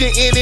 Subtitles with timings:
[0.00, 0.39] do.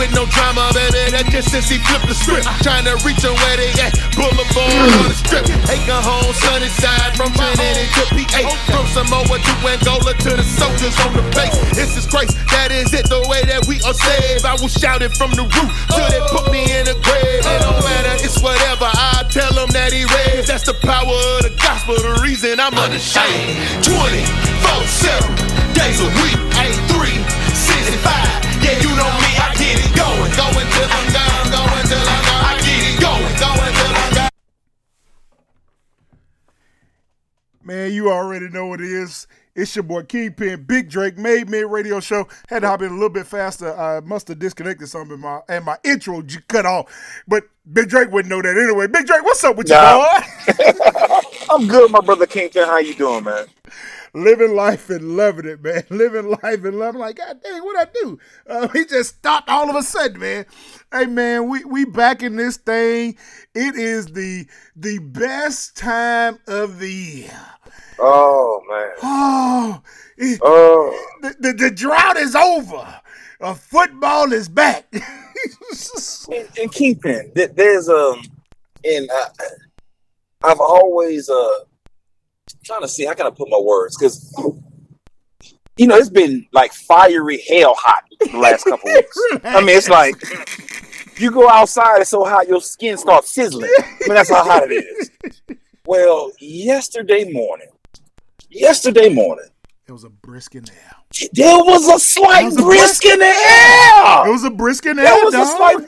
[0.00, 1.12] With no drama, baby.
[1.12, 2.48] That just since he flipped the script.
[2.64, 3.92] Trying to reach them where they at.
[4.16, 5.44] Boulevard on the strip.
[5.68, 8.40] Taking home sunny side from Trinity to PA.
[8.72, 11.52] From Samoa to Angola to the soldiers on the base.
[11.76, 12.40] This is Christ.
[12.48, 14.48] That is it, the way that we are saved.
[14.48, 17.44] I will shout it from the roof till they put me in the grave.
[17.44, 18.88] It don't matter, it's whatever.
[18.88, 20.48] I tell them that he raised.
[20.48, 23.84] That's the power of the gospel, the reason I'm unashamed.
[23.84, 27.20] 24 7 days a week, 8 3
[27.52, 28.39] 65.
[28.70, 30.30] Yeah, you know me, I get it going.
[30.38, 32.44] Going till I'm gone, going till I'm gone.
[32.46, 34.30] I get it going, going till I'm gone.
[37.64, 39.26] Man, you already know what it is.
[39.56, 42.28] It's your boy Kingpin, Big Drake, MadeMen Radio Show.
[42.48, 43.76] Had to hop in a little bit faster.
[43.76, 47.22] I must have disconnected something in my and my intro j- cut off.
[47.26, 48.86] But Big Drake wouldn't know that anyway.
[48.86, 51.20] Big Drake, what's up with you, boy?
[51.50, 52.66] I'm good, my brother Kingpin.
[52.66, 53.46] How you doing, man?
[54.12, 55.82] Living life and loving it, man.
[55.90, 57.00] Living life and loving.
[57.00, 58.18] Like, God dang, what I do?
[58.48, 60.46] Uh, he just stopped all of a sudden, man.
[60.92, 63.16] Hey, man, we we back in this thing.
[63.54, 67.40] It is the the best time of the year.
[67.98, 68.90] Oh man.
[69.02, 69.82] Oh,
[70.16, 73.00] it- Oh, the, the, the drought is over.
[73.40, 74.86] Uh, football is back.
[74.92, 78.20] and, and Kingpin, th- there's um,
[78.84, 79.28] and I,
[80.42, 81.48] I've always uh,
[82.64, 84.34] trying to see how can I put my words because
[85.76, 89.18] you know it's been like fiery hell hot the last couple weeks.
[89.44, 90.14] I mean, it's like
[91.20, 93.70] you go outside, it's so hot your skin starts sizzling.
[93.78, 95.10] I mean, that's how hot it is.
[95.86, 97.68] Well, yesterday morning,
[98.50, 99.48] yesterday morning,
[99.86, 101.28] it was a brisk in the air.
[101.32, 104.28] there was a slight was a brisk in the air.
[104.28, 105.14] It was a brisk in the there.
[105.16, 105.78] There was a slight,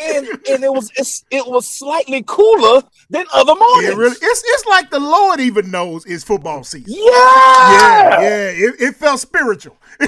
[0.00, 3.90] and, and it was it's, it was slightly cooler than other mornings.
[3.92, 6.92] It really, it's it's like the Lord even knows it's football season.
[6.92, 8.48] yeah, Yeah, yeah.
[8.68, 9.76] It, it felt spiritual.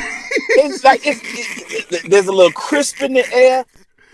[0.55, 3.65] It's like it's, it, it- there's a little crisp in the air.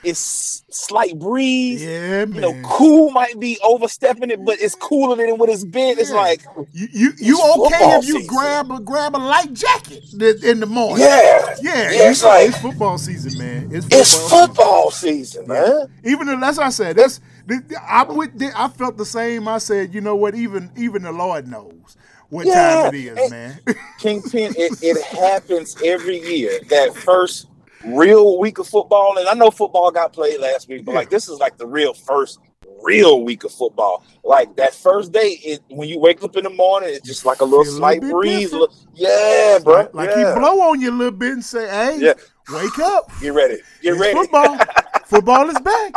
[0.05, 1.83] It's slight breeze.
[1.85, 2.35] yeah, man.
[2.35, 5.99] You know, cool might be overstepping it, but it's cooler than what it's been.
[5.99, 8.27] It's like, you you, you okay if you season.
[8.29, 10.05] grab a grab a light jacket
[10.45, 11.05] in the morning?
[11.05, 11.91] yeah, yeah.
[11.91, 13.71] Yeah, it's like- it's football season, man.
[13.73, 14.01] It's football.
[14.01, 15.89] it's football season, man.
[16.05, 16.97] Even though that's what I said.
[16.97, 19.49] That's th- th- I would I felt the same.
[19.49, 20.37] I said, you know what?
[20.37, 21.97] Even even the Lord knows
[22.29, 22.83] what Yeah.
[22.85, 23.61] time it is, And- man.
[23.99, 26.61] Kingpin, it, it happens every year.
[26.69, 27.47] That first
[27.85, 31.29] real week of football, and I know football got played last week, but like this
[31.29, 32.39] is like the real first
[32.83, 34.05] real week of football.
[34.25, 37.41] Like that first day, it when you wake up in the morning, it's just like
[37.41, 38.55] a little slight little breeze.
[38.95, 39.75] Yeah, bro.
[39.75, 40.35] like like yeah.
[40.35, 42.15] he blow on you a little bit and say, "Hey, Yeah.
[42.53, 43.11] wake up!
[43.21, 43.57] Get ready.
[43.83, 44.15] Get It's ready.
[44.15, 44.59] football.
[45.07, 45.93] football is back.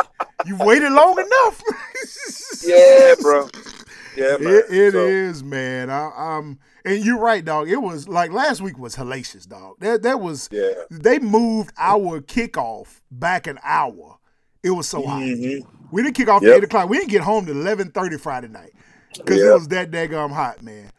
[0.46, 1.62] You've waited long enough."
[2.64, 3.48] Yeah, bro.
[4.16, 4.54] Yeah, man.
[4.54, 5.90] It, it So, is, man.
[5.90, 7.68] I, um, and you're right, dog.
[7.68, 9.76] It was like last week was hellacious, dog.
[9.80, 10.48] That that was.
[10.52, 10.70] Yeah.
[10.90, 14.18] They moved our kickoff back an hour.
[14.62, 15.22] It was so hot.
[15.22, 15.66] Mhm.
[15.90, 16.88] We didn't kick off at eight o'clock.
[16.88, 18.72] We didn't get home to eleven thirty Friday night
[19.16, 20.90] because it was that daggum hot, man.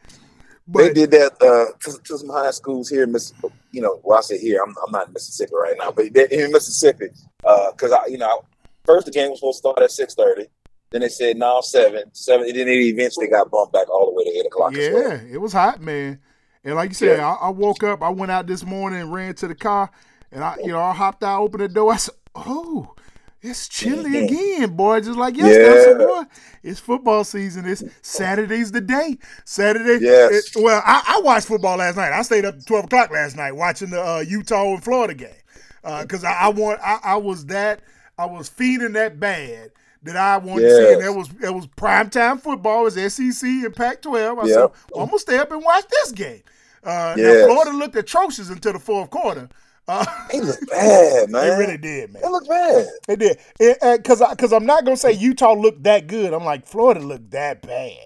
[0.66, 3.52] But, They did that uh, to, to some high schools here in Mississippi.
[3.70, 6.52] You know, well, I say here, I'm, I'm not in Mississippi right now, but in
[6.52, 7.08] Mississippi,
[7.42, 8.44] because I, you know,
[8.86, 10.46] first the game was supposed to start at six thirty.
[10.90, 12.46] Then they said no seven, seven.
[12.48, 14.74] And then it eventually got bumped back all the way to eight o'clock.
[14.74, 15.08] as well.
[15.10, 16.20] yeah, it was hot, man.
[16.62, 17.28] And like you said, Yeah.
[17.40, 18.02] I, I woke up.
[18.02, 19.90] I went out this morning and ran to the car,
[20.30, 21.92] and I, you know, I hopped out, opened the door.
[21.92, 22.94] I said, "Oh,
[23.42, 26.06] it's chilly again, boy." Just like yesterday, said, Yeah.
[26.06, 26.22] "Boy,
[26.62, 27.66] it's football season.
[27.66, 29.18] It's Saturday's the day.
[29.44, 30.54] Saturday." Yes.
[30.56, 32.12] it- well, I, I watched football last night.
[32.12, 36.00] I stayed up to twelve o'clock last night watching the uh, Utah and Florida game
[36.00, 36.80] because I, I want.
[36.82, 37.80] I, I was that.
[38.16, 39.70] I was feeding that bad.
[40.04, 41.06] That I wanted to see, and Yes.
[41.08, 42.80] that was it was primetime football.
[42.86, 44.38] It was SEC and Pac-12.
[44.38, 46.42] I said, well, I'm gonna stay up and watch this game.
[46.84, 49.48] Uh, Now Florida looked atrocious until the fourth quarter.
[49.88, 51.42] Uh, They look bad, man.
[51.42, 52.22] they really did, man.
[52.22, 52.86] They look bad.
[53.08, 53.38] They did.
[53.58, 56.32] Because because I'm not gonna say Utah looked that good.
[56.34, 57.96] I'm like Florida looked that bad.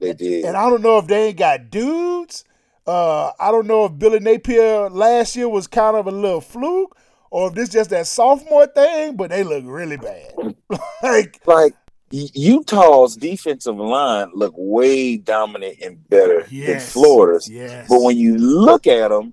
[0.00, 0.44] They did.
[0.44, 2.44] And I don't know if they ain't got dudes.
[2.86, 6.96] Uh, I don't know if Billy Napier last year was kind of a little fluke,
[7.30, 9.16] or if this just that sophomore thing.
[9.16, 10.32] But they look really bad.
[11.02, 11.74] like like
[12.10, 17.48] Utah's defensive line look way dominant and better than Florida's.
[17.48, 19.32] yes, But when you look at them,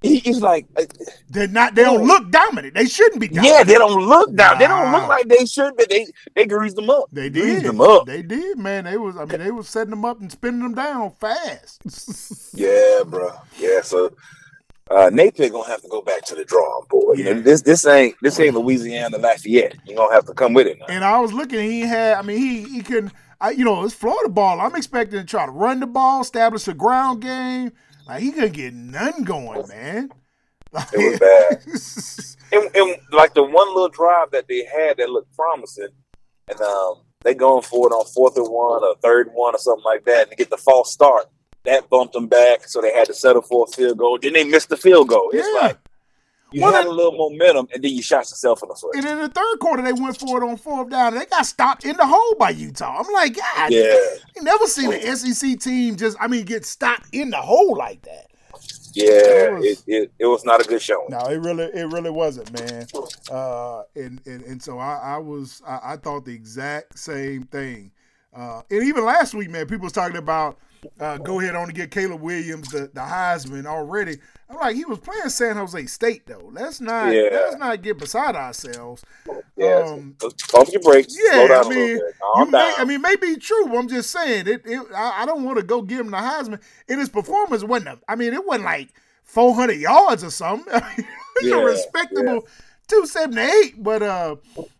[0.00, 0.84] he's like, uh,
[1.28, 1.74] they're not.
[1.74, 2.74] They don't look dominant.
[2.74, 3.28] They shouldn't be.
[3.28, 3.54] Dominant.
[3.54, 4.58] yeah, they don't look down.
[4.58, 7.06] They don't look like they should, but they they greased them up.
[7.12, 7.64] They greased did.
[7.70, 8.06] them up.
[8.06, 8.84] They did, man.
[8.84, 9.16] They was.
[9.16, 11.82] I mean, they was setting them up and spinning them down fast.
[12.54, 13.30] Yeah, bro.
[13.58, 14.10] Yeah, so
[14.90, 17.18] uh, Napier gonna have to go back to the drawing board.
[17.18, 19.76] You know, this this ain't this ain't Louisiana Lafayette.
[19.86, 20.86] You gonna have to come with it now.
[20.88, 23.94] And I was looking, he had, I mean, he he couldn't, I, you know, it's
[23.94, 24.60] Florida ball.
[24.60, 27.72] I'm expecting to try to run the ball, establish a ground game.
[28.06, 30.10] Like he couldn't get none going, man.
[30.92, 32.34] It was bad.
[32.50, 35.88] And, and like the one little drive that they had that looked promising,
[36.48, 39.58] and um, they going for it on fourth and one or third and one or
[39.58, 41.26] something like that, and to get the false start.
[41.68, 44.18] That bumped them back, so they had to settle for a field goal.
[44.20, 45.30] Then they missed the field goal.
[45.32, 45.60] It's Yeah.
[45.68, 45.78] like
[46.50, 48.94] you Well, had a little momentum, and then you shot yourself in the foot.
[48.96, 51.12] And in the third quarter, they went for it on fourth down.
[51.12, 53.02] And they got stopped in the hole by Utah.
[53.04, 53.94] I'm like, God, Yeah.
[54.38, 58.00] I never seen an SEC team just, I mean, get stopped in the hole like
[58.02, 58.26] that.
[58.94, 61.08] Yeah, was- it, it, it was not a good showing.
[61.10, 62.86] No, it really, it really wasn't, man.
[63.30, 67.92] Uh, and, and and so I, I was, I, I thought the exact same thing.
[68.34, 70.58] Uh, and even last week, man, people was talking about
[71.00, 74.18] uh, go ahead on to get Caleb Williams the, the Heisman already.
[74.50, 76.50] I'm like, he was playing San Jose State though.
[76.52, 77.28] Let's not, Yeah.
[77.32, 79.04] let's not get beside ourselves.
[79.56, 80.16] Yeah, Um,
[80.50, 82.74] pump your brakes, slow Yeah, down I mean, little bit, you calm may.
[82.78, 83.66] I mean, maybe true.
[83.66, 84.62] But I'm just saying it.
[84.66, 86.60] it I, I don't want to go give him the Heisman.
[86.88, 87.88] And his performance wasn't.
[87.88, 88.90] A, I mean, it wasn't like
[89.24, 90.72] 400 yards or something.
[91.38, 92.46] it's Yeah, a respectable
[92.88, 93.82] 278.
[93.82, 94.36] But uh,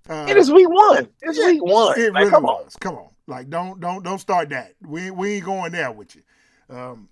[0.09, 1.09] uh it is week one.
[1.23, 1.99] It's yeah, week one.
[1.99, 2.65] it Like, really come on.
[2.81, 4.75] Come on, like don't don't don't start that.
[4.85, 6.23] We we ain't going there with you.
[6.71, 7.09] Um,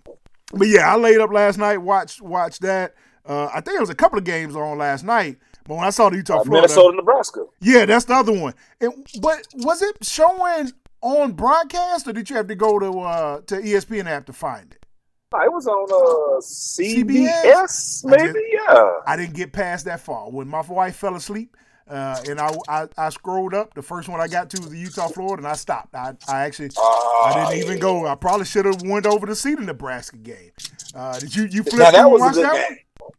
[0.53, 1.77] but yeah, I laid up last night.
[1.77, 2.95] Watched watched that.
[3.25, 5.37] Uh, I think there was a couple of games on last night.
[5.67, 7.43] But when I saw the Utah Uh, Florida, Minnesota, Nebraska.
[7.59, 8.53] yeah, that's the other one.
[8.79, 10.71] And, but was it showing
[11.01, 14.71] on broadcast, or did you have to go to uh, to ESPN app to find
[14.71, 14.85] it?
[15.33, 17.03] No, it was on uh, CBS?
[17.03, 18.33] CBS, I maybe.
[18.33, 18.91] just- yeah.
[19.05, 20.29] I didn't get past that far.
[20.31, 21.57] When my wife fell asleep,
[21.89, 24.77] uh, and I, I I scrolled up, the first one I got to was the
[24.77, 25.95] Utah Florida, and I stopped.
[25.95, 28.05] I, I actually I Ah, didn't even go.
[28.07, 30.51] I probably should have went over to see the Nebraska game.
[30.95, 32.77] Uh, did you you flip that was a good that game.
[32.99, 33.11] one?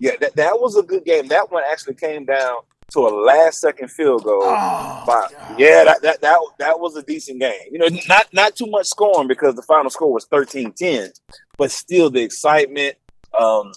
[0.00, 1.28] Yeah, that, that was a good game.
[1.28, 2.56] That one actually came down
[2.92, 4.40] to a last second field goal.
[4.42, 7.54] Oh, By- yeah, that, that that that was a decent game.
[7.70, 11.10] You know, not not too much scoring because the final score was 13-10,
[11.56, 12.96] but still the excitement.
[13.38, 13.72] Um,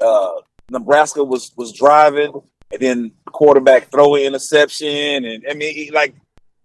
[0.00, 0.32] uh,
[0.70, 2.32] Nebraska was was driving,
[2.72, 6.14] and then quarterback throw an interception, and I mean, he- like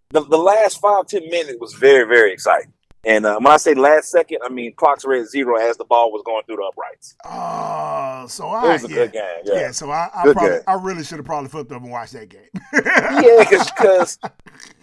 [0.09, 2.71] the, the last five ten minutes was very very exciting.
[3.05, 5.83] And uh, when I say last second, I mean clocks were at zero as the
[5.83, 7.15] ball was going through the uprights.
[7.25, 8.95] Oh, so It I was a yeah.
[8.95, 9.23] good game.
[9.44, 10.57] Yeah, Yeah, so I, I probably.
[10.67, 12.47] I really should have probably flipped up and watched that game.
[12.73, 14.17] yeah, because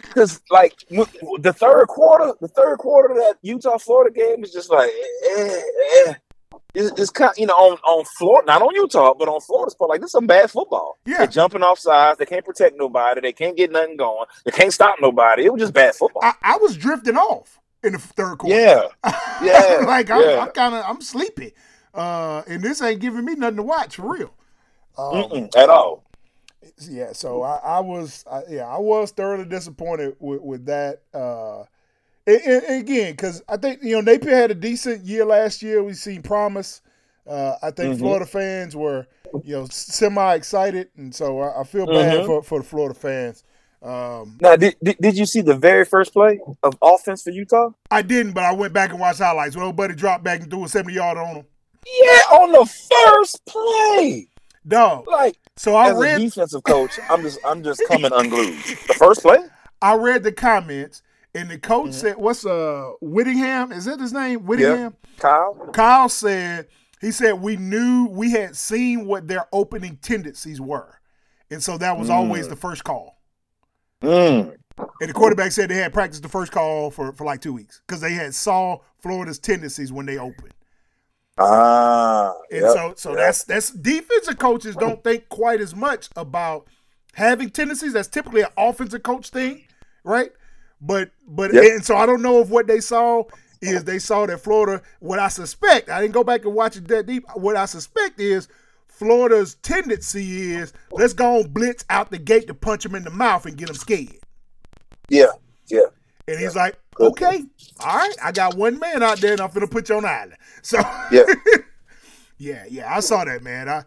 [0.03, 4.71] because like the third quarter, the third quarter of that Utah Florida game is just
[4.71, 4.91] like
[5.39, 5.61] eh,
[6.09, 6.15] eh.
[6.75, 9.75] It's, it's kind, of, you know, on on Florida, not on Utah, but on Florida's
[9.75, 9.91] part.
[9.91, 10.99] Like this, is some bad football.
[11.05, 11.19] Yeah.
[11.19, 12.19] They're jumping off sides.
[12.19, 13.21] They can't protect nobody.
[13.21, 14.27] They can't get nothing going.
[14.45, 15.47] They can't stop nobody.
[15.47, 16.23] It was just bad football.
[16.23, 18.55] I, I was drifting off in the third quarter.
[18.55, 18.83] yeah,
[19.43, 20.41] yeah, like I'm, yeah.
[20.41, 21.53] I'm kind of I'm sleepy,
[21.95, 24.33] uh, and this ain't giving me nothing to watch for real.
[24.99, 26.05] Um, at all.
[26.89, 31.03] yeah, so I, I was, I, yeah, I was thoroughly disappointed with, with that.
[31.15, 31.65] Uh,
[32.27, 35.63] and, and- and again, because I think you know Napier had a decent year last
[35.63, 35.83] year.
[35.83, 36.81] We seen promise.
[37.27, 37.99] Uh, I think Mhm.
[38.01, 39.07] Florida fans were,
[39.45, 42.27] you know, semi excited, and so I, I feel bad Mhm.
[42.27, 43.45] for, for the Florida fans.
[43.83, 47.71] Um, Now, did, did did you see the very first play of offense for Utah?
[47.91, 49.55] I didn't, but I went back and watched highlights.
[49.57, 51.45] When old buddy dropped back and threw a seventy yard on him.
[51.87, 54.27] Yeah, on the first play.
[54.69, 55.07] Dog.
[55.09, 58.57] Like So I as a read defensive coach, I'm just I'm just coming unglued.
[58.89, 59.39] The first play?
[59.81, 61.01] I read the comments,
[61.35, 61.93] and the coach Mm-hmm.
[61.93, 63.73] said, "What's uh Whittingham?
[63.73, 64.41] Is that his name?
[64.47, 65.55] Whittingham?" Kyle?
[65.73, 66.67] Kyle said
[67.01, 71.01] he said we knew we had seen what their opening tendencies were,
[71.51, 72.51] and so that was always Mm.
[72.51, 73.21] the first call.
[74.03, 74.57] Mm.
[75.01, 77.81] And the quarterback said they had practiced the first call for for like two weeks
[77.87, 80.55] because they had saw Florida's tendencies when they opened.
[81.39, 82.35] Ah.
[82.51, 83.19] And yep, so, so yep.
[83.19, 86.67] that's that's defensive coaches don't think quite as much about
[87.15, 87.93] having tendencies.
[87.93, 89.65] That's typically an offensive coach thing,
[90.05, 90.33] right?
[90.81, 91.65] But but Yep.
[91.65, 93.25] and so I don't know if what they saw
[93.61, 94.83] is they saw that Florida.
[95.01, 97.25] What I suspect, I didn't go back and watch it that deep.
[97.35, 98.49] What I suspect is
[98.89, 103.11] Florida's tendency is let's go on blitz out the gate to punch him in the
[103.11, 104.17] mouth and get him scared.
[105.09, 105.33] yeah,
[105.69, 105.87] yeah.
[106.29, 107.43] And he's like, okay,
[107.81, 110.09] all right, I got one man out there and I'm gonna put you on the
[110.11, 110.37] island.
[110.63, 110.79] So
[111.11, 111.25] Yeah.
[112.39, 113.69] yeah, yeah, I saw that, man.
[113.69, 113.85] I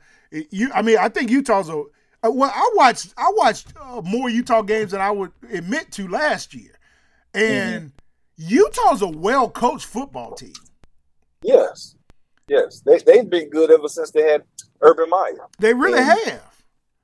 [0.52, 1.78] you, I mean, I think Utah's a.
[2.24, 6.08] uh, Well, I watched I watched uh, more Utah games than I would admit to
[6.08, 6.72] last year,
[7.34, 7.92] and
[8.38, 10.54] Utah's a well coached football team.
[11.44, 11.96] Yes.
[12.48, 12.82] Yes.
[12.82, 14.44] They they've been good ever since they had
[14.82, 15.48] Urban Meyer.
[15.60, 16.16] They really Yeah.
[16.26, 16.54] have.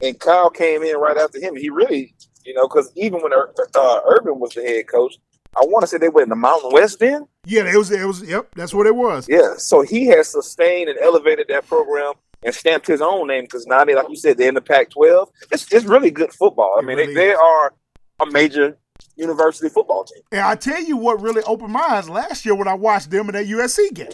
[0.02, 1.56] And Kyle came in right after him.
[1.58, 2.14] He really,
[2.46, 5.18] you know, because even when uh, Urban was the head coach,
[5.58, 7.28] I want to say they were in the Mountain West then.
[7.46, 7.92] Yeah, it was.
[7.92, 8.22] It was.
[8.22, 9.28] Yep, that's what it was.
[9.28, 9.56] Yeah.
[9.58, 13.84] So he has sustained and elevated that program and stamped his own name because now
[13.84, 15.28] they, like you said, they're in the Pac-12.
[15.52, 16.76] It's it's really good football.
[16.78, 17.74] I It mean, really they, they are
[18.22, 18.78] a major
[19.20, 20.24] university football team.
[20.32, 23.30] And I tell you what really opened my eyes last year when I watched them
[23.30, 24.10] in that USC game.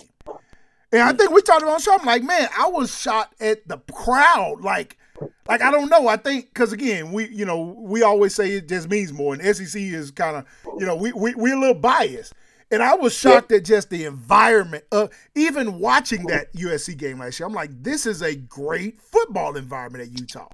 [0.91, 4.61] And I think we talked about something like, man, I was shocked at the crowd.
[4.61, 4.97] Like,
[5.47, 6.07] like I don't know.
[6.07, 9.55] I think because again, we you know we always say it just means more, and
[9.55, 10.45] SEC is kind of
[10.79, 12.33] you know we we we're a little biased.
[12.71, 17.39] And I was shocked at just the environment of even watching that USC game last
[17.39, 17.47] year.
[17.47, 20.49] I'm like, this is a great football environment at Utah.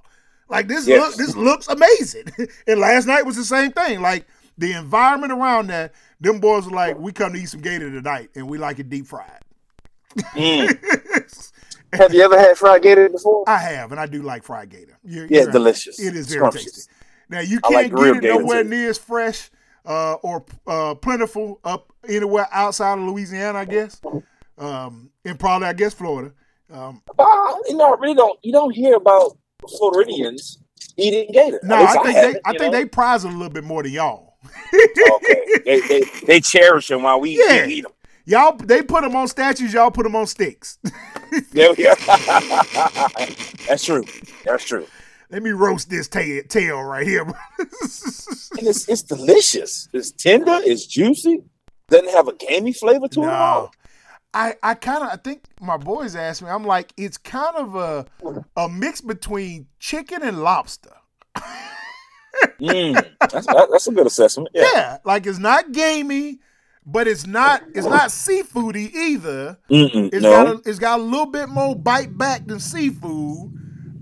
[0.48, 1.00] Like this Yes.
[1.00, 2.26] look, this looks amazing.
[2.66, 4.02] and last night was the same thing.
[4.02, 4.26] Like
[4.62, 8.30] the environment around that, them boys were like, we come to eat some gator tonight,
[8.36, 9.40] and we like it deep fried.
[11.92, 13.44] Have you ever had fried gator before?
[13.48, 14.98] I have, and I do like fried gator.
[15.04, 15.52] You're- Yeah, you're it's right.
[15.52, 16.00] delicious.
[16.00, 16.64] It is very Scrumptious.
[16.64, 16.92] tasty.
[17.28, 18.68] Now you can't like get it nowhere too.
[18.70, 19.50] near as fresh
[19.84, 24.00] uh, or uh, plentiful up anywhere outside of Louisiana, I guess,
[24.58, 26.32] um, and probably I guess Florida.
[26.72, 29.36] Um, Uh, you know, really don't you don't hear about
[29.78, 30.58] Floridians
[30.96, 31.60] eating gator.
[31.62, 32.78] No, I think haven't, they, I think know?
[32.78, 34.31] they prize it a little bit more than y'all.
[34.74, 35.44] Okay.
[35.64, 37.66] They, they they cherish them while we, Yeah.
[37.66, 37.92] we eat them.
[38.24, 39.72] Y'all, they put them on statues.
[39.74, 40.78] Y'all put them on sticks.
[41.52, 41.94] Yeah, yeah.
[43.66, 44.04] That's true.
[44.44, 44.86] That's true.
[45.30, 47.22] Let me roast this tail, tail right here.
[48.58, 49.88] And it's it's delicious.
[49.94, 50.58] It's tender.
[50.62, 51.42] It's juicy.
[51.88, 53.34] Doesn't have a gamey flavor to it at No.
[53.34, 53.72] all.
[54.34, 56.50] I, I kind of I think my boys asked me.
[56.50, 58.04] I'm like, it's kind of a
[58.56, 60.92] a mix between chicken and lobster.
[62.60, 64.48] Mm, that's that's a good assessment.
[64.54, 64.62] Yeah.
[64.74, 66.38] Yeah, like it's not gamey,
[66.86, 69.58] but it's not it's not seafoody either.
[69.70, 70.30] Mm-mm, It's no.
[70.30, 73.52] got a, it's got a little bit more bite back than seafood.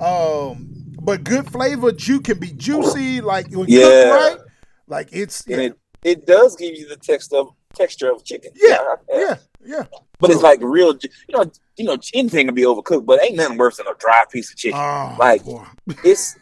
[0.00, 0.66] Um,
[1.02, 1.92] but good flavor.
[1.92, 3.80] Ju can be juicy, like when Yeah.
[3.80, 4.38] cooked right.
[4.86, 8.52] Like it's and it it does give you the text of texture of chicken.
[8.56, 9.84] yeah, I- yeah, yeah.
[10.18, 10.94] But it's like real.
[11.28, 14.24] You know, you know, anything can be overcooked, but ain't nothing worse than a dry
[14.30, 14.78] piece of chicken.
[14.78, 15.64] Oh, Like- boy.
[16.04, 16.36] it's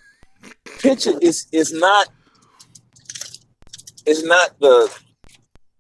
[0.79, 2.09] picture is it's not
[4.07, 4.91] it's not the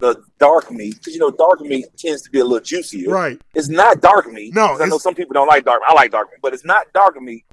[0.00, 3.11] the dark meat because you know dark meat tends to be a little juicier.
[3.11, 3.40] right.
[3.55, 4.55] It's not dark meat.
[4.55, 5.83] No, I know some people don't like dark.
[5.87, 7.45] I like dark meat, but it's not dark meat.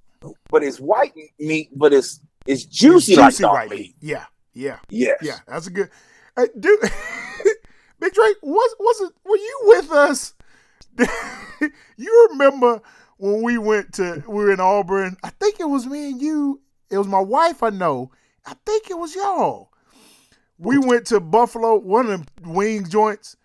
[0.50, 3.96] But it's white meat, but it's it's juicy, It's like dark right meat.
[4.00, 4.80] Yeah, yeah.
[4.90, 5.18] Yes.
[5.22, 5.90] Yeah, that's a good.
[6.36, 6.80] Hey, dude,
[8.00, 9.14] Big Drake, was was it?
[9.24, 10.34] Were you with us?
[11.98, 12.82] you remember
[13.18, 14.24] when we went to?
[14.28, 15.18] We were in Auburn.
[15.24, 16.62] I think it was me and you.
[16.90, 17.64] It was my wife.
[17.64, 18.12] I know.
[18.46, 19.70] I think it was y'all.
[20.58, 23.36] We went to Buffalo, one of them wing joints,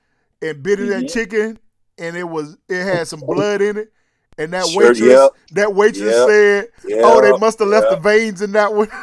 [0.43, 1.07] and bit into that mm-hmm.
[1.07, 1.59] chicken,
[1.99, 3.93] and it was it had some blood in it.
[4.39, 5.31] And that Sure, waitress, yep.
[5.53, 6.29] that waitress Yep.
[6.29, 7.01] said, Yep.
[7.05, 8.89] "Oh, they must have left the veins in that one."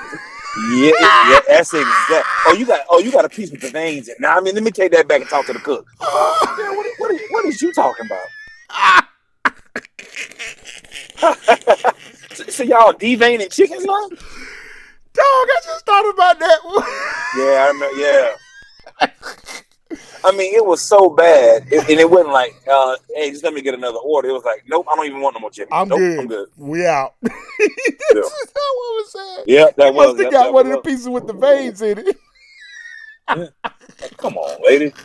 [0.72, 0.92] Yeah,
[1.30, 2.28] yeah, that's exact.
[2.48, 4.16] Oh, you got oh, you got a piece with the veins in.
[4.20, 5.86] Now, I mean, let me take that back and talk to the cook.
[6.02, 8.26] Yeah, what, what, what is you talking about?
[12.50, 14.10] so, y'all deveining chickens now?
[14.10, 14.18] Dog,
[15.24, 16.60] I just thought about that.
[17.38, 18.00] Yeah, I remember.
[18.00, 18.36] Yeah.
[20.24, 23.54] I mean, it was so bad, it, and it wasn't like, uh, "Hey, just let
[23.54, 25.72] me get another order." It was like, "Nope, I don't even want no more chicken.
[25.72, 26.20] I'm nope, good.
[26.20, 27.14] I'm good." We out.
[27.22, 27.34] That's
[28.14, 28.22] Yeah.
[28.22, 29.44] what was said.
[29.48, 30.08] Yeah, that was.
[30.16, 32.18] must have got that one of the pieces with the veins in it.
[34.18, 34.94] Come on, lady.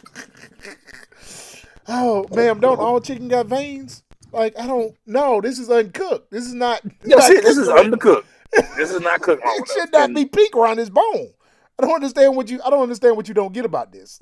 [1.89, 4.05] Oh, ma'am, don't all chicken got veins?
[4.33, 4.95] Like I don't.
[5.07, 5.41] know.
[5.41, 6.31] this is uncooked.
[6.31, 6.81] This is not.
[7.03, 7.45] That's not it.
[7.45, 8.77] This is cooked undercooked.
[8.77, 9.43] This is not cooked.
[9.45, 11.31] It should not be pink around his bone.
[11.79, 12.61] I don't understand what you.
[12.65, 14.19] I don't understand what you don't get about this.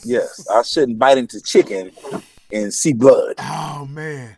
[0.04, 1.90] Yes, I shouldn't bite into chicken
[2.52, 3.34] and see blood.
[3.38, 4.36] Oh man.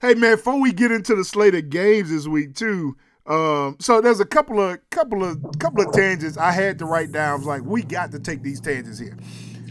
[0.00, 2.96] Hey man, before we get into the slate of games this week too,
[3.26, 7.12] um, so there's a couple of couple of couple of tangents I had to write
[7.12, 7.32] down.
[7.32, 9.16] I was like, we got to take these tangents here.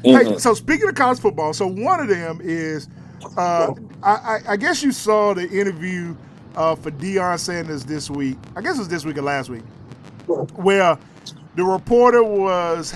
[0.03, 2.87] Hey, so speaking of college football, so one of them is,
[3.37, 3.73] uh,
[4.03, 6.15] I, I, guess you saw the interview
[6.55, 8.37] uh, for Deion Sanders this week.
[8.55, 9.63] I guess it was this week or last week,
[10.55, 10.97] where
[11.55, 12.93] the reporter was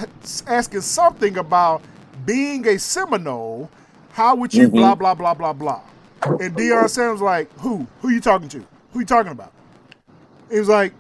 [0.48, 1.82] asking something about
[2.26, 3.70] being a Seminole.
[4.12, 5.82] How would you blah blah blah blah blah?
[6.24, 7.88] And Deion Sanders was like, "Who?
[8.02, 8.60] Who you talking to?
[8.92, 9.54] Who are you talking about?"
[10.50, 10.94] He was like,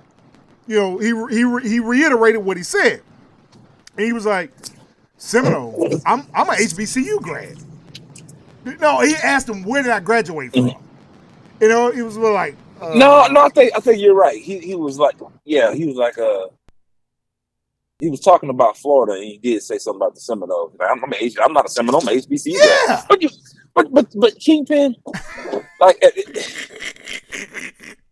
[0.67, 3.01] you know, he he he reiterated what he said.
[3.97, 4.51] And he was like,
[5.17, 7.57] Seminole, I'm I'm an HBCU grad.
[8.79, 10.75] No, he asked him where did I graduate from.
[11.59, 14.41] You know, he was like, uh, No, no, I think I think you're right.
[14.41, 15.15] He he was like,
[15.45, 16.47] yeah, he was like uh
[17.99, 20.75] he was talking about Florida, and he did say something about the Seminoles.
[20.77, 22.53] Like, I'm, I'm, H- I'm not a Seminole, I'm a HBCU.
[22.59, 22.65] guy.
[22.87, 23.01] Yeah.
[23.07, 23.29] but you,
[23.73, 24.95] but but but Kingpin,
[25.79, 26.09] like, uh,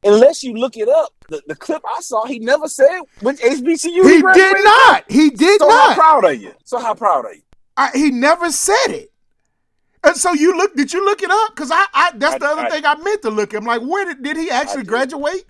[0.05, 3.83] unless you look it up, the, the clip I saw, he never said which HBCU
[3.83, 4.63] he graduated did from.
[4.63, 5.11] not.
[5.11, 6.53] He did So how proud are you?
[6.63, 7.41] So how proud are you?
[7.75, 9.10] I, he never said it.
[10.03, 10.75] And so you look?
[10.75, 11.55] Did you look it up?
[11.55, 13.53] Because I, I that's I- the other I- thing I meant to look.
[13.53, 13.59] At.
[13.59, 14.87] I'm like, where did did he actually did.
[14.89, 15.45] graduate?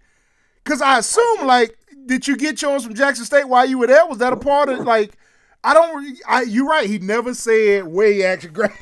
[0.63, 4.05] Because I assume like, did you get yours from Jackson State while you were there?
[4.05, 5.17] Was that a part of like?
[5.63, 6.17] I don't.
[6.27, 6.89] I you're right.
[6.89, 8.77] He never said where he actually graduated.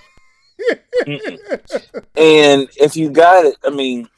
[2.15, 4.09] And if you got it, I mean,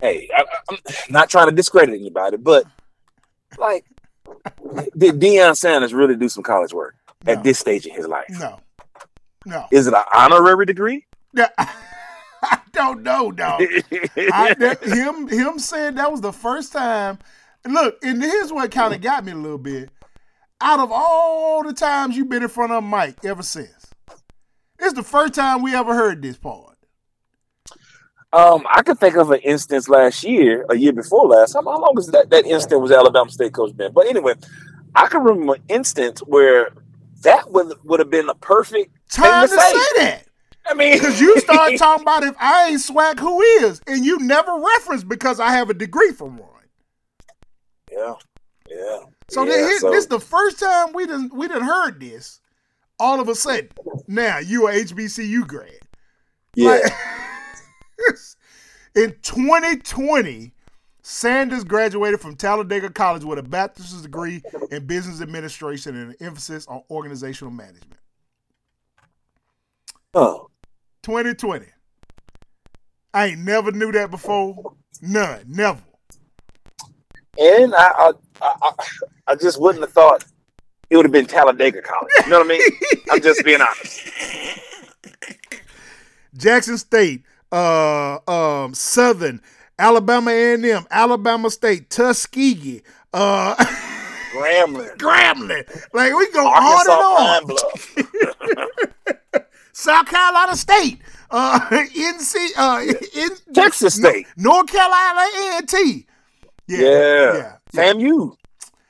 [0.00, 0.78] hey, I, I'm
[1.10, 2.64] not trying to discredit anybody, but
[3.58, 3.84] like,
[4.96, 6.94] did Deion Sanders really do some college work
[7.26, 7.32] No.
[7.32, 8.26] at this stage in his life?
[8.30, 8.60] No,
[9.46, 9.66] no.
[9.70, 11.06] Is it an honorary degree?
[11.34, 13.62] Yeah, I don't know, dog.
[13.62, 17.18] I, that, him him saying that was the first time.
[17.64, 19.90] Look, and here's what kind of got me a little bit.
[20.62, 23.92] Out of all the times you've been in front of mic ever since,
[24.78, 26.76] it's the first time we ever heard this part.
[28.32, 31.54] Um, I could think of an instance last year, a year before last.
[31.54, 32.30] How, how long was that?
[32.30, 33.92] That instance was Alabama State coach Ben.
[33.92, 34.34] But anyway,
[34.94, 36.70] I can remember an instance where
[37.22, 39.78] that would would have been a perfect Time to say say.
[39.98, 40.24] that.
[40.66, 43.80] I mean, Because you start talking about if I ain't swag, who is?
[43.86, 46.48] And you never reference because I have a degree from one.
[47.90, 48.14] yeah,
[48.68, 48.98] yeah.
[49.30, 52.40] So, yeah, then so- this the first time we didn't we didn't heard this.
[52.98, 53.70] All of a sudden,
[54.06, 55.70] now you a HBCU grad.
[56.54, 56.68] yeah.
[56.82, 56.92] Like,
[58.94, 60.52] in 2020,
[61.02, 66.66] Sanders graduated from Talladega College with a bachelor's degree in business administration and an emphasis
[66.66, 67.99] on organizational management.
[70.14, 70.38] Huh.
[71.02, 71.66] 2020.
[73.14, 74.74] I ain't never knew that before.
[75.02, 75.44] None.
[75.48, 75.80] Never.
[77.38, 78.12] And I, I,
[78.42, 78.72] I, I-
[79.28, 80.24] I just wouldn't have thought
[80.88, 82.10] it would have been Talladega College.
[82.24, 82.60] You know what I mean?
[83.12, 84.08] I'm just being honest.
[86.36, 89.40] Jackson State, uh, um, Southern,
[89.78, 93.54] Alabama A&M, Alabama State, Tuskegee, uh,
[94.32, 95.86] Grambling, Grambling.
[95.94, 99.39] Like we go Arkansas on and on.
[99.80, 102.82] South Carolina State, uh, NC, uh,
[103.14, 104.26] in, Texas State.
[104.36, 105.20] North Carolina
[105.58, 106.06] A&T.
[106.68, 106.88] Yeah, Yeah.
[106.88, 107.92] yeah, yeah.
[107.92, 108.36] FAMU.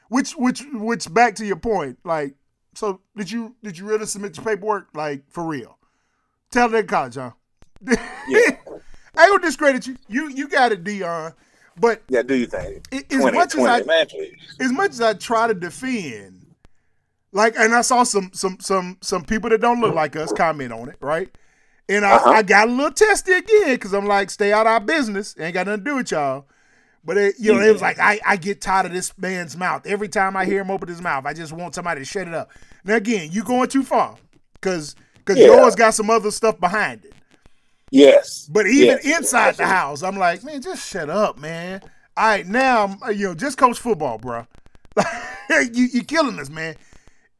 [0.08, 1.12] Which, which, which?
[1.14, 2.34] Back to your point, like,
[2.74, 5.78] so did you did you really submit your paperwork, like for real?
[6.50, 7.30] Tell that college, huh?
[7.86, 7.96] Yeah.
[9.16, 9.96] I ain't gonna discredit you.
[10.08, 11.34] You you got it, Deion.
[11.78, 12.86] But Yeah, do you think?
[12.92, 14.06] as 20, much 20, as I man,
[14.60, 16.39] as much as I try to defend,
[17.32, 20.72] like, and I saw some some some some people that don't look like us comment
[20.72, 21.28] on it, right?
[21.88, 22.30] And I, Uh-huh.
[22.30, 25.34] I got a little testy again because I'm like, stay out of our business.
[25.38, 26.46] Ain't got nothing to do with y'all.
[27.04, 29.86] But it, you know, it was like I, I get tired of this man's mouth.
[29.86, 32.34] Every time I hear him open his mouth, I just want somebody to shut it
[32.34, 32.50] up.
[32.84, 34.16] Now again, you going too far
[34.54, 35.46] because because Yeah.
[35.46, 37.14] yours got some other stuff behind it.
[37.90, 38.48] Yes.
[38.52, 39.18] But even Yes.
[39.18, 41.80] inside the house, I'm like, man, just shut up, man.
[42.16, 44.46] All right, now you know, just coach football, bro.
[45.72, 46.76] you you're killing us, man.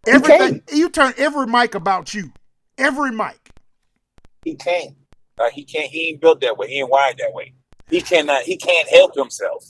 [0.07, 2.33] Everything you turn every mic about you,
[2.79, 3.51] every mic.
[4.45, 4.97] He can't.
[5.39, 5.91] Like he can't.
[5.91, 6.69] He ain't built that way.
[6.69, 7.55] He ain't wired that way.
[7.89, 8.43] He cannot.
[8.43, 9.65] He can't help himself.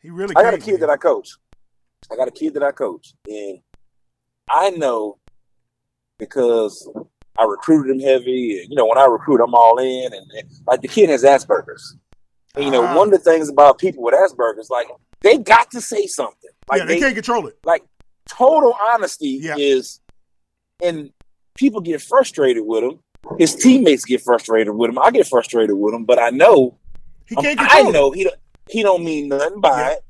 [0.00, 0.34] He really.
[0.36, 0.80] I got a can't, kid man.
[0.80, 1.30] that I coach.
[2.10, 3.58] I got a kid that I coach, and
[4.48, 5.18] I know
[6.18, 6.88] because
[7.38, 8.60] I recruited him heavy.
[8.60, 11.24] And, you know, when I recruit, I'm all in, and, and, like the kid has
[11.24, 11.96] Asperger's.
[12.54, 12.96] And, you know, Ah.
[12.96, 14.86] one of the things about people with Asperger's, like
[15.20, 16.50] they got to say something.
[16.70, 17.58] Like yeah, they, can't control it.
[17.64, 17.84] like
[18.28, 19.56] total honesty Yeah.
[19.58, 20.00] is,
[20.82, 21.10] and
[21.56, 22.98] people get frustrated with him.
[23.38, 24.98] His teammates get frustrated with him.
[24.98, 26.78] I get frustrated with him, but I know
[27.26, 28.36] He um, can't I know he don't,
[28.68, 30.04] he don't mean nothing by it,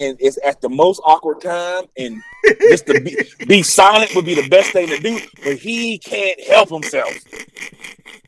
[0.00, 2.22] and it's at the most awkward time, and
[2.60, 5.20] just to be, be silent would be the best thing to do.
[5.42, 7.12] But he can't help himself.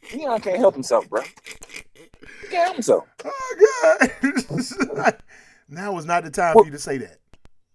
[0.02, 1.22] He can't help himself, bro.
[1.22, 3.04] He can't help himself.
[3.24, 4.10] Oh
[5.00, 5.16] God!
[5.68, 7.18] now is not the time for you to say that.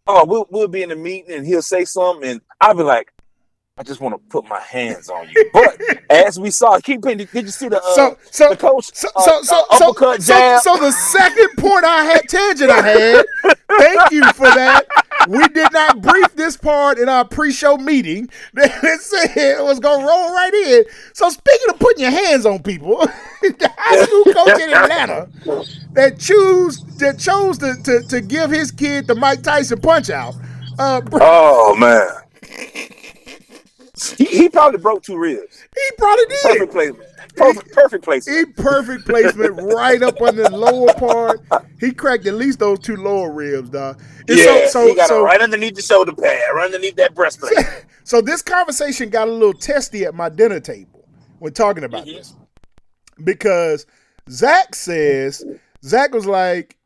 [0.08, 3.12] Oh, we'll we'll be in a meeting, and he'll say something, and I'll be like.
[3.82, 5.76] I just want to put my hands on you, but
[6.12, 9.22] as we saw, keep did you see the uh, So so the coach So, uh,
[9.24, 13.26] so, so, so, uppercut so, so the second point I had tangent I had.
[13.80, 14.86] Thank you for that.
[15.28, 18.30] We did not brief this part in our pre-show meeting.
[18.56, 20.84] Said it was gonna roll right in.
[21.14, 22.98] So speaking of putting your hands on people,
[23.42, 25.28] the high school coach in Atlanta
[25.94, 30.36] that choose that chose to, to, to give his kid the Mike Tyson punch out.
[30.78, 32.22] Uh, bro, Oh man,
[34.18, 35.64] he, he probably broke two ribs.
[35.74, 36.42] he probably did.
[36.44, 37.10] Perfect placement.
[37.36, 38.38] Perfect, perfect placement.
[38.48, 41.40] He perfect placement right up on the lower part.
[41.80, 44.02] He cracked at least those two lower ribs, dog.
[44.28, 47.54] And yeah, so, he got so, right underneath the shoulder pad, right underneath that breastplate.
[48.04, 51.08] so this conversation got a little testy at my dinner table
[51.40, 52.16] when talking about Mhm.
[52.18, 52.36] this
[53.24, 53.86] because
[54.30, 55.44] Zach says
[55.84, 56.78] Zach was like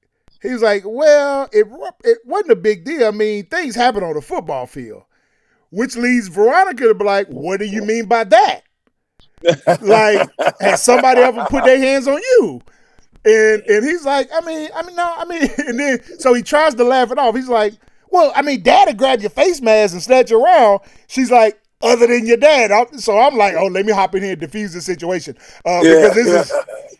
[0.41, 1.65] he was like, well, it
[2.04, 3.08] it wasn't a big deal.
[3.08, 5.04] I mean, things happen on the football field,
[5.71, 8.62] which leads Veronica to be like, what do you mean by that?
[9.82, 12.62] like, has somebody ever put their hands on you?
[13.25, 16.41] And and he's like, I mean, I mean, no, I mean, and then so he
[16.43, 17.36] tries to laugh it off.
[17.36, 17.73] He's like,
[18.10, 20.82] well, I mean, dad would grab your face mask and snatch you around.
[21.08, 22.71] She's like, other than your dad.
[22.71, 25.82] I'm- So I'm like, oh, let me hop in here and defuse the situation uh,
[25.84, 26.39] Yeah, because this yeah.
[26.41, 26.51] is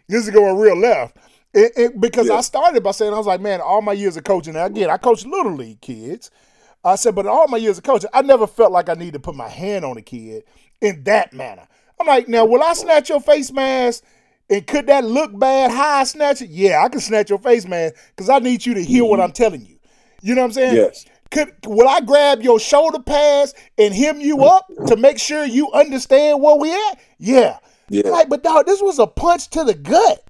[0.08, 1.16] this is going real left.
[1.54, 2.34] It, it, because Yeah.
[2.36, 4.56] I started by saying I was like, man, all my years of coaching.
[4.56, 6.30] And again, I coach little league kids.
[6.86, 9.14] I said, but in all my years of coaching, I never felt like I needed
[9.14, 10.44] to put my hand on a kid
[10.82, 11.68] in that manner.
[12.00, 14.04] I'm like, now, will I snatch your face mask?
[14.50, 15.72] And could that look bad?
[15.72, 16.50] How I snatch it?
[16.50, 19.24] Yeah, I can snatch your face mask because I need you to hear what mm-hmm.
[19.24, 19.78] I'm telling you.
[20.22, 20.76] You know what I'm saying?
[20.76, 21.06] Yes.
[21.32, 25.72] Could will I grab your shoulder pads and hem you up to make sure you
[25.72, 27.00] understand where we at?
[27.18, 27.58] Yeah.
[27.90, 28.10] Yeah.
[28.10, 30.24] Like, but dog, this was a punch to the gut.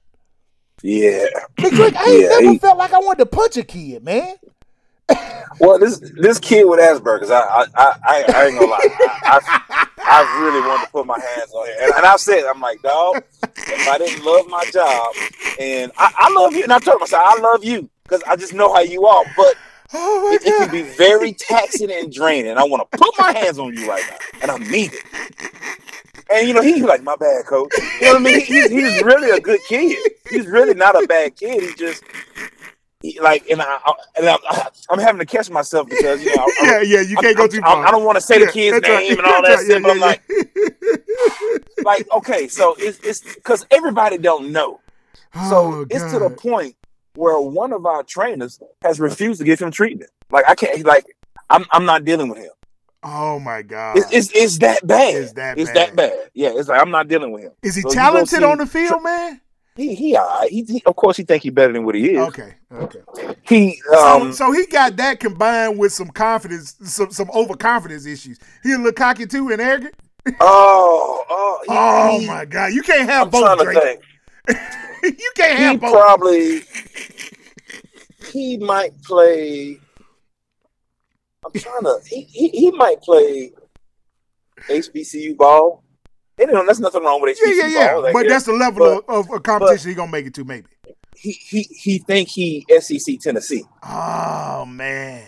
[0.82, 1.26] Yeah.
[1.58, 4.04] Big Drake, I ain't Yeah, never he- felt like I wanted to punch a kid,
[4.04, 4.36] man.
[5.60, 8.80] Well, this this kid with Asperger's, I I, I, I ain't gonna lie,
[9.24, 9.40] I,
[9.70, 12.60] I, I really wanted to put my hands on him, and, and I said, I'm
[12.60, 15.14] like, dog, if I didn't love my job,
[15.60, 18.54] and I, I love you, and I told myself, I love you because I just
[18.54, 19.56] know how you are, but
[19.94, 22.58] Oh it, it can be very taxing and draining.
[22.58, 25.52] I want to put my hands on you right now, and I mean it.
[26.30, 27.72] And you know, he's like, my bad, coach.
[28.02, 28.40] You know what I mean?
[28.42, 29.98] He, he's, he's really a good kid.
[30.30, 31.62] He's really not a bad kid.
[31.62, 32.04] He just
[33.22, 36.66] like, and I, I and I, I'm having to catch myself because you know, I,
[36.66, 37.86] yeah, yeah, you can't I'm- go too far.
[37.86, 39.66] I don't want to say Yeah, the kid's that's right, name and all that right,
[39.68, 40.22] shit, but I'm yeah, like,
[41.84, 44.80] like, okay, so it's it's because everybody don't know.
[45.50, 46.76] So Oh, it's to the point
[47.16, 50.10] where one of our trainers has refused to give him treatment.
[50.32, 51.06] Like I can't, like
[51.50, 52.52] I'm I'm not dealing with him.
[53.04, 53.98] Oh my god.
[53.98, 55.16] It's it's, it's that bad.
[55.16, 55.90] It's that It's bad.
[55.90, 56.30] that bad.
[56.34, 57.52] Yeah, it's like I'm not dealing with him.
[57.62, 59.42] Is he So talented on the field, man?
[59.76, 60.48] He he, right.
[60.50, 62.18] he, he of course he think he better than what he is.
[62.30, 63.00] Okay, okay.
[63.44, 68.40] He So, um so he got that combined with some confidence, some some overconfidence issues.
[68.64, 69.96] He a little cocky too and arrogant.
[70.40, 74.00] oh oh he, Oh he- my god, you can't have I'm both, trying to Drake.
[74.48, 74.60] think.
[75.20, 75.92] you can't have both.
[75.92, 76.62] probably
[78.32, 79.80] he might play.
[81.46, 82.00] I'm trying to.
[82.08, 83.52] He, he, he might play
[84.70, 85.84] HBCU ball.
[86.38, 87.96] You know, there's nothing wrong with HBCU yeah, yeah, yeah.
[87.96, 90.44] Like, but yeah, that's the level but- of, of, competition he's gonna make it to,
[90.44, 90.68] maybe.
[91.16, 93.64] he he he think he SEC Tennessee.
[93.84, 95.24] Oh man.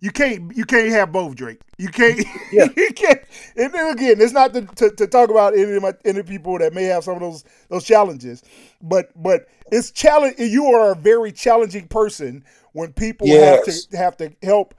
[0.00, 1.60] You can't you can't have both, Drake.
[1.78, 2.20] You can't
[2.52, 2.68] Yeah.
[2.76, 3.20] you can't
[3.56, 6.58] and then again, it's not to, to, to talk about any of my any people
[6.58, 8.42] that may have some of those those challenges,
[8.82, 14.16] but but it's challenge you are a very challenging person when people have to have
[14.18, 14.74] to help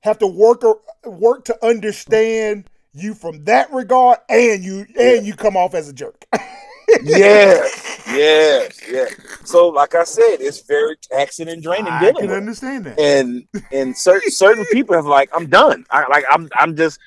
[0.00, 5.34] have to work or work to understand you from that regard and you and you
[5.34, 6.24] come off as a jerk.
[7.02, 9.06] yes, yes, yeah.
[9.44, 12.30] So, like I said, it's very taxing and draining I can with.
[12.30, 12.98] understand that.
[12.98, 15.86] And and certain certain people have like, I'm done.
[15.90, 17.00] I like I'm I'm just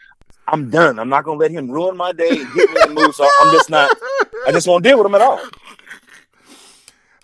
[0.48, 1.00] I'm done.
[1.00, 3.13] I'm not gonna let him ruin my day and get me in the mood.
[3.15, 3.91] So I'm just not.
[4.48, 5.39] I just won't deal with him at all.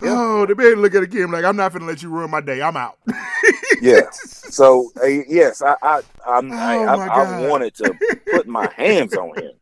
[0.02, 0.15] Yeah.
[0.17, 2.41] Oh, the man look at the kid like I'm not gonna let you ruin my
[2.41, 2.62] day.
[2.62, 2.97] I'm out.
[3.82, 4.02] Yeah.
[4.52, 7.98] So uh, yes, I I I'm, Oh, I, my I wanted to
[8.32, 9.54] put my hands on him.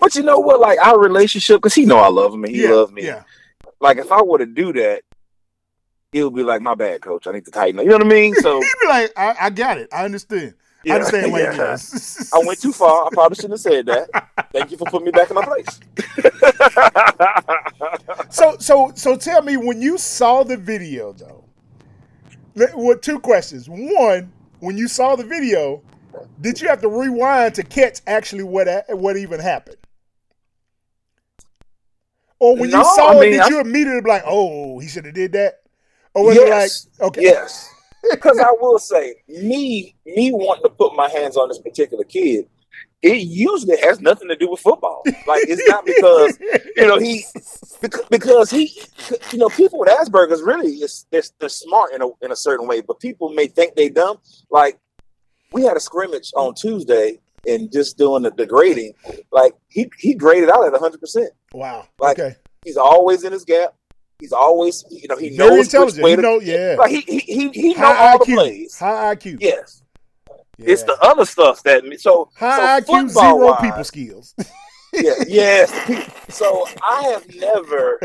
[0.00, 0.58] But you know what?
[0.58, 3.04] Like our relationship, because he know I love him and he yeah, loves me.
[3.04, 3.22] Yeah.
[3.80, 5.02] Like if I were to do that,
[6.10, 7.28] he'll be like, "My bad, coach.
[7.28, 8.34] I need to tighten up." You know what I mean?
[8.34, 9.88] So He'd be like, I, I got it.
[9.92, 10.54] I understand.
[10.82, 11.76] yeah, I understand why yeah.
[12.34, 13.06] I went too far.
[13.06, 14.50] I probably shouldn't have said that.
[14.52, 15.78] Thank you for putting me back in my place.
[18.30, 21.41] So so so tell me when you saw the video though.
[22.54, 23.68] Well, two questions.
[23.68, 25.82] One, when you saw the video,
[26.40, 29.76] did you have to rewind to catch actually what what even happened?
[32.38, 35.04] Or when you saw I it, did I- you immediately be like, "Oh, he should
[35.04, 35.60] have did that"?
[36.14, 36.70] Or was it like,
[37.08, 37.68] okay, Yes.
[38.10, 42.48] Because I will say, me me wanting to put my hands on this particular kid,
[43.02, 45.02] it usually has nothing to do with football.
[45.26, 46.38] Like it's not because
[46.76, 47.24] you know he
[47.80, 48.70] because, because he
[49.32, 52.66] you know people with Asperger's really is they're, they're smart in a in a certain
[52.68, 54.18] way, but people may think they dumb.
[54.50, 54.78] Like
[55.52, 58.94] we had a scrimmage on Tuesday and just doing the, the grading,
[59.32, 61.30] like he he graded out at hundred percent.
[61.52, 63.74] wow, Like, okay, He's always in his gap.
[64.20, 67.00] He's always you know he very knows which way You to know, yeah, like he
[67.00, 68.78] he he, he know high all the IQ, plays.
[68.78, 69.38] high IQ.
[69.40, 69.81] Yes,
[70.62, 70.72] Yeah.
[70.72, 74.34] it's the other stuff that so high so IQ, zero wise- people skills.
[74.94, 75.70] Yeah, yes.
[76.28, 77.98] So I have never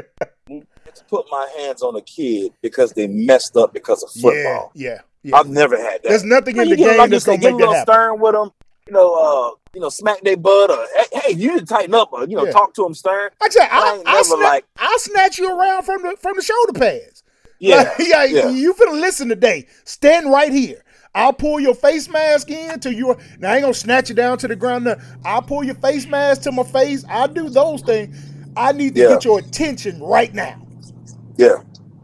[1.10, 4.72] put my hands on a kid because they messed up because of football.
[4.74, 5.36] Yeah, yeah, yeah.
[5.38, 6.10] I've never had that.
[6.10, 8.20] There's nothing in the get, game like you that's gonna get make a little stern
[8.20, 8.52] with them.
[8.88, 11.94] You know, uh, you know, smack their butt or hey, hey, you need to tighten
[11.94, 12.52] up or you know, Yeah.
[12.52, 13.32] talk to them stern.
[13.42, 16.04] Like I said, I I, ain't I, never snatch, like- I snatch you around from
[16.04, 17.24] the from the shoulder pads.
[17.60, 18.50] Yeah, Like, yeah, yeah.
[18.50, 19.68] You finna listen today.
[19.84, 20.84] Stand right here.
[21.18, 23.18] I'll pull your face mask in till you.
[23.40, 24.86] Now I ain't gonna snatch it down to the ground.
[24.86, 24.98] Now.
[25.26, 27.06] I'll pull your face mask to my face.
[27.10, 28.16] I'll do those things.
[28.56, 29.08] I need to Yeah.
[29.08, 30.58] get your attention right now.
[31.38, 31.58] Yeah.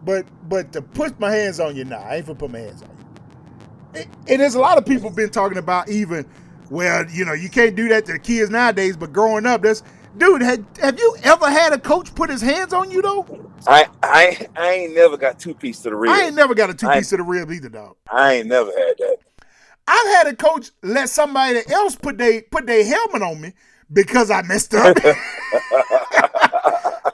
[0.03, 2.83] But but to put my hands on you, nah, I ain't gonna put my hands
[2.83, 4.05] on you.
[4.27, 6.25] And there's a lot of people been talking about even,
[6.69, 8.97] well, you know, you can't do that to the kids nowadays.
[8.97, 9.83] But growing up, that's
[10.17, 10.41] dude.
[10.41, 13.25] Had, have you ever had a coach put his hands on you though?
[13.67, 16.11] I I I ain't never got two piece to the rib.
[16.11, 17.95] I ain't never got a two piece to the rib either, dog.
[18.11, 19.17] I ain't never had that.
[19.87, 23.53] I've had a coach let somebody else put they put their helmet on me
[23.91, 24.97] because I messed up.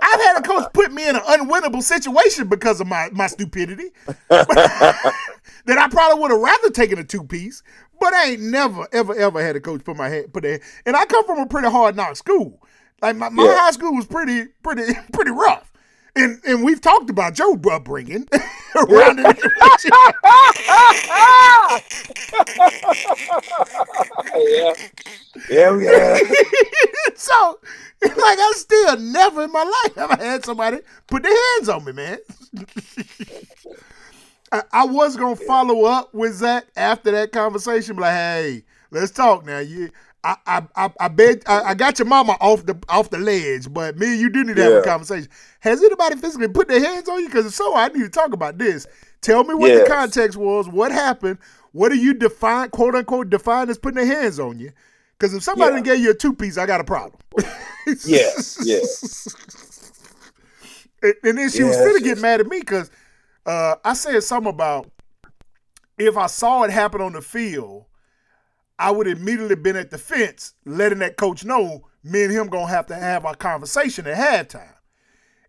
[0.01, 3.91] I've had a coach put me in an unwinnable situation because of my, my stupidity.
[4.29, 7.63] that I probably would have rather taken a two piece,
[7.99, 10.95] but I ain't never, ever, ever had a coach put my head put their and
[10.95, 12.61] I come from a pretty hard knock school.
[13.01, 13.55] Like my, my Yeah.
[13.59, 15.71] high school was pretty, pretty, pretty rough.
[16.15, 18.27] And and we've talked about Joe upbringing
[18.75, 19.19] around
[24.35, 24.73] yeah.
[25.49, 26.17] Yeah, yeah.
[27.15, 27.59] so,
[28.01, 31.85] like, I still never in my life have I had somebody put their hands on
[31.85, 32.17] me, man.
[34.51, 39.11] I, I was gonna follow up with Zach after that conversation, be like, hey, let's
[39.11, 39.59] talk now.
[39.59, 39.91] You,
[40.23, 43.71] I, I, I, I bet I, I got your mama off the off the ledge,
[43.73, 45.29] but me and you do need to have a conversation.
[45.61, 47.27] Has anybody physically put their hands on you?
[47.27, 48.87] Because if so, I need to talk about this.
[49.21, 51.39] Tell me what the context was, what happened,
[51.71, 54.71] what do you define, quote unquote, define as putting their hands on you?
[55.17, 55.81] Because if somebody Yeah.
[55.81, 57.19] gave you a two piece, I got a problem.
[58.03, 59.35] Yes, yes.
[61.01, 62.21] And, and then she was Yes, finna get yes.
[62.21, 62.91] mad at me because
[63.45, 64.91] uh, I said something about
[65.97, 67.85] if I saw it happen on the field,
[68.79, 72.67] I would immediately been at the fence, letting that coach know me and him gonna
[72.67, 74.73] have to have our conversation at halftime.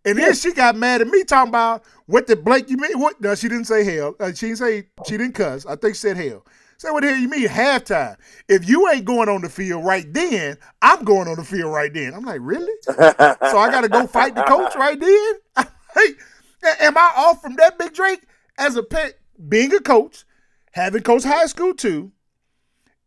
[0.04, 2.98] And then she got mad at me talking about what the Blake you mean?
[2.98, 3.20] What?
[3.20, 4.14] No, she didn't say hell.
[4.18, 5.64] Uh, she didn't say she didn't cuss.
[5.66, 6.44] I think she said hell.
[6.78, 8.16] Say what the hell you mean halftime?
[8.48, 11.92] If you ain't going on the field right then, I'm going on the field right
[11.92, 12.14] then.
[12.14, 12.72] I'm like, really?
[12.86, 15.66] so I got to go fight the coach right then?
[15.94, 16.14] hey,
[16.80, 18.22] am I off from that, Big Drake?
[18.56, 20.24] As a pet, being a coach,
[20.72, 22.12] having coached high school too,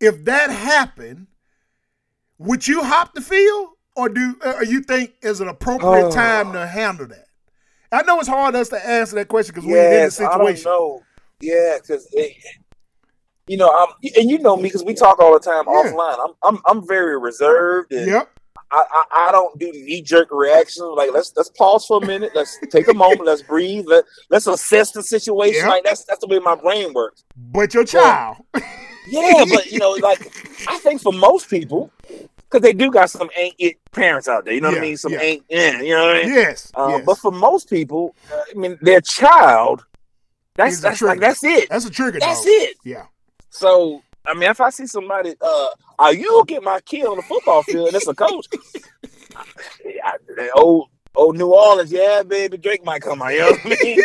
[0.03, 1.27] if that happened,
[2.37, 6.11] would you hop the field, or do uh, or you think is an appropriate Oh.
[6.11, 7.27] time to handle that?
[7.91, 10.23] I know it's hard us to answer that question because we're in the Yes, I
[10.37, 10.63] don't situation.
[10.71, 11.03] know.
[11.39, 12.13] Yeah, because
[13.47, 15.91] you know, I'm and you know me because we talk all the time Yeah.
[15.91, 16.17] offline.
[16.27, 18.29] I'm I'm I'm very reserved and Yep.
[18.71, 20.87] I, I I don't do knee jerk reactions.
[20.95, 22.31] Like let's let's pause for a minute.
[22.33, 23.25] Let's take a moment.
[23.25, 23.85] Let's breathe.
[23.87, 25.61] Let let's assess the situation.
[25.65, 25.69] Yeah.
[25.69, 27.23] Like that's that's the way my brain works.
[27.37, 28.37] But your child.
[29.07, 30.19] Yeah, but you know, like
[30.67, 34.53] I think for most people, because they do got some ain't it parents out there.
[34.53, 34.97] You know what I mean?
[34.97, 35.21] Some yeah.
[35.21, 36.33] ain't yeah, you know what I mean?
[36.33, 36.71] yes.
[36.75, 37.05] Um, yes.
[37.05, 39.85] But for most people, uh, I mean, their child,
[40.55, 41.69] that's that's like that's it.
[41.69, 42.19] That's a trigger.
[42.19, 42.47] That's dog.
[42.47, 42.77] it.
[42.83, 43.05] Yeah.
[43.49, 45.65] So I mean, if I see somebody, uh,
[45.99, 48.47] are you get my kid on the football field and it's a coach?
[49.35, 49.43] I,
[50.37, 53.33] I- old old New Orleans, yeah, baby, Drake might come out.
[53.33, 53.99] You know what I mean?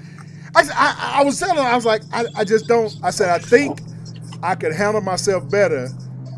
[0.56, 2.96] I, I, I was telling her, I was like, I, I just don't.
[3.02, 3.80] I said, I think
[4.42, 5.90] I could handle myself better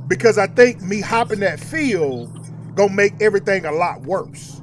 [0.08, 2.34] because I think me hopping that field
[2.74, 4.60] gonna make everything a lot worse.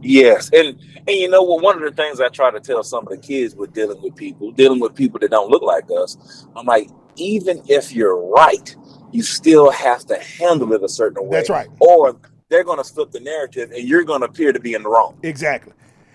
[0.00, 1.62] Yes, and and you know what?
[1.62, 4.16] One of the things I try to tell some of the kids with dealing with
[4.16, 8.74] people, dealing with people that don't look like us, I'm like, even if you're right,
[9.12, 11.36] you still have to handle it a certain way.
[11.36, 11.68] That's right.
[11.78, 14.82] Or they're going to flip the narrative, and you're going to appear to be in
[14.82, 15.18] the wrong.
[15.22, 15.72] Exactly.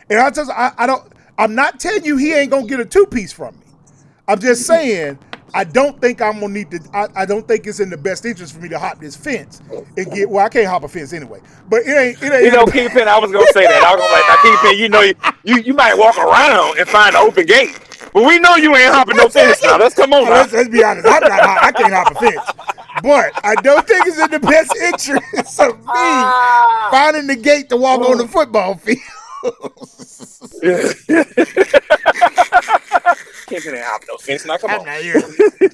[0.09, 1.11] And I just, I, I don't.
[1.37, 3.65] I'm not telling you he ain't gonna get a two piece from me.
[4.27, 5.19] I'm just saying.
[5.53, 6.79] I don't think I'm gonna need to.
[6.93, 9.61] I, I don't think it's in the best interest for me to hop this fence
[9.97, 10.29] and get.
[10.29, 11.41] Well, I can't hop a fence anyway.
[11.67, 12.23] But it ain't.
[12.23, 12.45] It ain't.
[12.45, 13.83] You know, Kingpin, I was going to say that.
[13.83, 16.79] I was going to like, now, Kingpin, you know, you, you you might walk around
[16.79, 17.77] and find an open gate,
[18.13, 19.77] but we know you ain't hopping no fence now.
[19.77, 20.31] Let's come on now.
[20.31, 21.05] let's, let's be honest.
[21.05, 21.31] I'm not.
[21.31, 22.71] hop- I can't hop a fence.
[23.03, 26.89] But I don't think it's in the best interest of me ah.
[26.91, 28.99] finding the gate to walk on the football field.
[33.47, 34.57] Kingpin ain't hopping no fence now.
[34.57, 34.85] Come I'm on.
[34.85, 35.21] not here.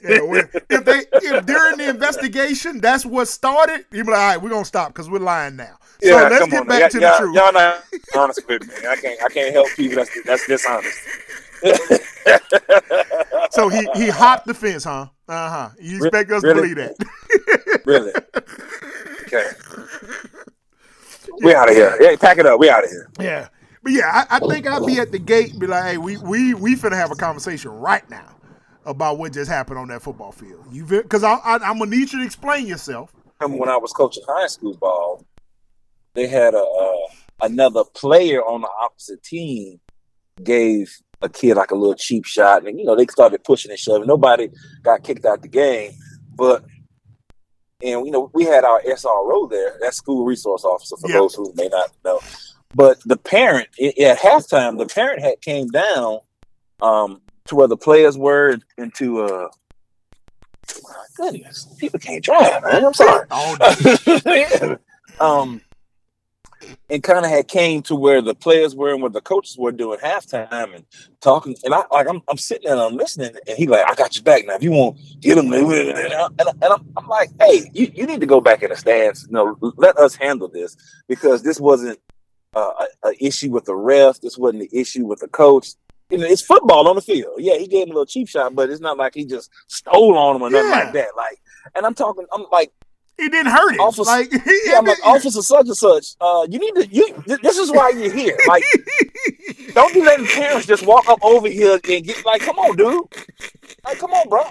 [0.03, 4.27] Yeah, when- if they if during the investigation that's what started, you be like, all
[4.29, 5.77] right, we're gonna stop because we're lying now.
[6.01, 7.35] Yeah, So let's get on back to y'all, the truth.
[7.35, 7.83] Y'all not
[8.15, 8.73] honest with me.
[8.87, 9.21] I can't.
[9.23, 9.97] I can't help people.
[9.97, 10.97] That's that's dishonest.
[13.51, 15.07] So he he hopped the fence, huh?
[15.27, 15.69] Uh huh.
[15.79, 16.95] You expect us to believe that?
[17.85, 18.11] really.
[19.23, 19.49] Okay.
[21.41, 21.97] We out of here.
[21.99, 22.59] Yeah, pack it up.
[22.59, 23.09] We out of here.
[23.19, 23.47] Yeah.
[23.83, 26.17] But yeah, I, I think I'd be at the gate and be like, hey, we
[26.17, 28.35] we we finna have a conversation right now
[28.85, 30.65] about what just happened on that football field.
[30.71, 33.11] You because I, I I'm gonna need you to explain yourself.
[33.39, 35.25] Remember when I was coaching high school ball,
[36.15, 39.79] they had a uh, another player on the opposite team
[40.43, 43.79] gave a kid like a little cheap shot, and you know they started pushing and
[43.79, 44.07] shoving.
[44.07, 44.49] Nobody
[44.83, 45.91] got kicked out the game,
[46.35, 46.63] but
[47.83, 51.17] and you know we had our SRO there, that school resource officer for Yep.
[51.17, 52.19] those who may not know.
[52.75, 56.19] But the parent i- at halftime, the parent had came down
[56.81, 59.47] um, to where the players were into uh.
[60.83, 62.85] My goodness, people can't drive, man.
[62.85, 63.25] I'm sorry.
[65.19, 65.61] Um,
[66.91, 69.71] and kind of had came to where the players were and where the coaches were
[69.71, 70.85] doing halftime and
[71.21, 71.55] talking.
[71.63, 74.15] And I like I'm, I'm sitting there and I'm listening, and he like, I got
[74.15, 74.55] your back now.
[74.55, 75.51] If you want, get him.
[75.53, 78.61] And, I- and, I- and I'm, I'm like, hey, you, you need to go back
[78.61, 79.25] in the stands.
[79.27, 80.75] You know, let us handle this
[81.07, 81.99] because this wasn't
[82.55, 84.19] uh, a, a issue with the ref.
[84.21, 85.69] This wasn't the issue with the coach.
[86.09, 87.33] You know, it's football on the field.
[87.37, 90.17] Yeah, he gave him a little cheap shot, but it's not like he just stole
[90.17, 91.09] on him or nothing like that.
[91.17, 91.39] Like,
[91.75, 92.71] and I'm talking, I'm like.
[93.17, 93.81] it didn't hurt him.
[93.81, 94.31] Officer- like,
[94.65, 96.15] Yeah, I'm like, officer such and such.
[96.21, 96.87] Uh, you need to.
[96.87, 97.37] You.
[97.43, 98.37] This is why you're here.
[98.47, 98.63] Like,
[99.73, 103.03] don't be letting parents just walk up over here and get like, come on, dude.
[103.83, 104.43] Like, come on, bro.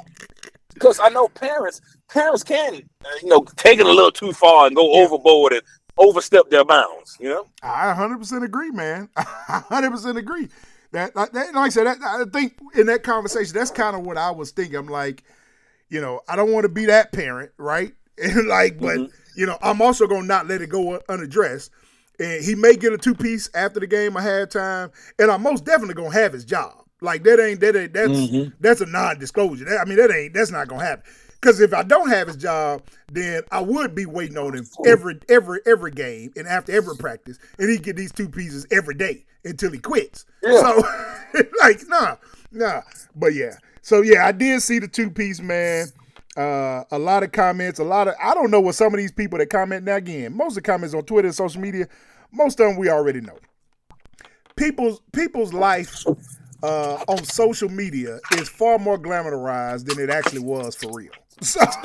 [0.75, 1.81] Because I know parents.
[2.09, 5.63] Parents can, uh, you know, take it a little too far and go overboard and
[5.99, 7.17] overstep their bounds.
[7.21, 7.47] You know.
[7.63, 9.09] I 100% agree, man.
[9.17, 10.49] I 100% agree.
[10.93, 14.03] That, that, that- like I said, that, I think in that conversation, that's kind of
[14.07, 14.77] what I was thinking.
[14.77, 15.25] I'm like,
[15.89, 17.93] you know, I don't want to be that parent, right?
[18.19, 19.11] And like, but Mhm.
[19.35, 21.71] you know, I'm also gonna not let it go unaddressed.
[22.19, 25.67] And he may get a two piece after the game or halftime, and I'm most
[25.67, 26.87] definitely gonna have his job.
[27.03, 28.55] Like that ain't that ain't that's Mhm.
[28.59, 29.67] that's a non disclosure.
[29.79, 31.05] I mean, that ain't that's not gonna happen.
[31.41, 35.19] Because if I don't have his job, then I would be waiting on him every
[35.29, 39.25] every every game and after every practice, and he get these two pieces every day
[39.45, 40.25] until he quits.
[40.43, 40.61] Yeah.
[40.61, 42.17] So, like, nah,
[42.53, 42.83] nah.
[43.15, 45.89] But yeah, so yeah, I did see the two piece man.
[46.37, 49.13] Uh, a lot of comments, a lot of I don't know what some of these
[49.13, 50.37] people that comment now again.
[50.37, 51.89] Most of the comments on Twitter and social media,
[52.33, 53.39] most of them we already know.
[54.55, 56.05] People's people's life
[56.63, 61.13] uh, on social media is far more glamorized than it actually was for real.
[61.41, 61.61] So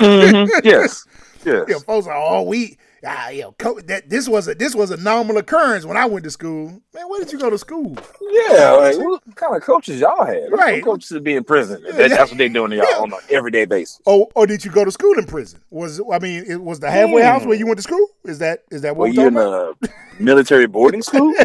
[0.64, 1.04] Yes.
[1.44, 1.64] Yes.
[1.68, 4.96] yeah, folks are all we ah yo co- that this was a this was a
[4.96, 6.68] normal occurrence when I went to school.
[6.94, 7.96] Man, where did you go to school?
[8.30, 8.70] Yeah.
[8.72, 10.50] Like, what kind of coaches y'all had?
[10.52, 10.82] What Right.
[10.84, 11.82] coaches should be in prison.
[11.82, 14.00] That- that's what they're doing to y'all on an everyday basis.
[14.06, 15.60] Oh, or did you go to school in prison?
[15.70, 17.26] Was I mean, it was the halfway Hmm.
[17.28, 18.06] house where you went to school?
[18.24, 19.76] Is that is that what Were you in about?
[19.82, 19.88] a
[20.22, 21.34] military boarding school?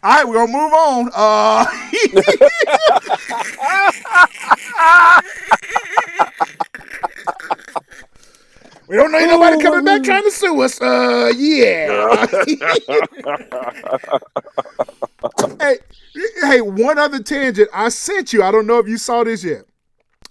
[0.00, 1.10] All right, we're gonna move on.
[1.12, 1.66] Uh,
[8.88, 10.80] we don't need nobody coming back trying to sue us.
[10.80, 12.26] Uh, yeah.
[15.60, 15.78] hey,
[16.42, 17.68] hey, one other tangent.
[17.74, 18.44] I sent you.
[18.44, 19.64] I don't know if you saw this yet.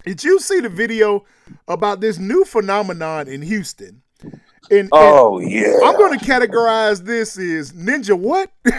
[0.05, 1.25] Did you see the video
[1.67, 4.01] about this new phenomenon in Houston?
[4.23, 4.39] And,
[4.71, 5.79] and Oh yeah.
[5.83, 8.49] I'm going to categorize this as ninja what?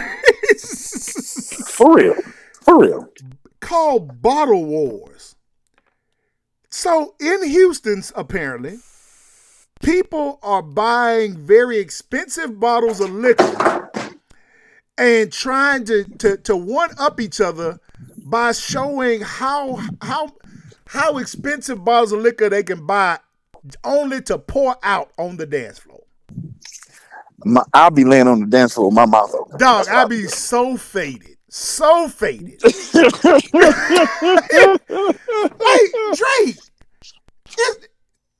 [1.79, 2.15] For real.
[2.63, 3.09] For real.
[3.61, 5.37] called bottle wars.
[6.71, 8.79] So in Houston's apparently,
[9.81, 13.93] people are buying very expensive bottles of liquor
[14.99, 17.79] and trying to to, to one up each other
[18.27, 20.33] by showing how how
[20.89, 23.21] how expensive bottles of liquor they can buy
[23.85, 26.03] only to pour out on the dance floor.
[27.45, 29.59] My, I'll be laying on the dance floor with my mouth open.
[29.59, 31.38] Dog, I'll be so faded.
[31.51, 32.63] So faded.
[32.65, 32.73] like
[36.15, 36.57] Drake,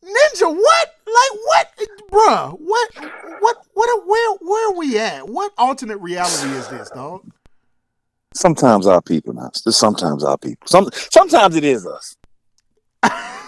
[0.05, 0.95] Ninja, what?
[1.07, 1.69] Like what,
[2.11, 2.59] bruh?
[2.59, 2.95] What?
[3.41, 3.57] What?
[3.75, 4.07] What?
[4.07, 4.37] Where?
[4.41, 5.29] Where are we at?
[5.29, 7.31] What alternate reality is this, dog?
[8.35, 9.51] Sometimes our people now.
[9.55, 10.67] Sometimes our people.
[10.67, 12.17] Some sometimes it is us.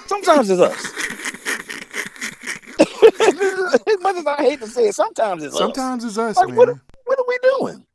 [0.07, 0.93] Sometimes it's us.
[3.21, 5.61] as much as I hate to say it, sometimes it's us.
[5.61, 6.57] Sometimes it's us, Like man.
[6.57, 6.69] what?
[7.05, 7.87] What are we doing?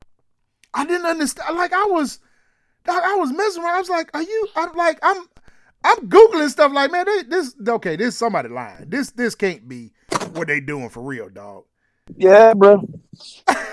[0.75, 1.57] I didn't understand.
[1.57, 2.19] Like I was,
[2.87, 3.75] I was messing around.
[3.75, 5.25] I was like, "Are you?" I'm like, I'm,
[5.83, 6.71] I'm googling stuff.
[6.73, 7.95] Like, man, they, this okay?
[7.95, 8.89] This somebody lying.
[8.89, 9.93] This this can't be
[10.33, 11.63] what they doing for real, dog.
[12.15, 12.87] Yeah, bro.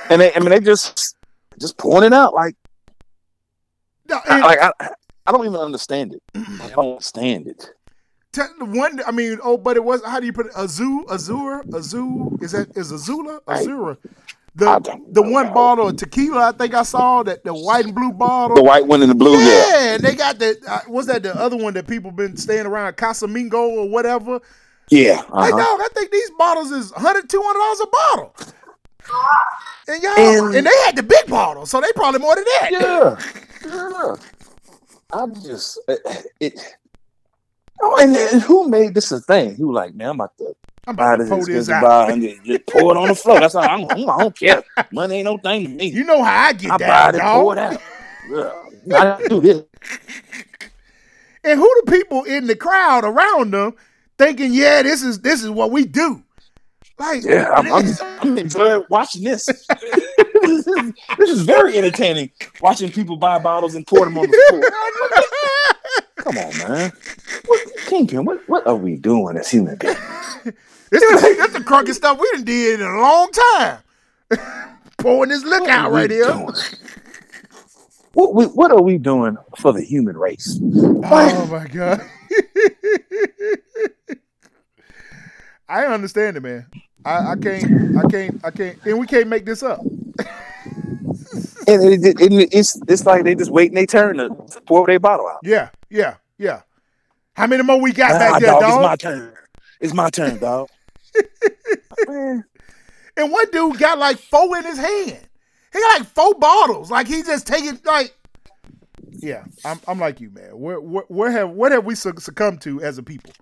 [0.08, 1.16] and they, I mean, they just
[1.58, 2.56] just it out like
[4.06, 4.88] Dog, I, like I,
[5.26, 6.22] I don't even understand it.
[6.34, 7.70] I don't understand it.
[8.32, 10.02] Te- the one, I mean, oh, but it was.
[10.04, 10.52] How do you put it?
[10.56, 12.38] Azul, Azure, Azul.
[12.40, 13.98] Is that is Azula, Azura?
[14.60, 15.30] I The the know.
[15.30, 18.56] one bottle of tequila I think I saw that the white and blue bottle.
[18.56, 19.46] The white one and the blue, yeah.
[19.46, 21.22] yeah, and they got the uh, what's that?
[21.22, 24.40] The other one that people been staying around Casamingo or whatever.
[24.90, 25.22] Yeah.
[25.30, 25.58] Like, uh-huh.
[25.58, 28.36] dog, I think these bottles is 100 200 dollars a bottle.
[29.88, 32.68] And y'all, And- and, they had the big bottle, so they probably more than that.
[32.72, 33.18] Yeah.
[33.64, 34.16] Yeah.
[35.12, 36.00] I'm just it.
[36.40, 36.60] it
[37.80, 39.54] oh, and, and who made this a thing?
[39.54, 40.56] Who like, man, I'm about to
[40.86, 42.10] I'm buy about to this expensive out.
[42.10, 43.38] and just, pour it on the floor.
[43.40, 43.62] That's all.
[43.62, 44.64] I'm, I don't care.
[44.90, 45.86] Money ain't no thing to me.
[45.86, 49.18] You know how I get I down, buy it and pour it out.
[49.20, 49.62] I do this.
[51.44, 53.74] And who the people in the crowd around them
[54.16, 56.22] thinking, yeah, this is this is what we do.
[56.98, 57.84] Like, Yeah, I'm, I'm,
[58.20, 59.46] I'm enjoying watching this.
[60.42, 62.30] this, is, this is very entertaining.
[62.60, 64.62] Watching people buy bottles and pour them on the floor.
[66.16, 66.92] Come on, man.
[67.46, 69.96] What, Kingpin, what, what are we doing as human beings?
[70.44, 70.52] this
[70.90, 73.78] the, that's the crunky stuff we done did in a long time.
[74.98, 76.24] Pouring this liquor What out right here.
[76.26, 76.48] doing?
[78.12, 80.58] What, we, what are we doing for the human race?
[80.62, 82.02] Oh my god.
[85.68, 86.66] I understand it, man.
[87.04, 89.80] I, I can't, I can't, I can't, and we can't make this up.
[91.66, 94.30] And it, it, it- it's it's like they just waiting their turn to
[94.66, 95.38] pour their bottle out.
[95.42, 96.62] Yeah, yeah, yeah.
[97.34, 98.70] How many more we got Ah, back there, dog, dog?
[98.70, 99.34] It's my turn.
[99.80, 100.68] It's my turn, dog.
[103.16, 105.28] And one dude got like four in his hand.
[105.72, 106.90] He got like four bottles.
[106.90, 108.14] Like he just taking like.
[109.10, 110.58] Yeah, I'm, I'm like you, man.
[110.58, 113.32] Where, where, where have what have we succumbed to as a people,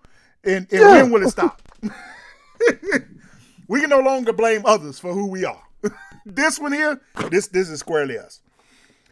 [0.44, 1.02] and and Yeah.
[1.02, 1.62] when will it stop?
[3.68, 5.62] we can no longer blame others for who we are.
[6.26, 8.40] this one here, this this is squarely us.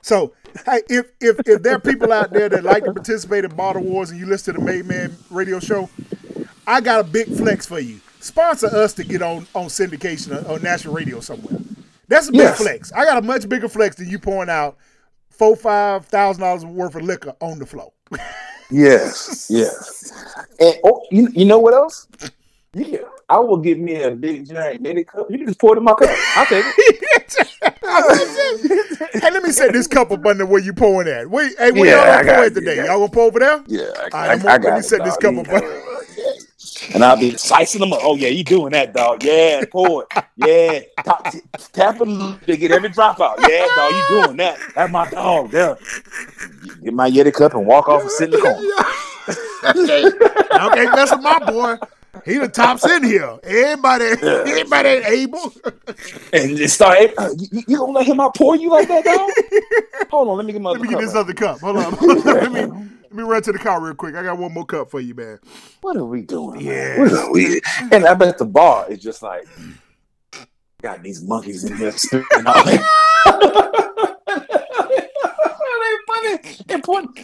[0.09, 0.33] So,
[0.65, 3.83] hey, if if if there are people out there that like to participate in Bottle
[3.83, 5.91] Wars and you listen to the MadeMen Radio Show,
[6.67, 8.01] I got a big flex for you.
[8.21, 11.59] Sponsor us to get on on syndication uh, or, or national radio somewhere.
[12.09, 12.57] That's a big Yes.
[12.59, 12.91] flex.
[12.93, 14.79] I got a much bigger flex than you pouring out
[15.29, 17.93] four five thousand dollars worth of liquor on the floor.
[18.71, 20.11] yes, yes.
[20.59, 22.09] And oh, you, you know what else?
[22.73, 23.01] You can,
[23.31, 25.27] I will give me a big giant Yeti cup.
[25.31, 26.09] You can just pour it in my cup.
[26.37, 27.47] I'll take it.
[29.23, 31.29] hey, let me set this cup up under where you pouring at.
[31.29, 32.77] Wait, hey, where Yeah, y'all I gonna got pour it, it today?
[32.77, 32.85] yeah.
[32.87, 33.63] Y'all gonna pour over there?
[33.67, 35.35] Yeah, I, All right, I, I'm gonna- I let got me it, set this dog.
[35.37, 35.63] cup up.
[35.63, 35.85] know.
[36.95, 38.01] And I'll be slicing them up.
[38.03, 39.23] Oh yeah, you doing that, dog?
[39.23, 40.25] Yeah, pour it.
[40.37, 41.27] Yeah, tap,
[41.73, 43.39] tap it to get every drop out.
[43.47, 44.59] Yeah, dog, you doing that?
[44.75, 45.51] That's my dog.
[45.51, 45.77] There,
[46.83, 48.63] get my Yeti cup and walk off and sit in the corner.
[50.59, 51.77] Y'all can't mess with my boy.
[52.25, 53.39] He the tops in here.
[53.43, 55.53] Everybody, everybody ain't able.
[56.33, 56.99] And just start.
[57.19, 59.31] Uh, you, you gonna let him out pour you like that, dog?
[60.11, 60.71] Hold on, let me get my.
[60.71, 61.21] Let me get this out.
[61.21, 61.61] other cup.
[61.61, 61.93] Hold on.
[62.25, 64.15] let me let me run to the car real quick.
[64.15, 65.39] I got one more cup for you, man.
[65.81, 66.61] What are we doing?
[66.61, 66.73] Yeah.
[66.97, 66.99] Yeah.
[67.01, 67.61] What are we?
[67.93, 69.47] And I bet the bar is just like,
[70.83, 72.85] got these monkeys in here spitting all that.
[76.23, 77.19] they and point-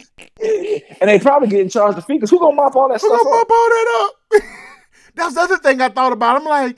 [1.01, 3.23] and they probably getting charged the fee because who gonna mop all that Who stuff
[3.23, 3.47] gonna up?
[3.47, 4.43] mop all that up?
[5.15, 6.37] That's the other thing I thought about.
[6.37, 6.77] I'm like,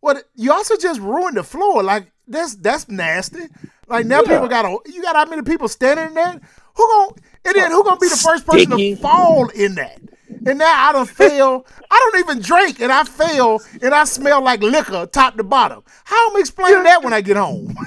[0.00, 0.24] what?
[0.34, 1.82] You also just ruined the floor.
[1.82, 3.46] Like that's that's nasty.
[3.88, 4.28] Like now Yeah.
[4.28, 6.40] people got to you got how many people standing in there?
[6.76, 7.12] Who gonna
[7.46, 8.94] and then who gonna be the first person Sticky.
[8.94, 10.00] to fall in that?
[10.44, 11.66] And now I don't fail.
[11.90, 15.82] I don't even drink, and I fail, and I smell like liquor top to bottom.
[16.04, 17.74] How am I explaining that when I get home?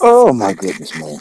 [0.00, 1.18] Oh my goodness, man!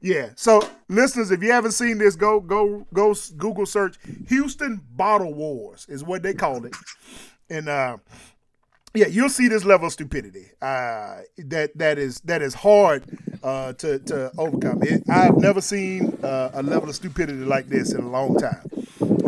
[0.00, 0.30] Yeah.
[0.36, 3.96] So, listeners, if you haven't seen this, go go go Google search
[4.28, 6.76] Houston Bottle Wars is what they called it,
[7.50, 7.98] and uh,
[8.94, 10.46] yeah, you'll see this level of stupidity.
[10.62, 13.04] Uh, that that is that is hard
[13.42, 14.82] uh, to to overcome.
[14.82, 18.70] It, I've never seen uh, a level of stupidity like this in a long time.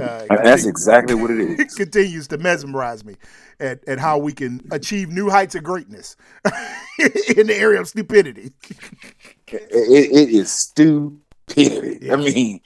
[0.00, 1.60] Uh, that's exactly what it is.
[1.60, 3.16] it continues to mesmerize me
[3.58, 6.16] at, at how we can achieve new heights of greatness
[7.36, 8.52] in the area of stupidity.
[9.52, 12.10] It, it- is stupidity.
[12.10, 12.60] I mean,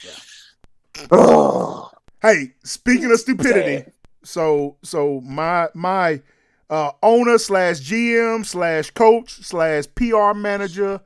[1.11, 1.91] oh,
[2.23, 3.91] Hey, speaking of stupidity,
[4.23, 6.23] so so my my
[6.71, 11.01] uh, owner slash GM slash coach slash PR manager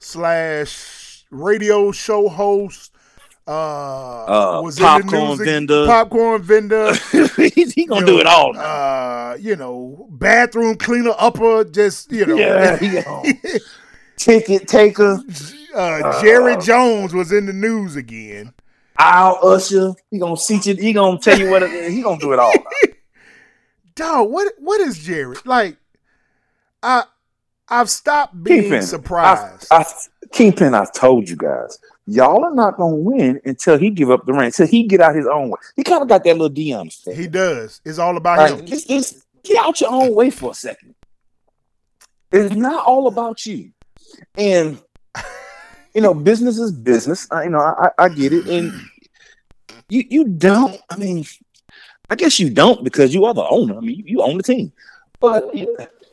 [0.00, 2.90] slash radio show host
[3.46, 3.50] uh,
[4.24, 5.86] Uh, was popcorn in the news, vendor.
[5.86, 6.94] popcorn vendor,
[7.36, 8.60] he, gonna do it all now.
[8.60, 13.32] uh, you know, bathroom cleaner upper, just you know, Yeah, gonna-
[14.16, 15.20] Ticket taker,
[15.74, 18.52] uh, Jerry Jones was in the news again.
[18.96, 19.92] I'll usher.
[20.10, 20.78] He gonna teach it.
[20.78, 21.62] He gonna tell you what.
[21.64, 22.52] It, he gonna do it all.
[23.96, 25.44] dog, what what is Jared?
[25.44, 25.76] Like,
[26.82, 27.04] I
[27.68, 29.66] I've stopped being Kingpin, surprised.
[29.70, 29.84] I, I,
[30.32, 34.32] Kingpin, I told you guys, y'all are not gonna win until he give up the
[34.32, 34.58] reins.
[34.60, 35.58] Until he get out his own way.
[35.76, 37.80] He kind of got that little Deion he does.
[37.84, 39.06] It's all about Like, him.
[39.42, 40.94] get out your own way for a second.
[42.30, 43.70] It's not all about you.
[44.36, 44.80] And
[45.94, 47.26] you know, business is business.
[47.30, 48.46] I, you know, I, I get it.
[48.46, 48.72] And
[49.88, 50.80] you you don't.
[50.90, 51.24] I mean,
[52.10, 53.76] I guess you don't because you are the owner.
[53.76, 54.72] I mean, you, you own the team.
[55.20, 55.66] But yeah,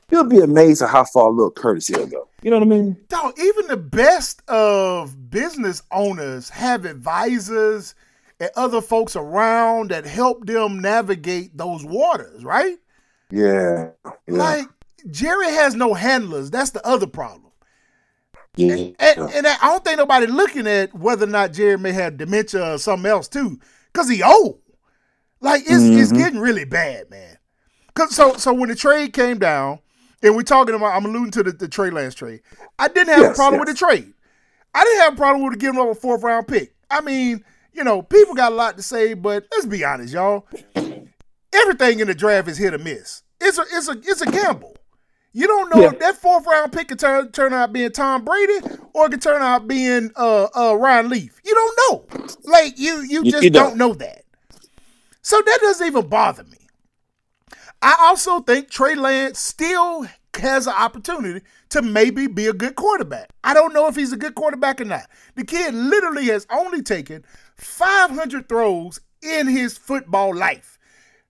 [0.10, 2.28] you'll be amazed at how far little courtesy will go.
[2.42, 2.98] You know what I mean?
[3.08, 7.94] Dog, even the best of business owners have advisors
[8.40, 12.78] and other folks around that help them navigate those waters, right?
[13.30, 13.92] Yeah.
[14.04, 14.12] yeah.
[14.28, 14.68] Like
[15.12, 16.50] Jerry has no handlers.
[16.50, 17.51] That's the other problem.
[18.68, 18.92] Yeah.
[19.00, 22.76] And, and I don't think nobody looking at whether or not Jerry may have dementia
[22.76, 23.60] or something else too,
[23.92, 24.60] because he old.
[25.40, 26.18] Like it's it's Mhm.
[26.18, 27.38] getting really bad, man.
[27.94, 29.80] Cause so so when the trade came down,
[30.24, 32.42] and we're talking about, I'm alluding to the, the Trey Lance trade.
[32.78, 33.68] I didn't have a problem yes.
[33.68, 34.14] with the trade.
[34.74, 36.76] I didn't have a problem with giving up a fourth round pick.
[36.90, 37.44] I mean,
[37.74, 40.48] you know, people got a lot to say, but let's be honest, y'all.
[41.54, 43.24] Everything in the draft is hit or miss.
[43.40, 44.76] It's a it's a it's a gamble.
[45.34, 45.92] You don't know Yeah.
[45.92, 48.60] if that fourth round pick could turn turn out being Tom Brady
[48.94, 51.40] or it could turn out being uh uh Ryan Leaf.
[51.46, 51.80] You don't
[52.12, 52.28] know.
[52.44, 53.70] Like you you just you don't.
[53.70, 53.78] don't.
[53.78, 54.24] know that.
[55.22, 56.58] So that doesn't even bother me.
[57.82, 60.06] I also think Trey Lance still
[60.38, 63.30] has an opportunity to maybe be a good quarterback.
[63.44, 65.08] I don't know if he's a good quarterback or not.
[65.36, 67.24] The kid literally has only taken
[67.58, 70.78] 500 throws in his football life,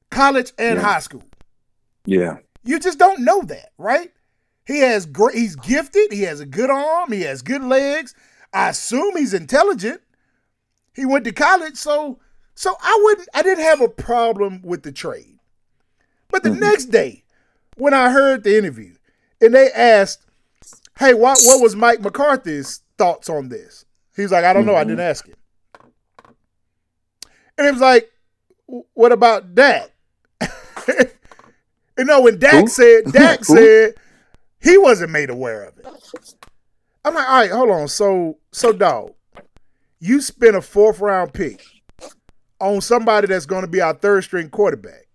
[0.09, 0.83] college and Yeah.
[0.85, 1.23] high school.
[2.05, 2.37] Yeah.
[2.63, 4.11] You just don't know that, right?
[4.65, 5.35] He has great.
[5.35, 6.11] He's gifted.
[6.11, 7.11] He has a good arm.
[7.11, 8.13] He has good legs.
[8.53, 10.01] I assume he's intelligent.
[10.93, 12.19] He went to college, so
[12.53, 13.29] so I wouldn't.
[13.33, 15.39] I didn't have a problem with the trade.
[16.29, 16.59] But the Mhm.
[16.59, 17.23] next day,
[17.75, 18.95] when I heard the interview,
[19.41, 20.25] and they asked,
[20.99, 23.85] "Hey, what what was Mike McCarthy's thoughts on this?"
[24.15, 24.75] He's like, "I don't know.
[24.75, 24.89] I Mhm.
[24.89, 25.35] didn't ask him."
[27.57, 28.11] And it was like,
[28.93, 29.91] "What about Dak?"
[32.01, 32.67] And know, when Dak Who?
[32.67, 33.93] said Dak said
[34.59, 35.85] he wasn't made aware of it.
[37.05, 37.87] I'm like, all right, hold on.
[37.87, 39.13] So, so dog,
[39.99, 41.63] you spent a fourth round pick
[42.59, 45.09] on somebody that's going to be our third string quarterback,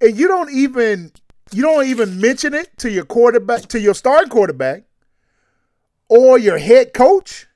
[0.00, 1.10] and you don't even
[1.50, 4.84] you don't even mention it to your quarterback to your starting quarterback
[6.08, 7.48] or your head coach.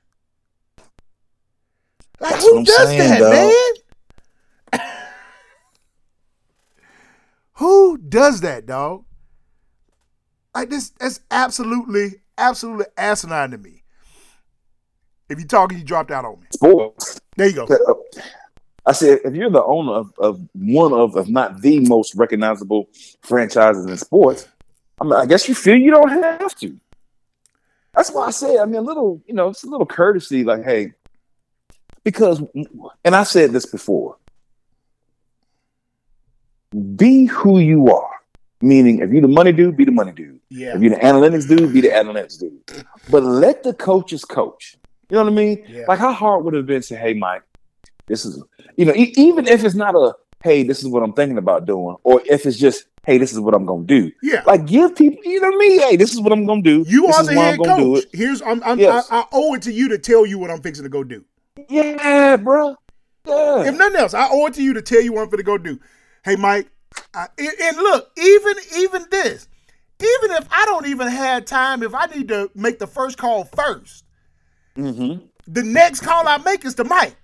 [2.19, 3.31] Like, who does saying, that, dog.
[3.31, 3.86] man?
[7.57, 9.05] Who does that, dog?
[10.53, 13.83] Like this, that's absolutely, absolutely asinine to me.
[15.29, 16.47] If you're talking, you dropped out on me.
[16.51, 17.19] Sports.
[17.35, 18.03] There you go.
[18.85, 22.89] I said, if you're the owner of, of one of, if not the most recognizable
[23.21, 24.47] franchises in sports,
[25.01, 26.79] I mean, I guess you feel you don't have to.
[27.93, 30.63] That's why I said, I mean, a little, you know, it's a little courtesy, like,
[30.63, 30.93] hey,
[32.03, 32.41] because,
[33.03, 34.16] and I said this before,
[36.95, 38.09] be who you are.
[38.61, 40.39] Meaning, if you're the money dude, be the money dude.
[40.49, 42.59] Yeah, If you're the analytics dude, be the analytics dude.
[43.11, 44.77] But let the coaches coach.
[45.09, 45.63] You know what I mean?
[45.67, 45.85] Yeah.
[45.87, 47.43] Like how hard would it have been to say, "Hey, Mike,
[48.07, 48.43] this is,"
[48.75, 50.13] you know, e- even if it's not a,
[50.43, 53.39] "Hey, this is what I'm thinking about doing," or if it's just, "Hey, this is
[53.39, 54.41] what I'm gonna do." yeah.
[54.45, 55.79] Like give people, you know what I mean?
[55.79, 56.83] Hey, this is what I'm gonna do.
[56.87, 58.05] you this are is the head I'm gonna do coach.
[58.11, 59.07] Here's I'm, I'm Yes.
[59.11, 61.23] I, I owe it to you to tell you what I'm fixing to go do.
[61.69, 62.75] Yeah, bro.
[63.25, 63.63] Yeah.
[63.69, 65.43] If nothing else, I owe it to you to tell you what I'm going to
[65.43, 65.79] go do.
[66.27, 66.69] Hey, Mike,
[67.13, 69.47] I, and, look, even even this,
[69.97, 73.45] even if I don't even have time, if I need to make the first call
[73.45, 74.03] first,
[74.77, 75.25] mm-hmm.
[75.47, 77.15] the next call I make is to Mike.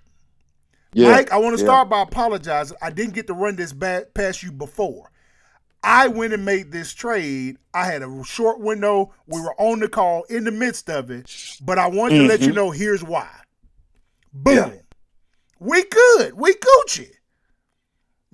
[0.94, 1.10] Yeah.
[1.10, 1.66] Mike, I want to Yeah.
[1.68, 2.78] start by apologizing.
[2.80, 5.10] I didn't get to run this back past you before.
[5.82, 7.58] I went and made this trade.
[7.74, 9.12] I had a short window.
[9.26, 11.30] We were on the call in the midst of it,
[11.60, 12.54] but I wanted to let you Mhm.
[12.54, 13.28] know here's why.
[14.32, 14.54] Boom.
[14.56, 14.70] Yeah.
[15.58, 16.32] We good.
[16.32, 17.10] We Gucci.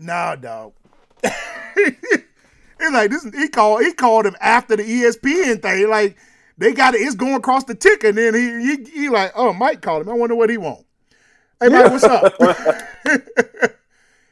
[0.00, 0.72] Nah, dog.
[1.22, 2.24] it's
[2.90, 3.22] like this.
[3.34, 3.82] He called.
[3.82, 5.90] He called him after the ESPN thing.
[5.90, 6.16] Like
[6.56, 7.02] they got it.
[7.02, 8.08] It's going across the ticker.
[8.08, 10.08] And then he he, he like, oh, Mike called him.
[10.08, 10.86] I wonder what he want.
[11.60, 12.32] Hey, Mike, what's up?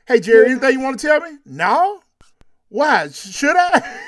[0.09, 1.37] hey, Jerry, anything you want to tell me?
[1.45, 2.01] No.
[2.71, 3.09] Why?
[3.09, 4.01] Should I?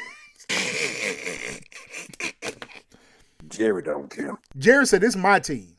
[3.49, 4.39] Jerry don't care.
[4.57, 5.77] Jerry said, "This is my team.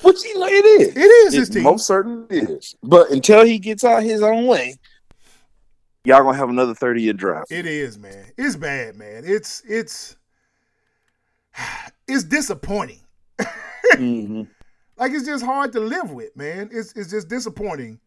[0.00, 0.96] Which you know it is.
[0.96, 1.62] It is his It team.
[1.64, 2.74] Most certainly is.
[2.82, 4.76] But until he gets out his own way,
[6.04, 7.46] y'all gonna have another 30 year drought.
[7.50, 8.26] It is, man.
[8.36, 9.22] It's bad, man.
[9.24, 10.16] It's it's
[12.08, 13.00] it's disappointing.
[13.92, 14.42] hmm
[14.96, 16.70] Like it's just hard to live with, man.
[16.72, 18.00] It's it's just disappointing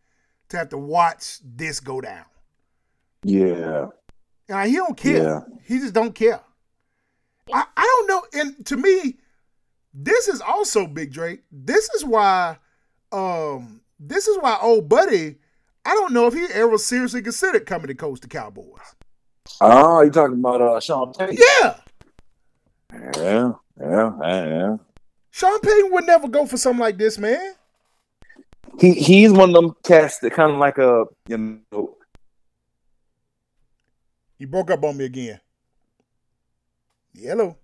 [0.50, 2.26] to have to watch this go down.
[3.24, 3.88] Yeah.
[4.48, 5.24] And he don't care.
[5.24, 5.40] Yeah.
[5.64, 6.42] He just don't care.
[7.52, 8.42] I, I don't know.
[8.42, 9.18] And to me,
[9.96, 11.42] this is also Big Drake.
[11.52, 12.58] This is why
[13.12, 15.38] um this is why old buddy,
[15.86, 18.96] I don't know if he ever seriously considered coming to coach the Cowboys.
[19.62, 21.38] Oh, you talking about uh Sean Payton?
[21.38, 21.76] Yeah.
[22.94, 24.78] Yeah, yeah, yeah.
[25.32, 27.56] Sean Payton would never go for something like this, man.
[28.80, 31.96] He he's one of them cats that kind of like a you know
[34.38, 35.40] You broke up on me again.
[37.16, 37.58] Hello.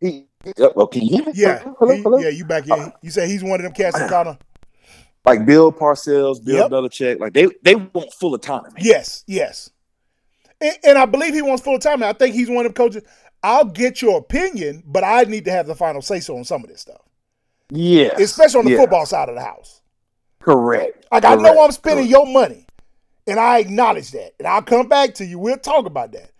[0.00, 1.58] He uh, yep, okay yeah Yeah.
[1.78, 2.18] hello, he- hello.
[2.18, 2.92] Yeah, you back in.
[3.02, 4.38] You say he's one of them cats that kind of
[5.24, 6.70] like Bill Parcells, Bill Yep.
[6.70, 8.80] Belichick, like they they want full autonomy.
[8.82, 9.70] Yes, yes.
[10.60, 12.02] And, and I believe he wants full time.
[12.02, 13.02] I think he's one of them coaches.
[13.42, 16.62] I'll get your opinion, but I need to have the final say so on some
[16.64, 17.00] of this stuff,
[17.70, 18.10] Yeah.
[18.18, 18.78] especially on the Yeah.
[18.78, 19.80] football side of the house.
[20.40, 21.06] Correct.
[21.12, 22.66] Like I know I'm spending your money,
[23.26, 25.38] and I acknowledge that, and I'll come back to you.
[25.38, 26.30] We'll talk about that.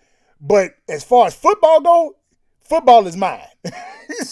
[0.40, 2.16] But as far as football go,
[2.68, 3.40] football is mine.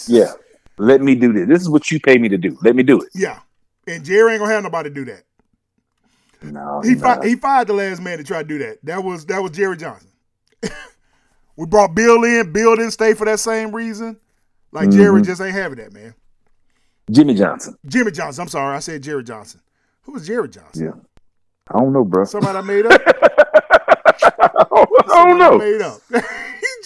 [0.09, 0.33] Yeah.
[0.79, 1.47] Let me do this.
[1.49, 2.57] This is what you pay me to do.
[2.63, 3.09] Let me do it.
[3.15, 3.41] yeah.
[3.87, 5.23] And Jerry ain't gonna have nobody do that.
[6.43, 6.81] No.
[6.83, 8.79] He fi- he fired the last man to try to do that.
[8.85, 10.09] That was that was Jerry Johnson.
[11.57, 12.53] we brought Bill in.
[12.53, 14.19] Bill didn't stay for that same reason.
[14.73, 15.25] Like Jerry Mhm.
[15.27, 16.15] just ain't having that, man.
[17.11, 17.77] Jimmy Johnson.
[17.87, 18.43] Jimmy Johnson.
[18.43, 19.61] I'm sorry, I said Jerry Johnson.
[20.03, 20.85] Who was Jerry Johnson?
[20.87, 20.93] Yeah.
[21.71, 22.25] I don't know, bro.
[22.25, 23.01] Somebody I made up.
[23.07, 25.59] I don't Somebody I know.
[25.59, 26.01] made up.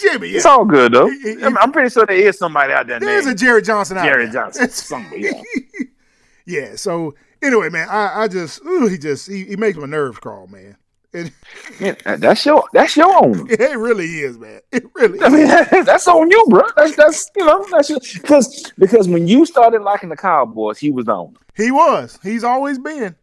[0.01, 0.29] Jimmy.
[0.29, 0.37] Yeah.
[0.37, 1.09] It's all good though.
[1.09, 3.99] He- he- I'm, I'm pretty sure there is somebody out there There's a Jerry Johnson
[3.99, 4.33] out Jerry there.
[4.35, 4.69] Johnson.
[4.71, 5.43] Somewhere, yeah.
[6.47, 6.77] yeah.
[6.77, 10.47] So anyway, man, I, I just ooh, he just he, he makes my nerves crawl,
[10.47, 10.77] man.
[11.13, 11.33] It,
[11.81, 13.49] Yeah, that's your that's your own.
[13.51, 14.61] it really is, man.
[14.71, 15.19] It really.
[15.19, 15.23] Is.
[15.25, 16.63] I mean, that's on you, bro.
[16.77, 21.09] That's that's you know that's because because when you started liking the Cowboys, he was
[21.09, 21.37] on.
[21.57, 22.19] He was.
[22.23, 23.15] He's always been.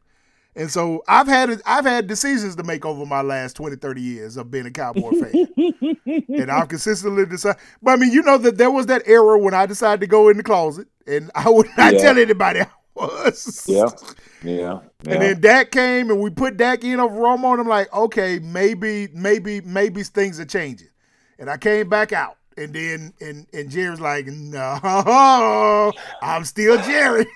[0.58, 4.38] And so I've had I've had decisions to make over my last 20, 30 years
[4.38, 5.47] of being a Cowboy fan.
[6.05, 7.62] and I've consistently decided.
[7.82, 10.30] But I mean, you know that there was that era when I decided to go
[10.30, 11.99] in the closet and I would not Yeah.
[11.99, 13.66] tell anybody I was.
[13.70, 13.89] Yeah,
[14.43, 14.80] yeah.
[15.08, 18.39] And then Dak came and we put Dak in over Romo and I'm like, okay,
[18.39, 20.89] maybe, maybe, maybe things are changing.
[21.39, 22.38] And I came back out.
[22.58, 25.93] And then and and Jerry's like, no,
[26.24, 27.28] I'm still Jerry.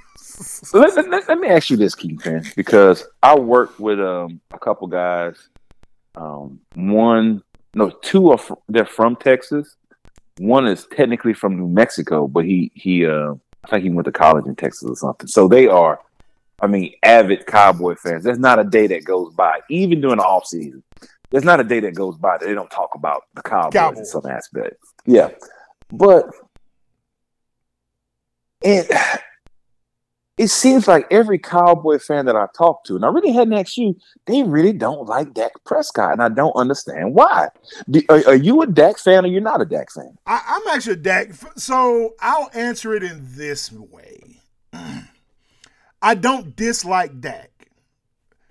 [0.73, 4.87] let, let, let- me ask you this, man, because I work with um a couple
[4.87, 5.49] guys.
[6.15, 7.41] Um, one,
[7.73, 9.75] no, two are fr- they're from Texas.
[10.37, 13.33] One is technically from New Mexico, but he he uh
[13.63, 15.27] I think he went to college in Texas or something.
[15.27, 15.99] So they are,
[16.61, 18.23] I mean, avid Cowboy fans.
[18.23, 20.83] There's not a day that goes by, even during the off season.
[21.29, 24.05] There's not a day that goes by that they don't talk about the Cowboys, in
[24.05, 24.75] some aspect.
[25.05, 25.29] Yeah,
[25.91, 26.25] but
[28.63, 28.87] and
[30.41, 33.77] it seems like every Cowboy fan that I talk to, and I really hadn't asked
[33.77, 37.49] you, they really don't like Dak Prescott, and I don't understand why.
[37.89, 40.17] Do, are, are you a Dak fan or you're not a Dak fan?
[40.25, 41.33] I, I'm actually a Dak.
[41.57, 44.41] So I'll answer it in this way.
[46.01, 47.51] I don't dislike Dak.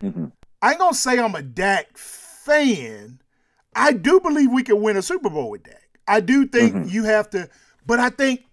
[0.02, 0.30] Mhm.
[0.62, 3.20] I ain't gonna say I'm a Dak fan.
[3.74, 5.82] I do believe we can win a Super Bowl with Dak.
[6.06, 6.90] I do think Mhm.
[6.90, 7.48] you have to,
[7.86, 8.44] but I think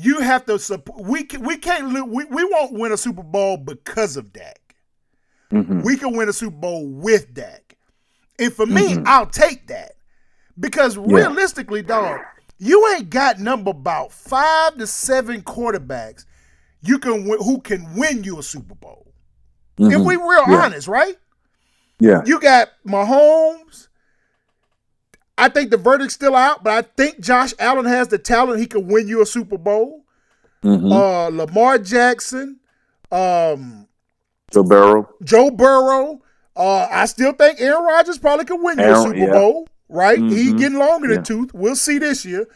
[0.00, 1.00] you have to support.
[1.04, 4.74] We can, we can't we, we won't win a Super Bowl because of Dak.
[5.52, 5.82] Mhm.
[5.84, 7.76] We can win a Super Bowl with Dak.
[8.38, 9.06] And for me, Mhm.
[9.06, 9.92] I'll take that.
[10.60, 12.20] Because realistically, dog,
[12.58, 16.24] you ain't got number about five to seven quarterbacks
[16.80, 19.12] you can who can win you a Super Bowl.
[19.78, 20.06] If Mhm.
[20.06, 20.62] we real Yeah.
[20.64, 21.16] honest, right?
[22.00, 23.87] yeah, You got Mahomes.
[25.38, 28.66] I think the verdict's still out, but I think Josh Allen has the talent he
[28.66, 30.04] can win you a Super Bowl.
[30.64, 30.92] Mhm.
[30.92, 32.58] Uh, Lamar Jackson,
[33.12, 33.86] um,
[34.52, 36.20] Joe Burrow, Joe Burrow.
[36.56, 39.32] Uh, I still think Aaron Rodgers probably could win you a Super yeah.
[39.32, 40.18] Bowl, right?
[40.18, 40.58] He Mhm.
[40.58, 41.22] getting longer than Yeah.
[41.22, 41.54] tooth.
[41.54, 42.48] We'll see this year.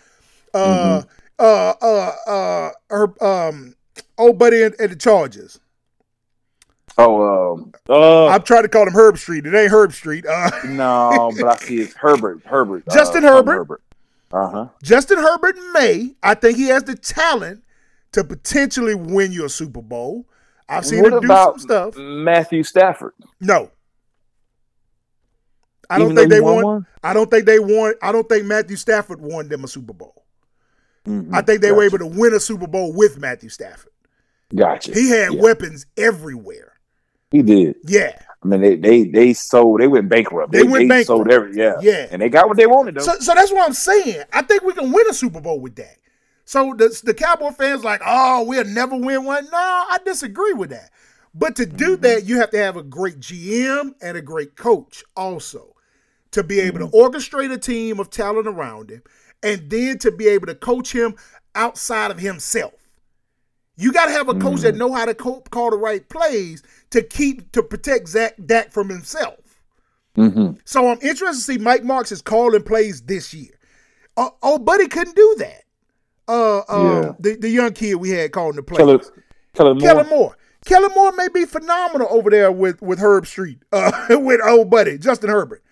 [0.52, 1.08] Uh, Mm-hmm.
[1.38, 3.76] uh, uh, uh, her, um,
[4.18, 5.60] old buddy at, at the Chargers.
[6.98, 9.46] Oh, um, uh, I'm trying to call him Herb Street.
[9.46, 10.26] It ain't Herb Street.
[10.26, 12.42] Uh, no, but I see it's Herbert.
[12.44, 12.84] Herbert.
[12.88, 13.82] uh, Justin Tom Herbert.
[14.32, 14.68] Uh huh.
[14.82, 16.14] Justin Herbert may.
[16.22, 17.62] I think he has the talent
[18.12, 20.26] to potentially win you a Super Bowl.
[20.68, 21.96] I've seen What him do some stuff.
[21.96, 23.12] Matthew Stafford?
[23.40, 23.70] No.
[25.90, 26.64] I don't Even think they won won.
[26.64, 26.86] one?
[27.02, 27.94] I don't think they won.
[28.02, 30.24] I don't think Matthew Stafford won them a Super Bowl.
[31.06, 31.34] Mhm.
[31.34, 33.92] I think they were able to win a Super Bowl with Matthew Stafford.
[34.54, 34.92] Gotcha.
[34.94, 35.42] He had Yeah.
[35.42, 36.71] weapons everywhere.
[37.32, 37.76] He did.
[37.84, 38.16] Yeah.
[38.44, 39.80] I mean, they they they sold.
[39.80, 40.52] They went bankrupt.
[40.52, 41.06] They went bankrupt.
[41.06, 41.74] sold every yeah.
[41.80, 42.06] Yeah.
[42.10, 43.02] And they got what they wanted though.
[43.02, 44.22] So, so that's what I'm saying.
[44.32, 45.96] I think we can win a Super Bowl with that.
[46.44, 49.44] So the the Cowboy fans like, oh, we'll never win one.
[49.44, 50.90] No, I disagree with that.
[51.34, 52.02] But to do Mm-hmm.
[52.02, 55.74] that, you have to have a great GM and a great coach also
[56.32, 56.90] to be able Mm-hmm.
[56.90, 59.02] to orchestrate a team of talent around him,
[59.42, 61.14] and then to be able to coach him
[61.54, 62.74] outside of himself.
[63.76, 64.62] You got to have a coach Mm-hmm.
[64.62, 68.70] that know how to co- call the right plays to keep to protect Zach Dak
[68.72, 69.38] from himself.
[70.16, 70.58] Mhm.
[70.64, 73.52] So I'm interested to see Mike Marks is calling plays this year.
[74.16, 75.62] Uh, oh, Buddy couldn't do that.
[76.28, 77.12] Uh, um, Yeah.
[77.18, 78.78] the, the young kid we had calling the plays.
[78.78, 79.00] Kellen,
[79.54, 79.80] Kellen Moore.
[79.80, 80.36] Kellen Moore.
[80.66, 84.96] Kellen Moore may be phenomenal over there with with Herb Street, uh, with old buddy
[84.98, 85.62] Justin Herbert,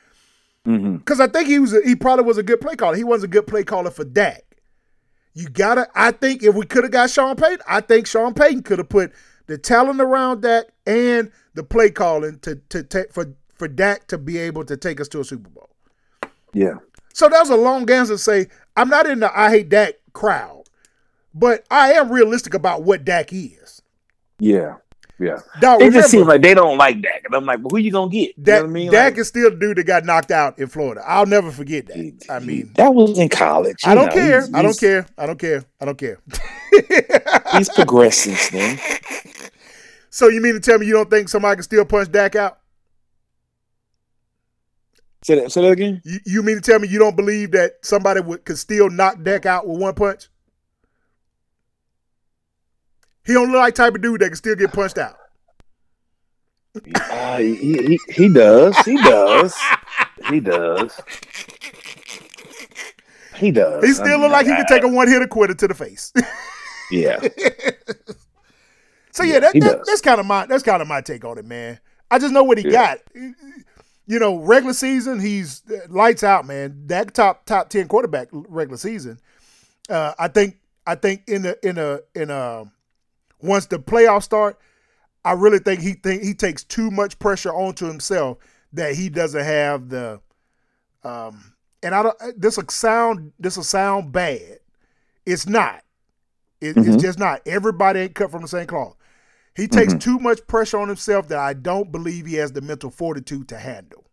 [0.64, 2.96] because I think he was a, he probably was a good play caller.
[2.96, 4.42] He was a good play caller for Dak.
[5.34, 5.88] You gotta.
[5.94, 8.88] I think if we could have got Sean Payton, I think Sean Payton could have
[8.88, 9.12] put
[9.46, 14.18] the talent around Dak and the play calling to to take for for Dak to
[14.18, 15.70] be able to take us to a Super Bowl.
[16.52, 16.74] Yeah.
[17.12, 19.94] So that was a long answer to say I'm not in the I hate Dak
[20.12, 20.64] crowd,
[21.34, 23.82] but I am realistic about what Dak is.
[24.38, 24.76] Yeah,
[25.20, 25.38] yeah.
[25.60, 27.76] Dog, It remember, just seems like they don't like Dak, and I'm like, well, who
[27.78, 28.36] you gonna get?
[28.38, 28.90] You Dak, know what I mean?
[28.90, 31.02] Dak Like, is still the dude that got knocked out in Florida.
[31.06, 32.24] I'll never forget that.
[32.30, 33.76] I mean, that was in college.
[33.84, 34.40] I don't care.
[34.40, 35.06] he's- I don't he's- care.
[35.18, 35.64] I don't care.
[35.80, 36.18] I don't care.
[37.52, 38.78] He's progressing, man.
[40.10, 42.58] so you mean to tell me you don't think somebody can still punch Dak out?
[45.22, 46.00] Say that, say that again.
[46.04, 49.22] You, you mean to tell me you don't believe that somebody would could still knock
[49.22, 50.28] Dak out with one punch?
[53.26, 55.16] He don't look like type of dude that can still get punched out.
[57.10, 58.76] Uh, he, he he does.
[58.84, 59.54] He does.
[60.28, 61.00] He does.
[63.36, 63.84] He does.
[63.84, 66.12] He still look like he could take a one hitter quitter to the face.
[66.90, 67.18] Yeah.
[69.12, 71.44] so yeah, that, that- that's kind of my that's kind of my take on it,
[71.44, 71.80] man.
[72.10, 72.96] I just know what he Yeah.
[72.96, 72.98] got.
[74.06, 76.82] You know, regular season he's uh, lights out, man.
[76.86, 79.18] That top top ten quarterback regular season.
[79.88, 80.56] Uh, I think
[80.86, 82.64] I think in a in a in a
[83.42, 84.58] once the playoffs start,
[85.24, 88.38] I really think he think he takes too much pressure onto himself
[88.72, 90.20] that he doesn't have the
[91.04, 94.58] um and I don't this will sound this will sound bad.
[95.26, 95.82] It's not.
[96.60, 97.00] It, It's Mhm.
[97.00, 97.40] just not.
[97.46, 98.96] Everybody ain't cut from the same cloth.
[99.56, 100.00] He takes Mhm.
[100.00, 103.58] too much pressure on himself that I don't believe he has the mental fortitude to
[103.58, 104.04] handle.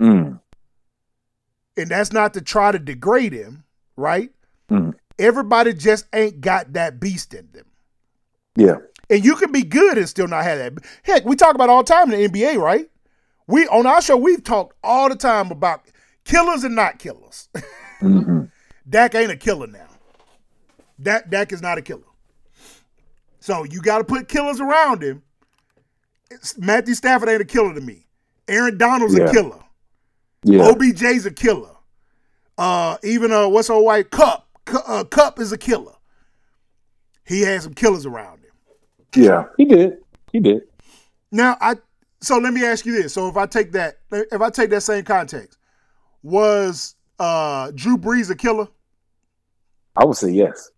[0.00, 0.40] Mm.
[1.76, 3.64] And that's not to try to degrade him,
[3.96, 4.30] right?
[4.70, 4.94] Mhm.
[5.18, 7.66] Everybody just ain't got that beast in them.
[8.56, 8.76] Yeah.
[9.10, 10.84] And you can be good and still not have that.
[11.02, 12.88] Heck, we talk about all the time in the NBA, right?
[13.46, 15.82] We on our show we've talked all the time about
[16.24, 17.48] killers and not killers.
[18.00, 18.44] hmm
[18.88, 19.88] Dak ain't a killer now.
[21.00, 22.02] Dak Dak is not a killer.
[23.40, 25.22] So you got to put killers around him.
[26.30, 28.06] It's- Matthew Stafford ain't a killer to me.
[28.48, 29.24] Aaron Donald's Yeah.
[29.24, 29.58] a killer.
[30.44, 30.62] Yeah.
[30.70, 31.70] OBJ's a killer.
[32.58, 34.46] Uh, even uh, what's old white Kupp?
[34.64, 35.92] Cu- uh, Kupp is a killer.
[37.24, 38.41] He had some killers around him.
[39.14, 39.44] Yeah.
[39.56, 39.98] He did.
[40.32, 40.62] He did.
[41.30, 41.76] Now I
[42.20, 43.12] so let me ask you this.
[43.14, 45.58] So if I take that if I take that same context,
[46.22, 48.68] was uh Drew Brees a killer?
[49.96, 50.70] I would say yes.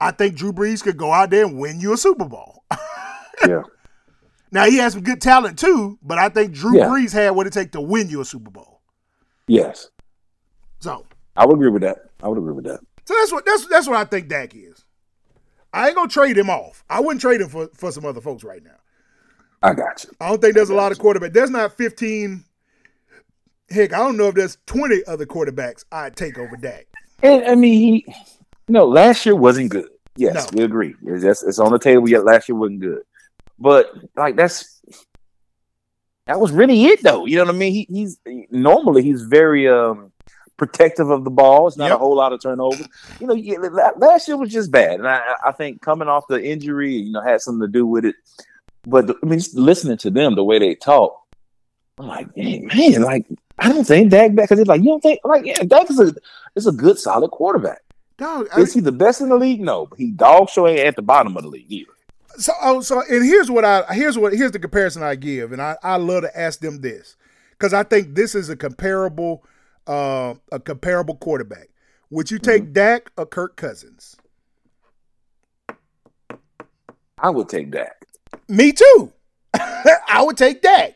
[0.00, 2.64] I think Drew Brees could go out there and win you a Super Bowl.
[3.48, 3.62] Yeah.
[4.52, 6.86] now he has some good talent too, but I think Drew Yeah.
[6.86, 8.80] Brees had what it takes to win you a Super Bowl.
[9.48, 9.88] Yes.
[10.78, 11.04] So
[11.36, 12.10] I would agree with that.
[12.22, 12.78] I would agree with that.
[13.04, 14.83] so that's what that's that's what I think Dak is.
[15.74, 16.84] I ain't gonna trade him off.
[16.88, 18.76] I wouldn't trade him for, for some other folks right now.
[19.62, 20.10] I got you.
[20.20, 21.32] I don't think there's a lot of quarterback.
[21.32, 22.44] There's not 15.
[23.70, 26.86] Heck, I don't know if there's 20 other quarterbacks I'd take over Dak.
[27.22, 29.88] And I mean, he, you know, last year wasn't good.
[30.16, 30.58] Yes, No.
[30.58, 30.94] we agree.
[31.06, 32.08] It's, just, it's on the table.
[32.08, 33.02] Yet last year wasn't good.
[33.58, 34.80] But like that's
[36.26, 37.24] that was really it, though.
[37.26, 37.72] You know what I mean?
[37.72, 38.18] He, he's
[38.50, 40.12] normally he's very um
[40.56, 41.66] protective of the ball.
[41.68, 41.94] It's not Yep.
[41.96, 42.84] a whole lot of turnover.
[43.20, 46.94] You know, last year was just bad, and I, I think coming off the injury,
[46.94, 48.14] you know, had something to do with it.
[48.86, 51.18] But I mean, just listening to them, the way they talk,
[51.98, 53.26] I'm like, man, man like
[53.58, 56.00] I don't think Dak back because it's like you don't think like yeah, Dak is
[56.00, 56.14] a
[56.54, 57.80] is a good solid quarterback.
[58.18, 59.60] Dog, I- Is he the best in the league?
[59.60, 61.90] No, but he dog show ain't at the bottom of the league either.
[62.36, 65.60] so oh, so and here's what I here's what here's the comparison I give, and
[65.62, 67.16] I I love to ask them this
[67.52, 69.44] because I think this is a comparable
[69.86, 71.68] uh a comparable quarterback.
[72.10, 74.16] Would you take Dak or Kirk Cousins?
[77.18, 78.04] I would take Dak.
[78.48, 79.12] Me too.
[79.54, 80.94] I would take Dak.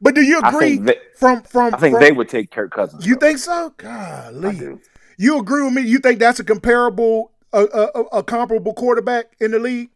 [0.00, 3.06] But do you agree they, from from I think from- they would take Kirk Cousins.
[3.06, 3.20] You though.
[3.26, 3.72] think so?
[3.80, 4.56] I Golly.
[4.58, 4.80] do.
[5.18, 5.82] You agree with me?
[5.82, 9.88] You think that's a comparable, a, a, a- comparable quarterback in the league?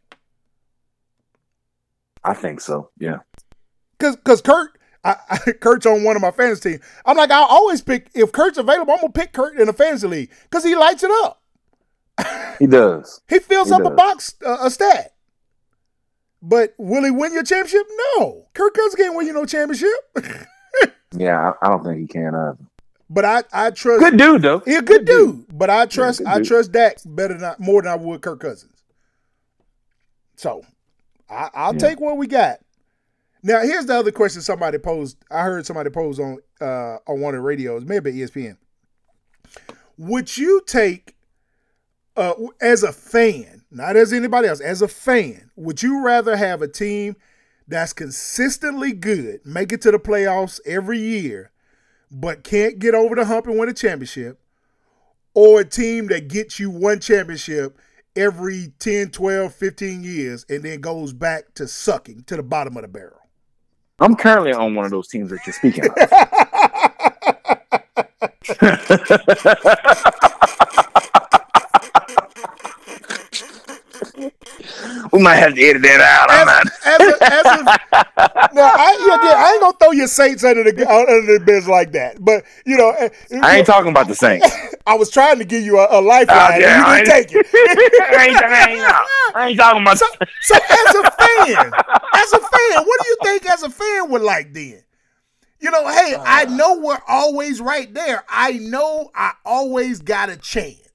[2.24, 2.90] I think so.
[2.98, 3.18] Yeah.
[3.98, 6.84] Because because Kirk, I, I, Kirk's on one of my fantasy teams.
[7.07, 8.92] I'm like, I always pick if Kirk's available.
[8.92, 11.42] I'm gonna pick Kirk in a fantasy league because he lights it up.
[12.59, 13.20] He does.
[13.28, 15.14] He fills He up a box, uh, a stat.
[16.42, 17.86] But will he win your championship?
[18.18, 18.46] No.
[18.55, 19.88] Kirk Cousins can't win you no championship.
[21.16, 22.36] Yeah, I, I don't think he can.
[22.36, 22.55] Uh,
[23.11, 23.98] but I, I trust.
[23.98, 24.61] good dude though.
[24.61, 26.46] He a good dude, but I trust good I dude.
[26.46, 28.72] trust Dak better than more than I would Kirk Cousins.
[30.36, 30.62] So
[31.28, 31.80] I, I'll Yeah.
[31.80, 32.61] take what we got.
[33.43, 35.16] Now here's the other question somebody posed.
[35.30, 38.57] I heard somebody pose on uh, on one of the radios, maybe ESPN.
[39.97, 41.16] Would you take
[42.16, 46.61] uh, as a fan, not as anybody else, as a fan, would you rather have
[46.62, 47.16] a team
[47.66, 51.51] that's consistently good, make it to the playoffs every year,
[52.11, 54.41] but can't get over the hump and win a championship,
[55.34, 57.78] or a team that gets you one championship
[58.16, 62.82] every 10, 12, 15 years and then goes back to sucking to the bottom of
[62.82, 63.20] the barrel?
[64.01, 65.94] I'm currently on one of those teams that you're speaking of.
[75.12, 76.30] we might have to edit that out.
[76.30, 76.66] I'm not.
[76.86, 77.64] As a, as a,
[78.54, 81.66] now, I, yeah, yeah, I ain't gonna throw your Saints under the under the beds
[81.68, 82.24] like that.
[82.24, 83.08] But you know, eh,
[83.42, 84.48] I ain't talking about the Saints.
[84.86, 87.16] I was trying to give you a, a lifeline, Oh, yeah, and I you didn't
[87.18, 87.46] ain't- take it.
[87.52, 89.98] I, ain't, I, ain't, I ain't talking about.
[89.98, 90.06] So,
[90.42, 91.72] so as a fan,
[92.14, 94.82] as a fan, what do you think as a fan would like then?
[95.61, 96.56] You know, hey, I Uh.
[96.56, 98.24] know we're always right there.
[98.28, 100.89] I know I always got a chance.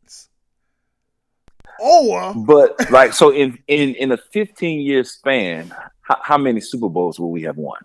[1.79, 6.89] Or But like, so in in in a 15 year span, how, how many Super
[6.89, 7.79] Bowls will we have won?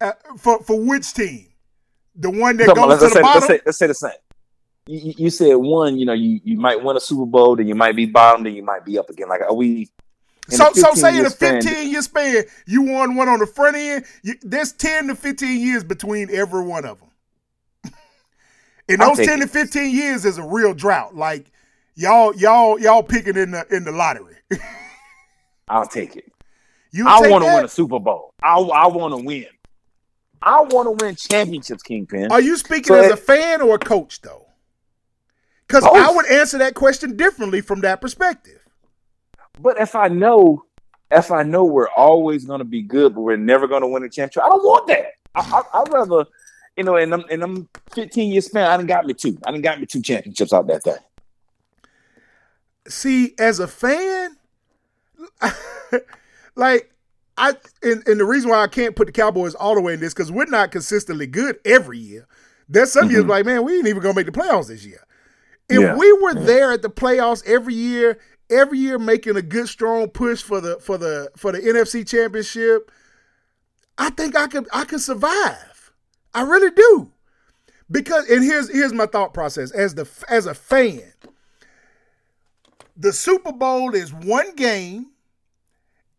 [0.00, 1.46] uh, for for which team?
[2.16, 3.48] The one that goes let's, to the say, let's bottom.
[3.48, 4.12] say let's say the same.
[4.90, 7.94] You, said one, you know, you, you might win a Super Bowl, then you might
[7.94, 9.28] be bottom, then you might be up again.
[9.28, 9.90] Like, are we?
[10.48, 13.46] So, so say in 15-year a span, 15 year span, you won one on the
[13.46, 14.06] front end.
[14.22, 17.92] You, there's 10 to 15 years between every one of them.
[18.88, 21.14] In those take 10 to 15 years is a real drought.
[21.14, 21.50] Like
[21.98, 24.36] y'all, y'all, y'all picking in the in the lottery.
[25.68, 26.32] I'll take it.
[26.92, 28.32] you I want to win a Super Bowl.
[28.42, 29.46] I I want to win.
[30.40, 32.30] I want to win championships, Kingpin.
[32.30, 34.46] Are you speaking So as a fan or a coach though?
[35.66, 38.60] Because I would answer that question differently from that perspective.
[39.60, 40.64] But if I know,
[41.10, 44.02] if I know we're always going to be good, but we're never going to win
[44.04, 45.06] a championship, I don't want that.
[45.34, 45.40] I,
[45.74, 46.24] I, I'd rather,
[46.76, 49.36] you know, and I'm and I'm 15 years span, I didn't got me two.
[49.44, 50.96] I didn't got me two championships out that thing.
[52.88, 54.36] See as a fan
[56.56, 56.90] like
[57.36, 60.00] i and, and the reason why i can't put the cowboys all the way in
[60.00, 62.26] this because we're not consistently good every year.
[62.68, 63.28] There's some years Mhm.
[63.28, 65.02] like man we ain't even gonna make the playoffs this year.
[65.68, 65.96] If Yeah.
[65.96, 68.18] we were there at the playoffs every year
[68.50, 72.90] every year making a good strong push for the for the for the nfc championship
[73.98, 75.92] i think i could i could survive.
[76.34, 77.10] I really do.
[77.90, 79.70] Because and here's here's my thought process.
[79.70, 81.02] As the as a fan
[82.98, 85.06] the Super Bowl is one game,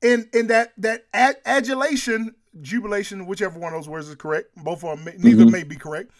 [0.01, 4.83] and and that that ad- adulation, jubilation, whichever one of those words is correct, both
[4.83, 5.51] of them, may, neither Mhm.
[5.51, 6.11] may be correct.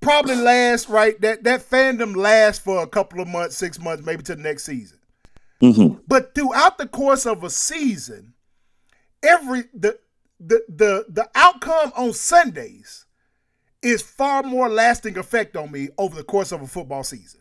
[0.00, 1.20] Probably lasts right.
[1.20, 4.64] That that fandom lasts for a couple of months, six months, maybe to the next
[4.64, 4.98] season.
[5.60, 5.98] Mm-hmm.
[6.08, 8.32] But throughout the course of a season,
[9.22, 9.98] every the
[10.38, 13.04] the the the outcome on Sundays
[13.82, 17.39] is far more lasting effect on me over the course of a football season.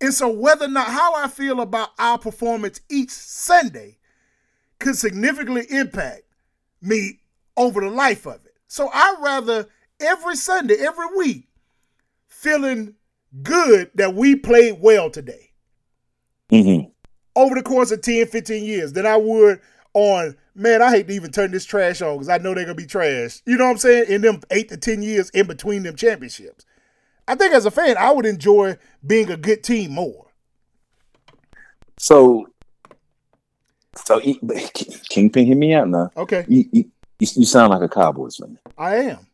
[0.00, 3.98] And so whether or not how I feel about our performance each Sunday
[4.78, 6.22] could significantly impact
[6.82, 7.20] me
[7.56, 8.54] over the life of it.
[8.68, 9.68] So I'd rather
[10.00, 11.48] every Sunday, every week,
[12.28, 12.94] feeling
[13.42, 15.50] good that we played well today
[16.50, 16.88] Mm-hmm.
[17.34, 19.60] over the course of 10, 15 years than I would
[19.94, 22.76] on, man, I hate to even turn this trash on because I know they're going
[22.76, 23.42] to be trash.
[23.46, 24.04] You know what I'm saying?
[24.08, 26.64] In them eight to 10 years in between them championships.
[27.28, 30.26] I think as a fan, I would enjoy being a good team more.
[31.98, 32.46] So,
[34.04, 34.20] so
[35.08, 36.10] Kingpin, hear me out now.
[36.16, 36.84] Okay, You, you,
[37.18, 38.58] you sound like a Cowboys fan.
[38.78, 39.26] I am.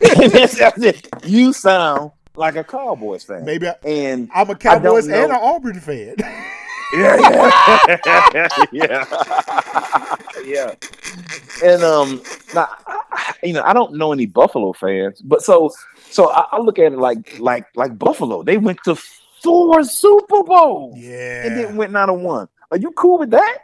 [0.00, 1.06] That's- that's it.
[1.24, 3.44] you sound like a Cowboys fan.
[3.44, 6.14] Maybe I, And I'm a Cowboys and an Auburn fan.
[6.94, 7.96] yeah,
[8.34, 9.04] yeah, yeah,
[10.44, 10.74] yeah.
[11.64, 12.22] And um,
[12.54, 15.70] now I- you know, I don't know any Buffalo fans, but so
[16.10, 18.42] so I, I look at it like like like Buffalo.
[18.42, 18.96] They went to
[19.42, 21.46] four Super Bowls yeah.
[21.46, 22.48] and then went nine and one.
[22.70, 23.58] Are you cool with that?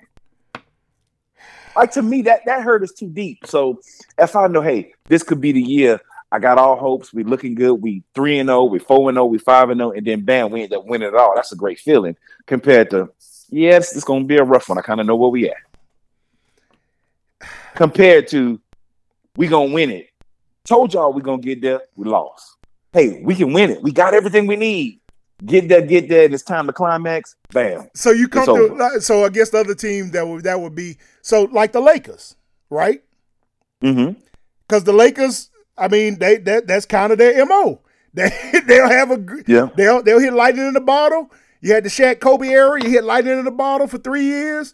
[1.76, 3.46] Like to me, that that hurt us too deep.
[3.46, 3.80] So
[4.18, 6.00] if I know, hey, this could be the year.
[6.32, 7.14] I got all hopes.
[7.14, 7.74] We looking good.
[7.74, 8.64] We three and zero.
[8.64, 9.26] We four and zero.
[9.26, 9.92] We five and zero.
[9.92, 11.34] And then bam, we end up winning it all.
[11.34, 12.16] That's a great feeling
[12.46, 13.10] compared to
[13.50, 14.78] yes, it's going to be a rough one.
[14.78, 15.56] I kind of know where we at.
[17.76, 18.60] Compared to
[19.36, 20.08] we gonna win it.
[20.64, 21.82] Told y'all we gonna get there.
[21.94, 22.56] We lost.
[22.92, 23.82] Hey, we can win it.
[23.82, 25.00] We got everything we need.
[25.44, 26.24] Get there, get there.
[26.24, 27.36] And it's time to climax.
[27.52, 27.88] Bam.
[27.94, 30.96] So you come to so I guess the other team that would that would be
[31.20, 32.36] so like the Lakers,
[32.70, 33.02] right?
[33.82, 34.18] Mm-hmm.
[34.66, 37.80] Because the Lakers, I mean, they that that's kind of their mo.
[38.16, 38.30] They
[38.66, 39.68] they'll have a Yeah.
[39.76, 41.30] they'll they'll hit lightning in the bottle.
[41.60, 42.82] You had the Shaq Kobe era.
[42.82, 44.72] You hit lightning in the bottle for three years.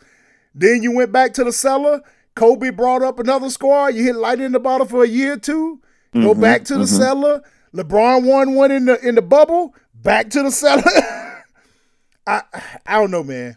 [0.54, 2.02] Then you went back to the cellar.
[2.34, 3.94] Kobe brought up another squad.
[3.94, 5.80] You hit light in the bottle for a year or 2
[6.14, 6.96] Go Mhm, back to the mhm.
[6.98, 7.42] cellar.
[7.74, 9.74] LeBron won one in the in the bubble.
[9.94, 10.82] Back to the cellar.
[12.26, 12.42] I
[12.86, 13.56] I don't know, man.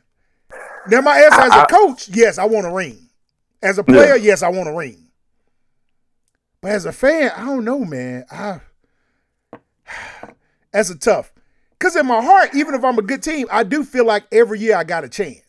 [0.87, 3.09] Now my answer as a I- I- coach, yes, I want a ring.
[3.61, 5.07] As a player, yes, I want a ring.
[6.61, 8.25] But as a fan, I don't know, man.
[8.31, 8.59] I
[10.71, 11.31] that's a tough.
[11.79, 14.59] Cause in my heart, even if I'm a good team, I do feel like every
[14.59, 15.41] year I got a chance.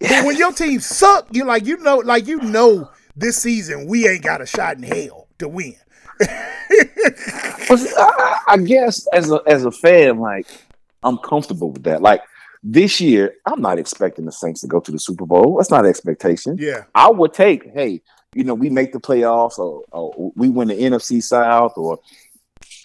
[0.00, 4.08] But when your team suck, you like you know, like you know this season we
[4.08, 5.76] ain't got a shot in hell to win.
[8.46, 10.46] I, guess as a as a fan, like
[11.02, 12.02] I'm comfortable with that.
[12.02, 12.22] Like
[12.62, 15.56] this year, I'm not expecting the Saints to go to the Super Bowl.
[15.56, 16.56] That's not an expectation.
[16.58, 16.84] Yeah.
[16.94, 18.02] I would take, hey,
[18.34, 21.98] you know, we make the playoffs or, or we win the NFC South or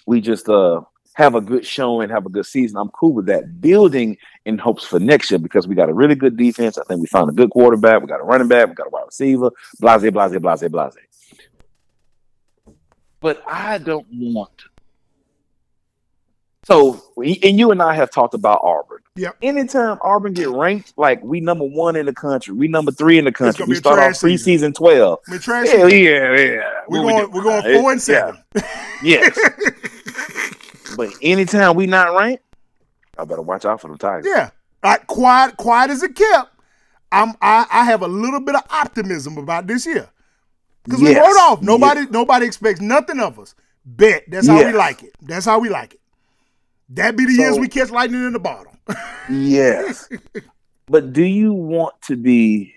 [0.06, 0.80] we just uh
[1.16, 2.76] have a good showing, have a good season.
[2.76, 3.62] I'm cool with that.
[3.62, 6.76] Building in hopes for next year because we got a really good defense.
[6.76, 8.02] I think we found a good quarterback.
[8.02, 8.68] We got a running back.
[8.68, 9.50] We got a wide receiver.
[9.80, 10.94] Blase, blase, blase, blase.
[13.20, 14.64] But I don't want.
[16.64, 18.98] So, and you and I have talked about Auburn.
[19.14, 19.30] Yeah.
[19.40, 23.24] Anytime Auburn get ranked, like we number one in the country, we number three in
[23.24, 23.64] the country.
[23.66, 24.72] We start off trash season.
[24.72, 25.20] preseason twelve.
[25.30, 25.68] We're trash.
[25.70, 26.70] Hell yeah, yeah.
[26.88, 27.30] We're What we going do?
[27.30, 28.32] we're going four and yeah.
[28.34, 28.42] seven.
[29.02, 29.38] Yes.
[30.96, 32.42] but anytime we not ranked,
[33.18, 34.26] I better watch out for the Tigers.
[34.28, 34.50] Yeah.
[34.82, 36.52] Like quiet, quiet as it kept.
[37.12, 40.08] I'm I, I have a little bit of optimism about this year.
[40.84, 41.18] Because we Yes.
[41.18, 41.62] wrote off.
[41.62, 43.54] Nobody nobody expects nothing of us.
[43.84, 44.24] Bet.
[44.28, 45.14] That's how we like it.
[45.22, 46.00] That's how we like it.
[46.90, 48.72] That be the years we catch lightning in the bottle.
[49.30, 50.08] Yes.
[50.86, 52.74] but do you want to be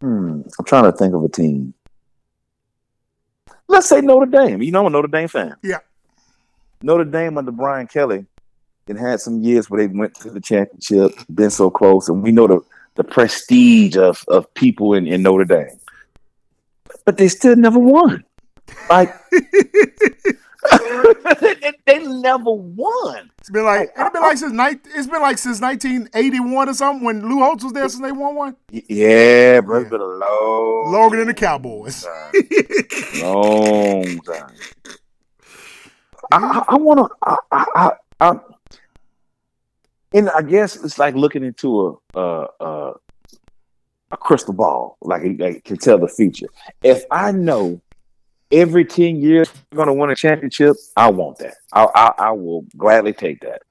[0.00, 1.74] hmm, I'm trying to think of a team.
[3.68, 4.62] Let's say Notre Dame.
[4.62, 5.56] You know I'm a Notre Dame fan.
[5.62, 5.78] Yeah.
[6.82, 8.26] Notre Dame under Brian Kelly
[8.90, 12.32] it had some years where they went to the championship, been so close, and we
[12.32, 12.60] know the,
[12.96, 15.78] the prestige of, of people in, in Notre Dame.
[17.04, 18.24] But they still never won.
[18.88, 19.14] Like
[21.40, 23.30] they, they never won.
[23.38, 24.52] It's been like it's been like since
[24.94, 28.34] it's been like since 1981 or something when Lou Holtz was there since they won
[28.34, 28.56] one.
[28.70, 32.04] Yeah, bro, it's been a long, Longer than the Cowboys.
[33.22, 34.54] long time.
[36.30, 37.16] I, I, want to.
[37.22, 38.38] I, I, I, I,
[40.12, 42.92] and I guess it's like looking into a a, a,
[44.12, 46.46] a crystal ball, like it, can tell the future.
[46.82, 47.80] If I know
[48.52, 51.54] every ten years we're going to win a championship, I want that.
[51.72, 53.62] I, I, I will gladly take that.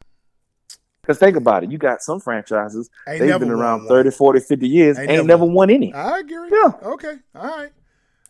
[1.02, 3.88] Because think about it, you got some franchises Ain't they've been around one.
[3.88, 5.54] 30, 40, 50 years, Ain't ain't, never never won.
[5.56, 5.92] won any.
[5.92, 6.50] I agree.
[6.52, 6.72] Yeah.
[6.84, 7.16] Okay.
[7.34, 7.72] All right.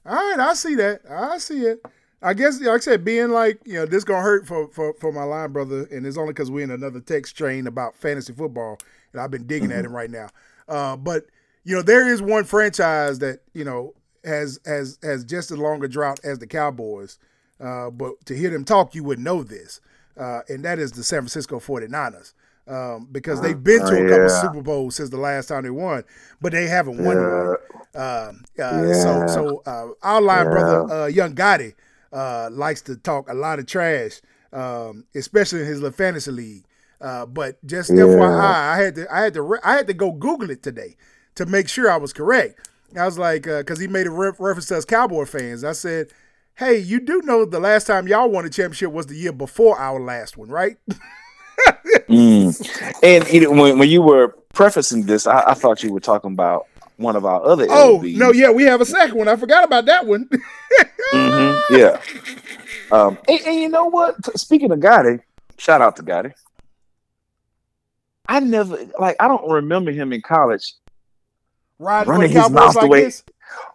[0.05, 0.39] All right.
[0.39, 1.01] I see that.
[1.09, 1.84] I see it.
[2.22, 5.11] I guess, like I said, being like, you know, this gonna hurt for for, for
[5.11, 8.78] my line brother, and it's only because we're in another text train about fantasy football,
[9.13, 10.28] and I've been digging at him right now.
[10.67, 11.26] Uh, but
[11.63, 13.93] you know, there is one franchise that you know
[14.26, 17.17] has has has just as long a drought as the Cowboys.
[17.59, 19.82] Uh, but to hear them talk, you would know this,
[20.17, 22.34] uh, and that is the San Francisco 49ers.
[22.67, 24.41] Um, because they've been to a couple yeah.
[24.41, 26.03] Super Bowls since the last time they won,
[26.39, 27.28] but they haven't won Yeah.
[27.28, 27.57] one.
[27.95, 28.93] Um, uh, Yeah.
[28.93, 31.74] So, so uh, our line brother, uh, Young Gotti,
[32.14, 34.22] uh, likes to talk a lot of trash,
[34.53, 36.66] um, especially in his little fantasy league.
[37.01, 38.03] Uh, but just Yeah.
[38.03, 40.95] FYI, I had to, I had to, re- I had to go Google it today
[41.36, 42.68] to make sure I was correct.
[42.97, 45.64] I was like, because he made a re- reference to us Cowboy fans.
[45.64, 46.07] I said,
[46.55, 49.78] "Hey, you do know the last time y'all won a championship was the year before
[49.78, 50.78] our last one, right?"
[52.10, 52.97] Mm.
[53.03, 56.32] And you know, when, when you were prefacing this, I, I thought you were talking
[56.32, 56.68] about
[57.00, 57.66] one of our other.
[57.70, 58.16] oh LBs.
[58.18, 59.28] no, yeah, we have a second one.
[59.28, 60.30] I forgot about that one.
[61.14, 62.02] Mhm, yeah.
[62.91, 64.16] Um, and, and you know what?
[64.39, 65.22] Speaking of Gotti,
[65.58, 66.34] shout out to Gotti.
[68.28, 69.16] I never like.
[69.20, 70.74] I don't remember him in college.
[71.80, 73.04] Riding for Running his mouth like away.
[73.06, 73.24] this.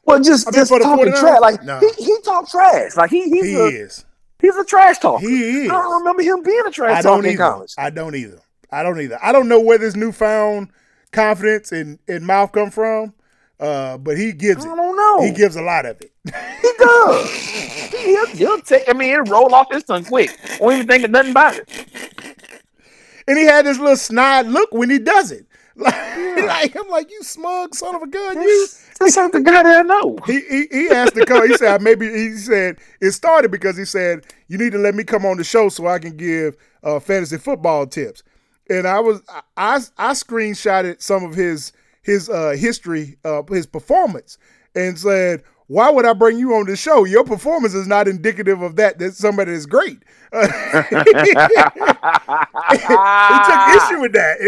[0.05, 1.41] Well, just I mean, just talking trash.
[1.41, 1.81] Like No.
[1.81, 2.97] he, he talk trash.
[2.97, 4.05] Like he he's He a is.
[4.41, 5.27] he's a trash talker.
[5.27, 5.71] He is.
[5.71, 7.75] I don't remember him being a trash talker in college.
[7.79, 8.39] I don't either.
[8.71, 9.19] I don't either.
[9.23, 10.69] I don't know where this newfound
[11.13, 13.14] confidence in in mouth come from,
[13.61, 15.23] uh, but he gives I don't know.
[15.25, 16.13] He gives a lot of it.
[16.25, 17.31] He does.
[17.91, 18.89] he'll, he'll take.
[18.89, 20.37] I mean, it'll roll off his tongue quick.
[20.61, 22.35] Won't even think of nothing about it.
[23.27, 25.47] And he had this little snide look when he does it.
[25.77, 25.97] Like,
[26.37, 28.67] like I'm like, you smug son of a gun, you.
[29.01, 30.17] This ain't the guy that I know.
[30.25, 31.51] He, he he asked the coach.
[31.51, 35.03] He said maybe he said it started because he said you need to let me
[35.03, 38.23] come on the show so I can give uh, fantasy football tips.
[38.71, 41.73] And I was I I, I screenshotted some of his
[42.05, 44.39] his uh, history of his performance
[44.75, 47.05] and said, "Why would I bring you on the show?
[47.05, 48.99] Your performance is not indicative of that.
[48.99, 49.99] That somebody is great."
[50.33, 51.09] Uh, he took
[53.83, 54.39] issue with that.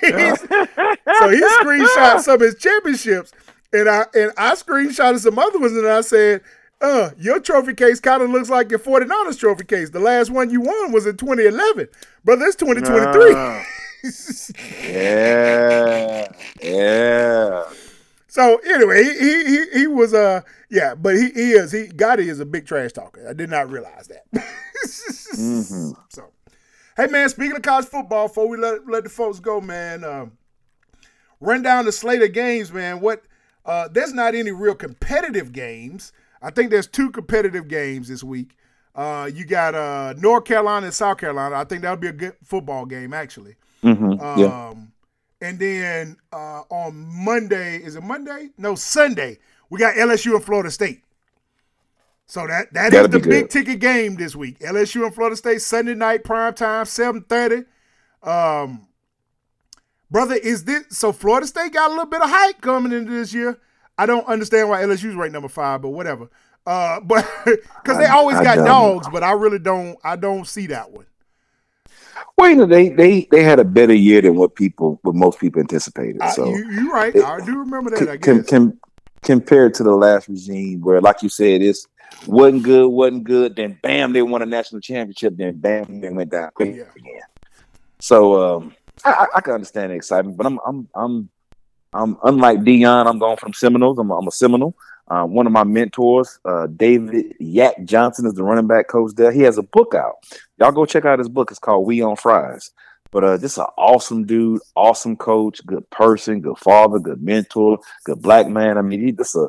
[1.20, 3.32] so he screenshot some of his championships,
[3.72, 6.42] and I and I screenshotted some other ones, and I said,
[6.82, 9.90] "Uh, your trophy case kind of looks like your 49ers trophy case.
[9.90, 11.88] The last one you won was in 2011,
[12.24, 12.44] brother.
[12.44, 14.52] It's 2023." Ah.
[14.88, 16.32] yeah,
[16.62, 17.64] yeah.
[18.28, 20.40] so anyway, he he he, was uh
[20.70, 23.26] yeah, but he, he is he Gotti is a big trash talker.
[23.28, 24.24] I did not realize that.
[25.36, 25.94] Mhm.
[26.08, 26.30] So,
[26.96, 30.32] hey man, speaking of college football, before we let let the folks go, man, um,
[31.40, 33.00] run down the slate of games, man.
[33.00, 33.22] What
[33.64, 36.12] Uh, there's not any real competitive games.
[36.42, 38.56] I think there's two competitive games this week.
[38.94, 41.54] Uh, you got uh, North Carolina and South Carolina.
[41.56, 43.56] I think that'll be a good football game, actually.
[43.82, 44.20] Mm-hmm.
[44.20, 44.74] Um, yeah.
[45.42, 48.50] And then uh, on Monday, is it Monday?
[48.58, 49.38] No, Sunday.
[49.70, 51.02] We got LSU and Florida State.
[52.26, 53.50] So that that That'll is the big good.
[53.50, 54.58] ticket game this week.
[54.60, 57.64] LSU and Florida State Sunday night prime time, seven thirty.
[58.22, 58.86] Um,
[60.10, 61.12] brother, is this so?
[61.12, 63.58] Florida State got a little bit of hype coming into this year.
[63.98, 66.28] I don't understand why LSU's ranked number five, but whatever.
[66.66, 68.66] Uh, but because they I- always I got don't.
[68.66, 69.96] dogs, but I really don't.
[70.04, 71.06] I don't see that one.
[72.40, 75.38] Well, you know, they they they had a better year than what people, what most
[75.38, 76.22] people anticipated.
[76.22, 77.14] I, So you you right.
[77.14, 78.08] it- I do remember that.
[78.08, 78.16] I
[78.48, 78.80] com-
[79.22, 81.86] compared to the last regime, where like you said, it's
[82.26, 83.56] wasn't good, wasn't good.
[83.56, 85.36] Then bam, they won a national championship.
[85.36, 86.66] Then bam, they went down Yeah.
[86.96, 87.20] again.
[87.98, 88.74] So um,
[89.04, 91.28] I, I, I can understand the excitement, but I'm I'm I'm
[91.92, 93.06] I'm unlike Deion.
[93.06, 93.98] I'm going from Seminoles.
[93.98, 94.74] I'm, I'm a Seminole.
[95.08, 99.32] Uh, one of my mentors, uh, David Yak Johnson, is the running back coach there.
[99.32, 100.16] He has a book out.
[100.58, 101.50] Y'all go check out his book.
[101.50, 102.70] It's called We on Fries.
[103.10, 108.22] But uh, just an awesome dude, awesome coach, good person, good father, good mentor, good
[108.22, 108.78] black man.
[108.78, 109.48] I mean, he just a,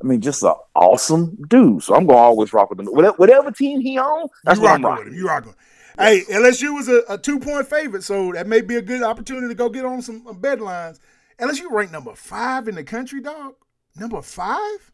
[0.00, 1.82] I mean, just an awesome dude.
[1.82, 2.86] So I'm gonna always rock with him.
[2.86, 5.18] Whatever, whatever team he on, that's you what I'm rocking with him.
[5.18, 5.54] You rocking.
[5.98, 9.48] Hey, LSU was a, a two point favorite, so that may be a good opportunity
[9.48, 11.00] to go get on some uh, bed lines.
[11.40, 13.54] LSU ranked number five in the country, dog.
[13.96, 14.92] Number five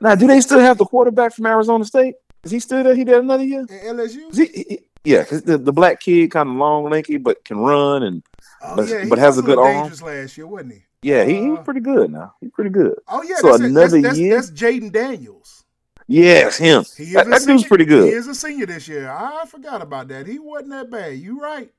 [0.00, 2.14] Now, do they still have the quarterback from Arizona State?
[2.42, 2.94] Is he still there?
[2.94, 3.60] He did another year?
[3.60, 3.66] in
[3.96, 4.34] LSU.
[4.36, 8.22] He, he- yeah, the, the black kid, kind of long, lanky, but can run, and
[8.62, 9.90] Oh but- yeah, but has a good arm.
[10.02, 10.84] last year, wasn't he?
[11.02, 12.32] yeah, he, he's Uh, pretty good now.
[12.40, 12.94] He's pretty good.
[13.08, 14.34] Oh yeah, So that's, another that's, that's, year?
[14.36, 15.64] that's Jayden Daniels.
[16.06, 16.84] Yes, him.
[16.96, 19.10] He is That, that dude's pretty He is a senior this year.
[19.10, 20.26] I forgot about that.
[20.26, 21.18] He wasn't that bad.
[21.18, 21.70] You right.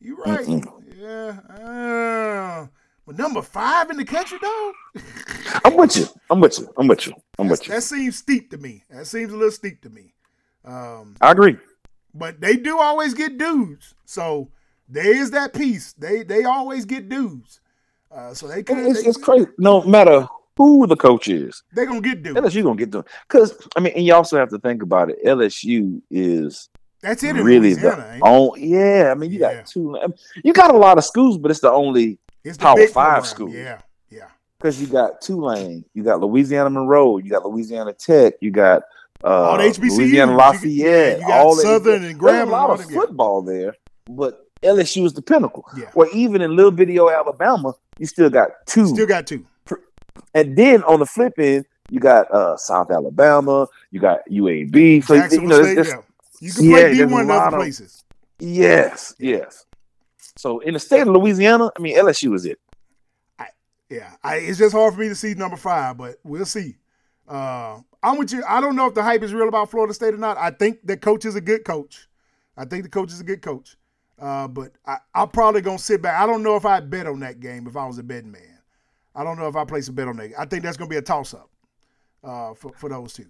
[0.00, 0.46] You right.
[0.46, 0.82] Mm-mm.
[0.96, 1.40] Yeah.
[1.64, 2.66] Uh,
[3.06, 4.74] but number five in the country, dog.
[5.64, 6.06] I'm with you.
[6.30, 6.68] I'm with you.
[6.76, 7.14] I'm with you.
[7.38, 7.74] I'm with you.
[7.74, 8.82] That seems steep to me.
[8.90, 10.14] That seems a little steep to me.
[10.64, 11.56] Um, I agree.
[12.14, 13.94] but they do always get dudes.
[14.06, 14.48] So
[14.88, 15.92] there is that piece.
[15.94, 17.60] They they always get dudes.
[18.10, 18.78] Uh, so they could.
[18.78, 19.46] It's, they, it's crazy.
[19.58, 20.26] No matter
[20.56, 22.38] who the coach is, They're gonna get dudes.
[22.38, 23.04] LSU gonna get them.
[23.28, 25.22] Because I mean, and you also have to think about it.
[25.24, 26.68] LSU is
[27.02, 27.34] That's it.
[27.34, 28.66] Really Louisiana, the only.
[28.68, 29.54] Yeah, I mean, you Yeah.
[29.56, 29.98] got two.
[29.98, 32.76] I mean, you got a lot of schools, but it's the only It's the Power
[32.76, 33.48] big Five school.
[33.50, 33.80] Yeah,
[34.10, 34.28] yeah.
[34.58, 38.82] because you got Tulane, you got Louisiana Monroe, you got Louisiana Tech, you got
[39.22, 39.96] uh, All the HBCUs.
[39.96, 42.98] Louisiana You- Lafayette, you got all that- Southern and There's Grambling, a lot of yeah.
[43.00, 43.74] football there,
[44.10, 45.64] but LSU is the pinnacle.
[45.76, 45.90] Yeah.
[45.94, 48.86] Or even in little video Alabama, you still got two.
[48.88, 49.46] Still got two.
[50.34, 55.04] and then on the flip end, you got uh, South Alabama, you got UAB.
[55.04, 56.00] So you know, State, yeah.
[56.40, 58.04] You can yeah, play D there's a one in other of- places.
[58.38, 59.63] yes, yes.
[60.36, 62.58] So in the state of Louisiana, I mean LSU is it.
[63.90, 66.76] Yeah, I, it's just hard for me to see number five, but we'll see.
[67.28, 68.42] Uh, I'm with you.
[68.48, 70.36] I don't know if the hype is real about Florida State or not.
[70.36, 72.08] I think the coach is a good coach.
[72.56, 73.76] I think the coach is a good coach.
[74.18, 76.20] Uh, but I, I'm probably gonna sit back.
[76.20, 78.58] I don't know if I'd bet on that game if I was a betting man.
[79.14, 80.32] I don't know if I place a bet on that.
[80.38, 81.50] I think that's gonna be a toss up
[82.22, 83.26] uh, for for those two.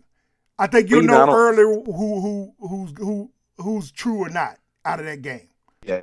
[0.59, 5.01] I think you'll know, I early who who who's who who's true or not out
[5.01, 5.49] of that game.
[5.85, 6.01] Yeah.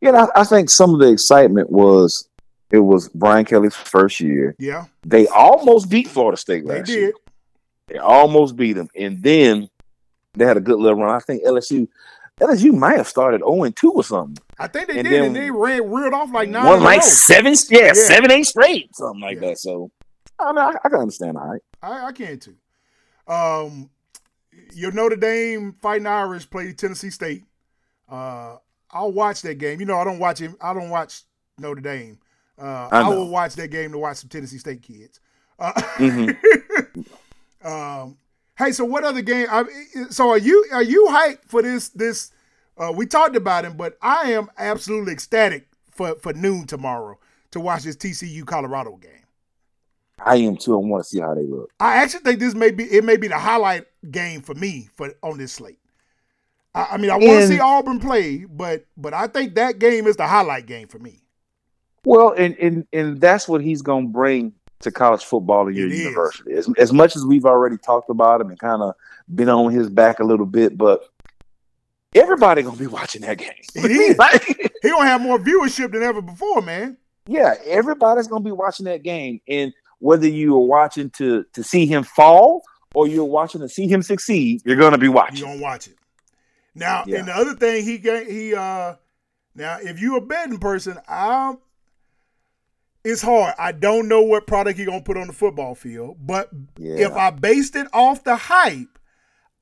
[0.00, 2.28] Yeah, I, I think some of the excitement was
[2.70, 4.54] it was Brian Kelly's first year.
[4.58, 7.06] Yeah, They almost beat Florida State they last year.
[7.06, 7.14] did.
[7.88, 9.68] They almost beat them, and then
[10.34, 11.14] they had a good little run.
[11.14, 11.86] I think LSU,
[12.40, 14.36] LSU might have started zero and two or something.
[14.58, 16.66] I think they And did, and they ran reeled off like nine.
[16.66, 17.92] One like seven, yeah, Yeah.
[17.92, 19.48] seven, eight straight, something like Yeah.
[19.50, 19.58] that.
[19.58, 19.90] So
[20.38, 21.36] I mean, I, I can understand.
[21.38, 22.56] All right, I, I can too.
[23.28, 23.88] Um,
[24.74, 27.44] your Notre Dame Fighting Irish played Tennessee State.
[28.08, 28.56] Uh,
[28.96, 29.78] I'll watch that game.
[29.80, 30.56] You know, I don't watch him.
[30.60, 31.22] I don't watch
[31.58, 32.18] Notre Dame.
[32.58, 35.20] Uh, I I, will watch that game to watch some Tennessee State kids.
[35.58, 37.06] Uh, Mhm.
[37.64, 38.16] um,
[38.56, 39.46] hey, so what other game?
[39.50, 39.64] I,
[40.08, 41.90] so are you are you hyped for this?
[41.90, 42.32] This
[42.78, 47.18] uh, we talked about him, but I am absolutely ecstatic for for noon tomorrow
[47.50, 49.12] to watch this TCU Colorado game.
[50.18, 50.74] I am too.
[50.74, 51.70] I want to see how they look.
[51.78, 55.12] I actually think this may be it may be the highlight game for me for
[55.22, 55.78] on this slate.
[56.76, 60.06] I, I mean, I want to see Auburn play, but but I think that game
[60.06, 61.22] is the highlight game for me.
[62.04, 65.88] Well, and and and that's what he's going to bring to college football in your
[65.88, 66.52] It university.
[66.52, 68.94] As, as much as we've already talked about him and kind of
[69.34, 71.08] been on his back a little bit, but
[72.14, 73.50] everybody going to be watching that game.
[73.74, 74.16] It is.
[74.18, 74.44] Like,
[74.82, 76.98] He gonna have more viewership than ever before, man.
[77.26, 81.64] yeah, everybody's going to be watching that game, and whether you are watching to to
[81.64, 82.62] see him fall
[82.94, 85.38] or you're watching to see him succeed, you're going to be watching.
[85.38, 85.60] You watching.
[85.60, 85.94] gonna watch it.
[86.76, 87.18] Now, Yeah.
[87.20, 88.94] and the other thing he he uh
[89.54, 91.58] now if you a betting person, um
[93.04, 93.54] it's hard.
[93.58, 97.06] I don't know what product he's gonna put on the football field, but Yeah.
[97.06, 98.98] if I based it off the hype,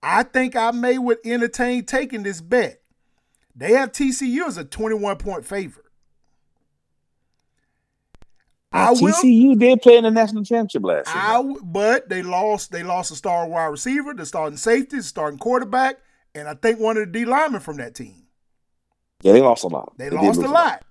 [0.03, 2.81] I think I may would entertain taking this bet.
[3.55, 5.85] They have TCU as a 21 point favorite.
[8.73, 11.15] I will, TCU did play in the national championship last year.
[11.17, 12.73] I but they lost.
[12.73, 15.99] They lost a star wide receiver, the starting safety, the starting quarterback,
[16.35, 18.27] and I think one of the D linemen from that team.
[19.23, 19.93] yeah, they lost a lot.
[19.97, 20.85] They, did lost a lose lot.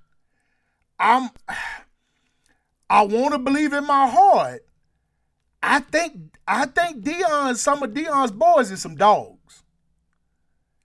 [0.99, 1.29] I'm.
[2.89, 4.65] I want to believe in my heart.
[5.63, 6.37] I think.
[6.47, 7.55] I think Deion.
[7.57, 9.63] Some of Deion's boys is some dogs.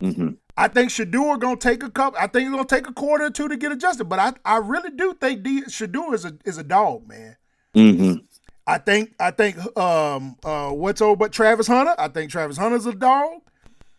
[0.02, 0.36] Mhm.
[0.56, 2.14] I think Shedeur gonna take a cup.
[2.18, 4.04] I think it's gonna take a quarter or two to get adjusted.
[4.04, 7.36] But I, I really do think D, Shedeur is a is a dog, man.
[7.76, 8.24] Mhm.
[8.66, 11.94] I think I think um uh what's old but Travis Hunter.
[11.98, 13.40] I think Travis Hunter's a dog.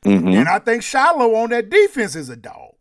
[0.04, 0.34] Mhm.
[0.34, 2.74] And I think Shiloh on that defense is a dog.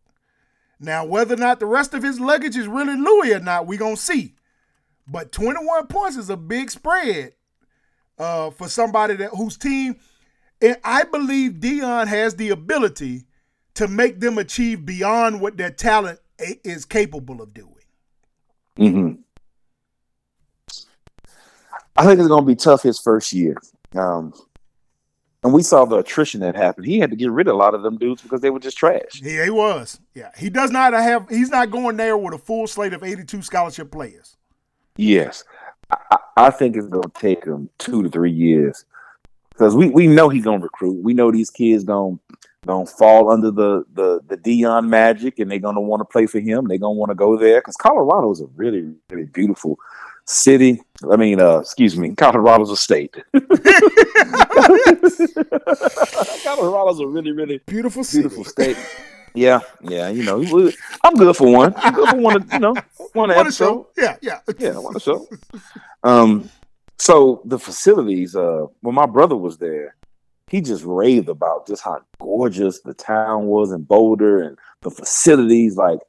[0.81, 3.79] Now, whether or not the rest of his luggage is really Louis or not, we're
[3.79, 4.35] gonna see.
[5.07, 7.33] But 21 points is a big spread
[8.19, 9.97] uh, for somebody that whose team,
[10.61, 13.25] and I believe Deion has the ability
[13.75, 17.75] to make them achieve beyond what their talent a- is capable of doing.
[18.77, 19.13] hmm
[21.97, 23.57] I think it's going to be tough his first year.
[23.97, 24.33] Um,
[25.45, 26.87] and we saw the attrition that happened.
[26.87, 28.77] He had to get rid of a lot of them dudes because they were just
[28.77, 29.21] trash.
[29.23, 30.01] Yeah, he was.
[30.15, 31.29] Yeah, he does not have.
[31.29, 34.37] He's not going there with a full slate of 82 scholarship players.
[34.97, 35.45] Yes.
[35.91, 38.85] I, I- I think it's going to take him two to three years
[39.51, 41.03] because we, we know he's going to recruit.
[41.03, 42.21] We know these kids going
[42.65, 46.05] going to fall under the, the, the Deion magic and they're going to want to
[46.05, 46.67] play for him.
[46.69, 49.79] They're going to want to go there because Colorado is a really, really beautiful
[50.29, 50.81] city.
[51.11, 53.17] I mean, uh, excuse me, Colorado's a state.
[56.45, 58.23] Colorado's a really, really Beautiful city.
[58.23, 58.77] beautiful state.
[59.35, 60.43] Yeah, yeah, you know,
[61.05, 61.73] I'm good for one.
[61.77, 62.75] I'm good for one, you know,
[63.13, 63.87] one What episode.
[63.97, 64.41] Yeah, yeah.
[64.59, 65.29] Yeah, I want show.
[66.03, 66.51] Um,
[66.99, 69.95] so the facilities, uh, when my brother was there,
[70.51, 75.77] he just raved about just how gorgeous the town was in Boulder and the facilities.
[75.77, 76.01] Like,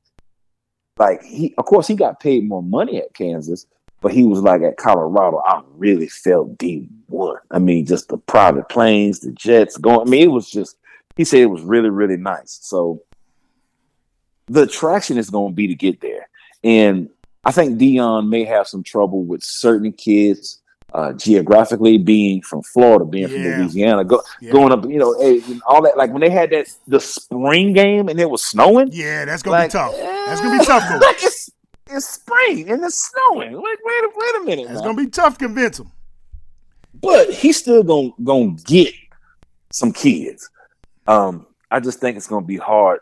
[0.97, 3.67] like he, of course, he got paid more money at Kansas,
[4.01, 5.41] but he was like at Colorado.
[5.45, 7.37] I really felt D one.
[7.51, 10.07] I mean, just the private planes, the jets going.
[10.07, 10.77] I mean, it was just.
[11.15, 12.59] He said it was really, really nice.
[12.61, 13.01] So
[14.47, 16.29] the attraction is going to be to get there,
[16.63, 17.09] and
[17.43, 20.61] I think Dion may have some trouble with certain kids
[20.93, 24.51] uh, geographically being from Florida, being from Louisiana, go, Yeah.
[24.51, 25.97] going up, you know, eh, and all that.
[25.97, 28.89] Like when they had that the spring game and it was snowing.
[28.91, 29.95] Yeah, that's gonna like, be tough.
[29.95, 31.49] That's gonna be tough, like it's
[31.89, 33.53] it's spring and it's snowing.
[33.53, 34.71] Like wait a wait a minute.
[34.71, 35.91] It's gonna be tough to convince him.
[37.01, 38.93] but he's still gonna gonna get
[39.71, 40.49] some kids.
[41.07, 42.99] Um, I just think it's gonna be hard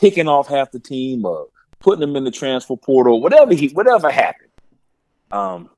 [0.00, 1.48] picking off half the team or
[1.80, 4.50] putting them in the transfer portal, whatever he whatever happened.
[5.30, 5.70] Um,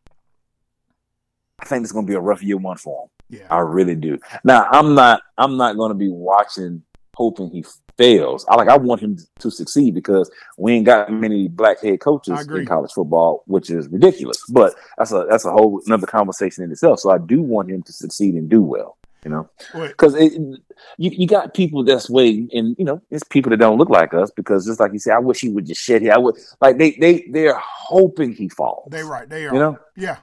[1.61, 3.39] I think it's gonna be a rough year one for him.
[3.39, 3.47] Yeah.
[3.51, 4.19] I really do.
[4.45, 6.83] Now I'm not I'm not gonna be watching
[7.15, 7.65] hoping he
[7.97, 8.45] fails.
[8.49, 12.47] I like I want him to succeed because we ain't got many black head coaches
[12.47, 14.43] in college football, which is ridiculous.
[14.49, 17.01] But that's a that's a whole another conversation in itself.
[17.01, 18.97] So I do want him to succeed and do well.
[19.25, 20.61] You know, because you
[20.99, 24.31] you got people that's way and you know it's people that don't look like us
[24.31, 26.13] because just like you said, I wish he would just shed here.
[26.13, 28.89] I would like they they they're hoping he falls.
[28.91, 29.29] they right.
[29.29, 29.53] They are.
[29.53, 30.19] You know, Yeah.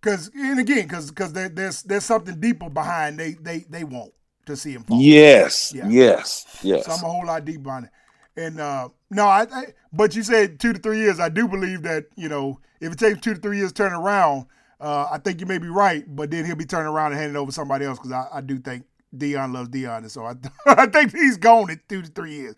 [0.00, 4.12] Cause and again, cause cause there, there's there's something deeper behind they they they want
[4.46, 5.00] to see him fall.
[5.00, 5.88] yes, Yeah.
[5.88, 6.86] yes, yes.
[6.86, 7.90] So I'm a whole lot deeper on it.
[8.36, 11.20] And uh no, I, I but you said two to three years.
[11.20, 13.92] I do believe that, you know, if it takes two to three years to turn
[13.92, 14.46] around,
[14.80, 17.36] uh, I think you may be right, but then he'll be turning around and handing
[17.36, 18.84] over to somebody else because I, I do think
[19.16, 19.98] Deion loves Deion.
[19.98, 20.34] And so I,
[20.66, 22.54] I think he's gone in two to three years.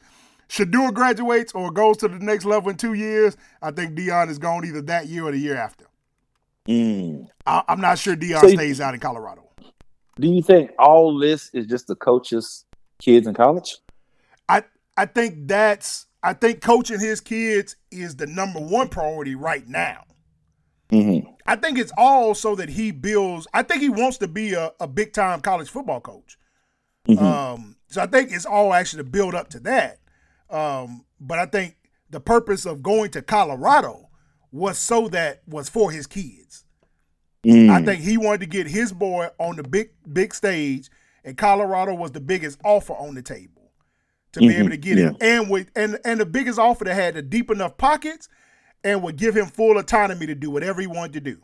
[0.49, 4.39] Shedeur graduates or goes to the next level in two years, I think Deion is
[4.39, 5.85] gone either that year or the year after.
[6.67, 7.29] Mm.
[7.47, 9.48] I, I'm not sure Deion So stays out in Colorado.
[10.21, 12.65] Do you think all this is just the coaches'
[13.01, 13.79] kids in college?
[14.49, 14.65] I
[14.97, 20.05] I think that's I think coaching his kids is the number one priority right now.
[20.91, 21.31] Mm-hmm.
[21.47, 23.47] I think it's all so that he builds.
[23.53, 26.39] I think he wants to be a, a big time college football coach.
[27.07, 27.21] Mhm.
[27.21, 29.99] Um, so I think it's all actually to build up to that.
[30.51, 31.77] Um, but I think
[32.11, 34.09] the purpose of going to Colorado
[34.51, 36.65] was so that was for his kids.
[37.45, 37.71] Mm.
[37.71, 40.91] I think he wanted to get his boy on the big big stage,
[41.25, 43.71] and Colorado was the biggest offer on the table
[44.33, 46.95] to be Mhm, able to get him, and with and and the biggest offer that
[46.95, 48.29] had the deep enough pockets,
[48.83, 51.41] and would give him full autonomy to do whatever he wanted to do,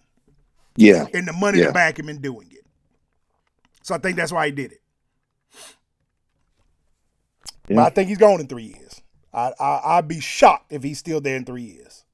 [0.77, 1.07] yeah.
[1.15, 1.69] and the money Yeah.
[1.69, 2.67] to back him in doing it.
[3.83, 4.81] So I think that's why he did it.
[7.69, 7.77] Yeah.
[7.77, 9.01] But I think he's gone in three years.
[9.33, 12.05] I, I I'd be shocked if he's still there in three years.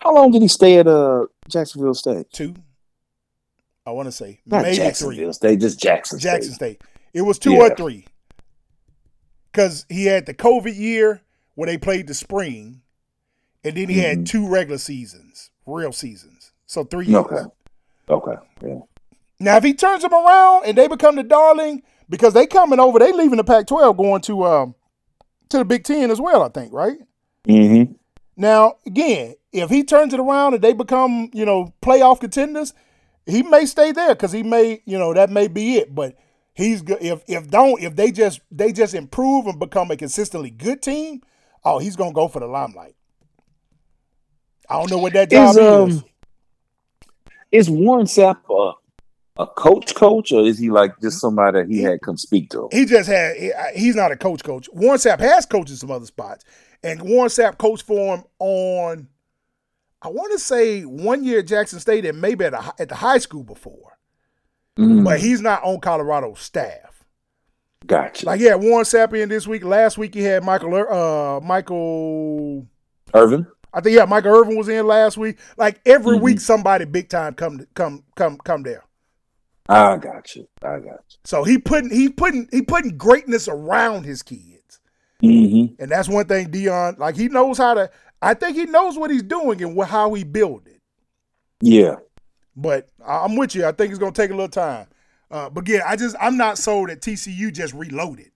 [0.00, 2.30] How long did he stay at uh Jacksonville State?
[2.32, 2.54] Two.
[3.90, 5.32] I want to say Not maybe Jacksonville three.
[5.32, 6.18] State, just Jackson.
[6.18, 6.80] Jackson State.
[6.82, 6.90] State.
[7.12, 7.58] It was two Yeah.
[7.62, 8.06] or three.
[9.52, 11.22] Because he had the COVID year
[11.54, 12.82] where they played the spring,
[13.64, 14.02] and then he Mhm.
[14.02, 16.52] had two regular seasons, real seasons.
[16.66, 17.16] So three years.
[17.26, 17.42] Okay.
[18.08, 18.36] Okay.
[18.64, 18.78] Yeah.
[19.40, 22.98] Now, if he turns them around and they become the darling, because they coming over,
[22.98, 24.74] they leaving the Pac-12 going to um
[25.48, 26.42] to the Big Ten as well.
[26.42, 26.98] I think, right?
[27.48, 27.92] Mm-hmm.
[28.36, 32.72] Now, again, if he turns it around and they become, you know, playoff contenders,
[33.30, 35.94] he may stay there because he may, you know, that may be it.
[35.94, 36.16] But
[36.54, 36.98] he's good.
[37.02, 41.22] If if don't, if they just they just improve and become a consistently good team,
[41.64, 42.94] oh, he's gonna go for the limelight.
[44.68, 45.98] I don't know what that job Is is.
[46.02, 46.04] um
[47.52, 51.82] is Warren Sapp a, a coach coach or is he like just somebody that he
[51.82, 52.68] had come speak to?
[52.72, 53.36] He just had.
[53.36, 54.44] he- He's not a coach.
[54.44, 56.44] Coach Warren Sapp has coached in some other spots,
[56.82, 59.08] and Warren Sapp coached for him on.
[60.02, 62.94] I want to say one year at Jackson State and maybe at, a, at the
[62.96, 63.98] high school before,
[64.78, 67.04] Mm, but he's not on Colorado staff.
[67.86, 68.24] gotcha.
[68.24, 69.64] Like yeah, Warren Sapp in this week.
[69.64, 70.74] Last week he had Michael.
[70.74, 72.66] Uh, Michael.
[73.12, 73.46] Irvin.
[73.74, 75.38] I think yeah, Michael Irvin was in last week.
[75.56, 76.22] Like every Mhm.
[76.22, 78.84] week, somebody big time come come come come there.
[79.68, 80.48] I got you.
[80.62, 81.18] I got you.
[81.24, 84.80] So he putting he putting he putting greatness around his kids.
[85.22, 85.82] Mm-hmm.
[85.82, 87.90] And that's one thing Deion, like he knows how to.
[88.22, 90.80] I think he knows what he's doing and how he built it.
[91.60, 91.96] Yeah.
[92.56, 93.64] But I'm with you.
[93.66, 94.86] I think it's gonna take a little time.
[95.30, 98.30] Uh, but yeah, I just I'm not sold that TCU just reloaded.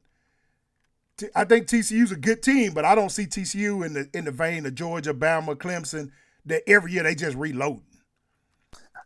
[1.19, 4.25] T- I think TCU's a good team, but I don't see TCU in the in
[4.25, 6.11] the vein of Georgia, Bama, Clemson.
[6.47, 7.83] That every year they just reloading.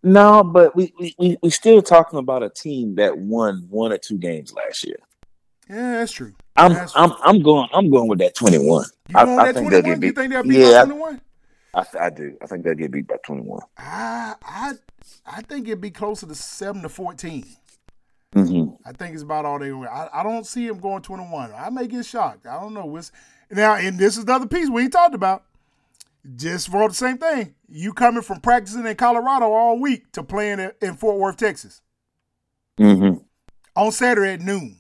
[0.02, 3.98] No, but we we we we still talking about a team that won one or
[3.98, 4.98] two games last year.
[5.68, 6.34] Yeah, that's true.
[6.56, 8.84] I'm That's- I'm I'm going I'm going with that 21.
[9.08, 9.82] You I, I that think they'll 21?
[9.82, 10.14] get You beat.
[10.16, 11.20] think they'll beat Yeah, by 21?
[11.74, 12.36] I, I, I do.
[12.42, 13.60] I think they'll get beat by 21.
[13.76, 14.72] I I
[15.26, 17.44] I think it'd be closer to seven to fourteen.
[18.34, 18.74] Mm-hmm.
[18.86, 19.70] I think it's about all they.
[19.72, 21.52] I, I don't see him going twenty one.
[21.56, 22.46] I may get shocked.
[22.46, 22.84] I don't know.
[22.86, 23.10] What's,
[23.50, 25.44] now, and this is another piece we talked about.
[26.36, 30.58] Just for the same thing, you coming from practicing in Colorado all week to playing
[30.58, 31.80] in- in Fort Worth, Texas,
[32.78, 33.18] Mm-hmm.
[33.76, 34.76] on Saturday at noon,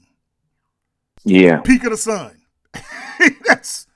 [1.24, 1.60] Yeah.
[1.60, 2.36] peak of the sun.
[3.46, 3.86] That's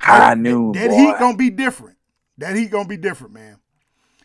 [0.00, 0.72] High noon.
[0.72, 0.96] that boy.
[0.96, 1.96] heat gonna be different.
[2.38, 3.56] That heat gonna be different, man.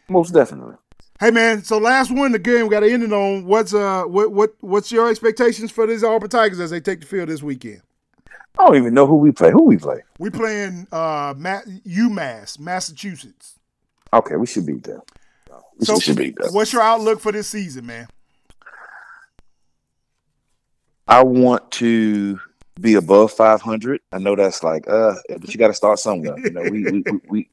[0.08, 0.76] Most definitely.
[1.20, 4.32] Hey man, so last one again, we got to end it on what's uh what
[4.32, 7.82] what what's your expectations for these Auburn Tigers as they take the field this weekend?
[8.58, 9.52] I don't even know who we play.
[9.52, 10.04] Who we play?
[10.20, 13.60] We playing uh Ma- UMass, Massachusetts.
[14.14, 15.02] Okay, we should beat them.
[15.78, 16.54] We So should beat them.
[16.54, 18.08] what's your outlook for this season, man?
[21.08, 22.40] I want to
[22.80, 24.02] be above 500.
[24.12, 26.38] I know that's like, uh, but you got to start somewhere.
[26.38, 27.50] You know, we, we, we, we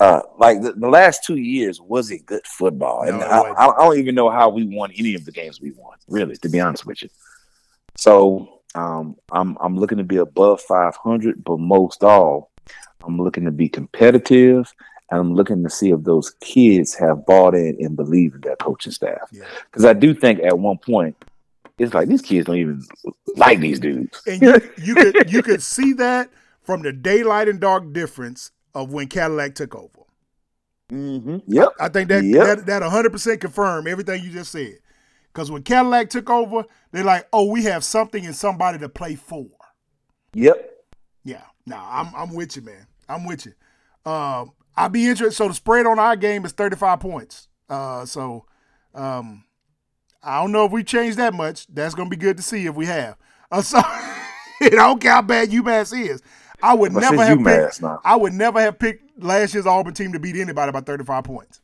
[0.00, 3.50] uh, like the, the last two years wasn't good football, and No, I.
[3.50, 5.96] I, I don't even know how we won any of the games we won.
[6.06, 7.08] Really, to be honest with you.
[7.96, 12.52] So, um, I'm I'm looking to be above 500, but most all,
[13.04, 14.72] I'm looking to be competitive.
[15.10, 18.56] And I'm looking to see if those kids have bought in and believe in their
[18.56, 19.30] coaching staff.
[19.32, 19.44] Yeah.
[19.64, 21.16] Because I do think at one point,
[21.78, 22.82] it's like these kids don't even
[23.36, 24.20] like these dudes.
[24.26, 26.30] And you, you could you could see that
[26.62, 30.02] from the daylight and dark difference of when Cadillac took over.
[30.92, 31.38] Mm-hmm.
[31.46, 31.68] Yep.
[31.80, 32.46] I think that Yep.
[32.46, 34.78] that that 100% confirm everything you just said.
[35.32, 39.14] Because when Cadillac took over, they're like, "Oh, we have something and somebody to play
[39.14, 39.46] for."
[40.34, 40.70] Yep.
[41.24, 42.86] Yeah, no, I'm I'm with you, man.
[43.08, 43.52] I'm with you.
[44.10, 45.36] Um, I'd be interested.
[45.36, 47.48] So the spread on our game is 35 points.
[47.68, 48.46] Uh, so
[48.94, 49.44] um,
[50.28, 51.66] I don't know if we changed that much.
[51.68, 53.16] That's gonna be good to see if we have.
[53.50, 56.22] Uh, so I don't care how bad UMass is.
[56.62, 58.00] I would never have UMass picked.
[58.04, 61.60] I would never have picked last year's Auburn team to beat anybody by 35 points.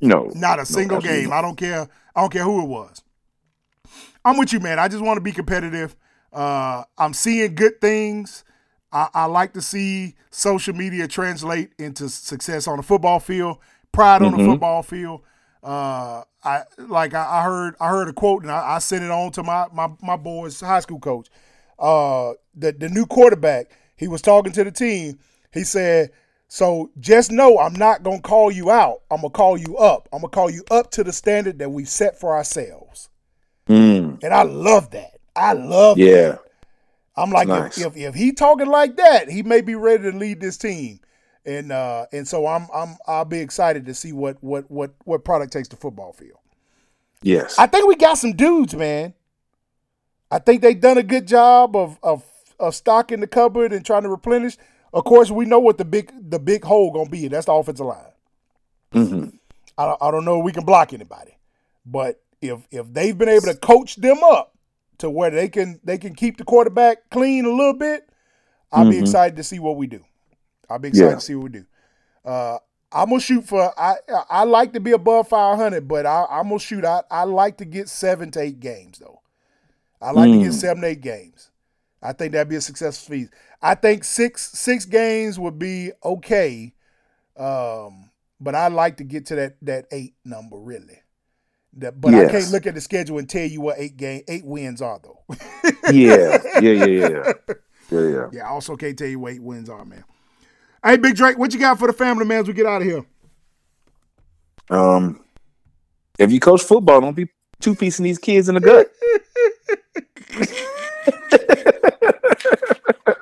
[0.00, 0.30] No.
[0.34, 1.32] Not a single game.
[1.32, 1.88] I don't care.
[2.14, 3.02] I don't care who it was.
[4.24, 4.78] I'm with you, man.
[4.78, 5.96] I just want to be competitive.
[6.32, 8.44] Uh, I'm seeing good things.
[8.92, 13.58] I, I like to see social media translate into success on the football field,
[13.92, 14.50] pride on the Mhm.
[14.52, 15.22] football field.
[15.62, 19.10] Uh, I like I, I heard I heard a quote and I, I sent it
[19.10, 21.28] on to my my my boys high school coach.
[21.78, 23.70] Uh, the the new quarterback.
[23.96, 25.18] He was talking to the team.
[25.52, 26.10] He said,
[26.48, 29.02] "So just know I'm not gonna call you out.
[29.10, 30.08] I'm gonna call you up.
[30.12, 33.08] I'm gonna call you up to the standard that we've set for ourselves."
[33.68, 35.12] Mm, And I love that.
[35.34, 36.14] I love yeah.
[36.14, 36.40] that.
[37.16, 37.78] I'm like, Nice.
[37.78, 41.00] if, if if he talking like that, he may be ready to lead this team.
[41.46, 45.24] And uh and so I'm I'm I'll be excited to see what what what what
[45.24, 46.38] product takes the football field.
[47.22, 47.58] Yes.
[47.58, 49.14] I think we got some dudes, man.
[50.30, 52.24] I think they've done a good job of of
[52.58, 54.56] of stocking the cupboard and trying to replenish.
[54.92, 57.28] Of course, we know what the big the big hole gonna be.
[57.28, 58.04] That's the offensive line.
[58.92, 59.36] Mm-hmm.
[59.76, 61.36] I, I don't know if we can block anybody,
[61.84, 64.54] but if if they've been able to coach them up
[64.98, 68.08] to where they can they can keep the quarterback clean a little bit,
[68.72, 68.90] I'll mm-hmm.
[68.90, 70.04] be excited to see what we do.
[70.68, 71.14] I'll be excited yeah.
[71.14, 71.64] to see what we do.
[72.24, 72.58] Uh,
[72.94, 73.72] I'm gonna shoot for.
[73.78, 73.96] I
[74.30, 76.84] I like to be above 500, but I, am gonna shoot.
[76.84, 79.20] I, I like to get seven to eight games though.
[80.00, 80.38] I like mm.
[80.38, 80.60] to get mm.
[80.60, 81.50] seven eight games.
[82.00, 83.30] I think that'd be a successful feat.
[83.60, 86.72] I think six six games would be okay,
[87.36, 88.10] um,
[88.40, 91.00] but I like to get to that that eight number really.
[91.78, 92.28] That, but yes.
[92.28, 95.00] I can't look at the schedule and tell you what eight game eight wins are
[95.02, 95.24] though.
[95.90, 97.08] yeah, yeah, yeah, yeah,
[97.90, 98.26] yeah, yeah.
[98.32, 100.04] Yeah, I also can't tell you what eight wins are, man.
[100.84, 102.86] Hey, Big Drake, what you got for the family, man, as we get out of
[102.86, 103.06] here?
[104.68, 105.24] Um,
[106.18, 107.26] if you coach football, don't be
[107.58, 108.92] two piecing these kids in the gut.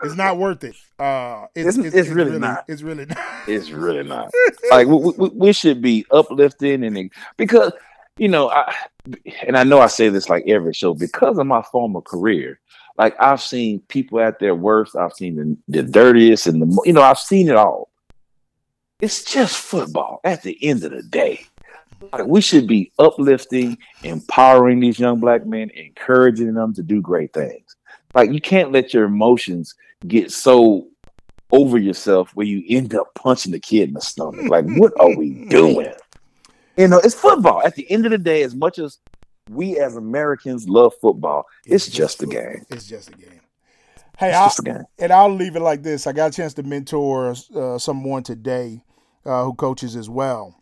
[0.02, 0.74] it's not worth it.
[0.98, 2.64] Uh, it's, it's, it's, it's really, really, not.
[2.66, 3.18] It's really not.
[3.46, 4.32] It's really not.
[4.70, 7.72] like we, we, we, should be uplifting and because
[8.18, 8.74] you know, I
[9.46, 12.60] and I know I say this like every show because of my former career
[12.98, 14.96] like I've seen people at their worst.
[14.96, 17.90] I've seen the, the dirtiest and the you know I've seen it all.
[19.00, 21.44] It's just football at the end of the day.
[22.12, 27.32] Like we should be uplifting, empowering these young black men, encouraging them to do great
[27.32, 27.76] things.
[28.14, 29.74] Like you can't let your emotions
[30.06, 30.88] get so
[31.52, 34.48] over yourself where you end up punching the kid in the stomach.
[34.48, 35.92] Like, what are we doing?
[36.76, 37.62] You know, it's football.
[37.62, 38.98] At the end of the day, as much as
[39.50, 41.46] we as Americans love football.
[41.64, 42.64] It's, it's just, a game.
[42.70, 43.40] It's just a game.
[44.18, 44.54] Hey, I'll,
[44.98, 46.06] and I'll leave it like this.
[46.06, 48.84] I got a chance to mentor uh, someone today
[49.24, 50.54] uh, who coaches as well,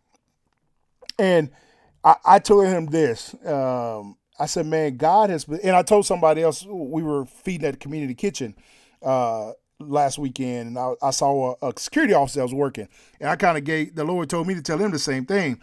[1.19, 1.51] and
[2.05, 3.35] I, I told him this.
[3.45, 7.73] Um, I said, "Man, God has," and I told somebody else we were feeding at
[7.73, 8.55] the community kitchen
[9.03, 12.89] uh, last weekend, and I, I saw a, a, security officer that was working,
[13.21, 15.61] and I kind of gave the Lord told me to tell him the same thing.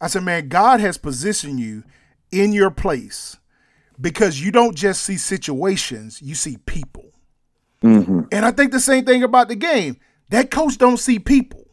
[0.00, 1.84] I said, "Man, God has positioned you."
[2.30, 3.36] In your place
[4.00, 7.12] because you don't just see situations, you see people.
[7.82, 8.22] Mm-hmm.
[8.32, 9.98] And I think the same thing about the game.
[10.30, 11.66] That coach don't see people.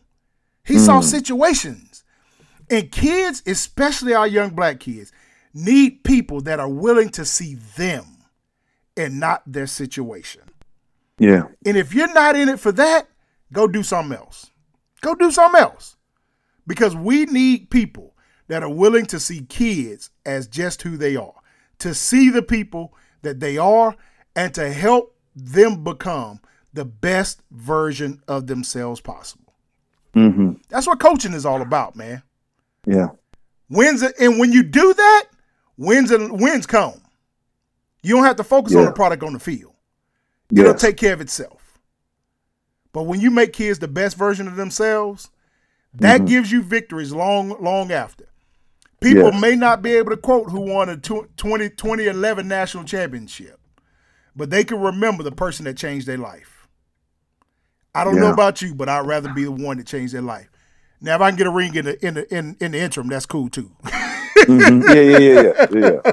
[0.63, 0.85] He mm-hmm.
[0.85, 2.03] saw situations.
[2.69, 5.11] And kids, especially our young black kids,
[5.53, 8.05] need people that are willing to see them
[8.97, 10.41] and not their situation.
[11.19, 11.47] Yeah.
[11.65, 13.07] And if you're not in it for that,
[13.53, 14.49] go do something else.
[15.01, 15.95] Go do something else.
[16.67, 18.14] Because we need people
[18.47, 21.33] that are willing to see kids as just who they are,
[21.79, 23.95] to see the people that they are,
[24.35, 26.39] and to help them become
[26.73, 29.53] the best version of themselves possible.
[30.13, 30.53] Mm-hmm.
[30.69, 32.21] That's what coaching is all about, man.
[32.85, 33.09] Yeah.
[33.69, 35.23] Wins and when you do that,
[35.77, 37.01] wins and wins come.
[38.03, 38.79] You don't have to focus yeah.
[38.79, 39.73] on the product on the field.
[40.55, 41.79] It'll take care of itself.
[42.93, 45.29] But when you make kids the best version of themselves,
[45.95, 46.25] that mm-hmm.
[46.27, 48.25] gives you victories long, long after.
[49.01, 49.41] People yes.
[49.41, 53.59] may not be able to quote who won a 20, 2011 national championship,
[54.35, 56.67] but they can remember the person that changed their life.
[57.93, 58.21] I don't yeah.
[58.21, 60.49] know about you, but I'd rather be the one that changed their life.
[61.01, 63.07] Now, if I can get a ring in the in the in, in the interim,
[63.07, 63.71] that's cool too.
[63.83, 64.81] mm-hmm.
[64.89, 66.11] Yeah, yeah, yeah, yeah, yeah.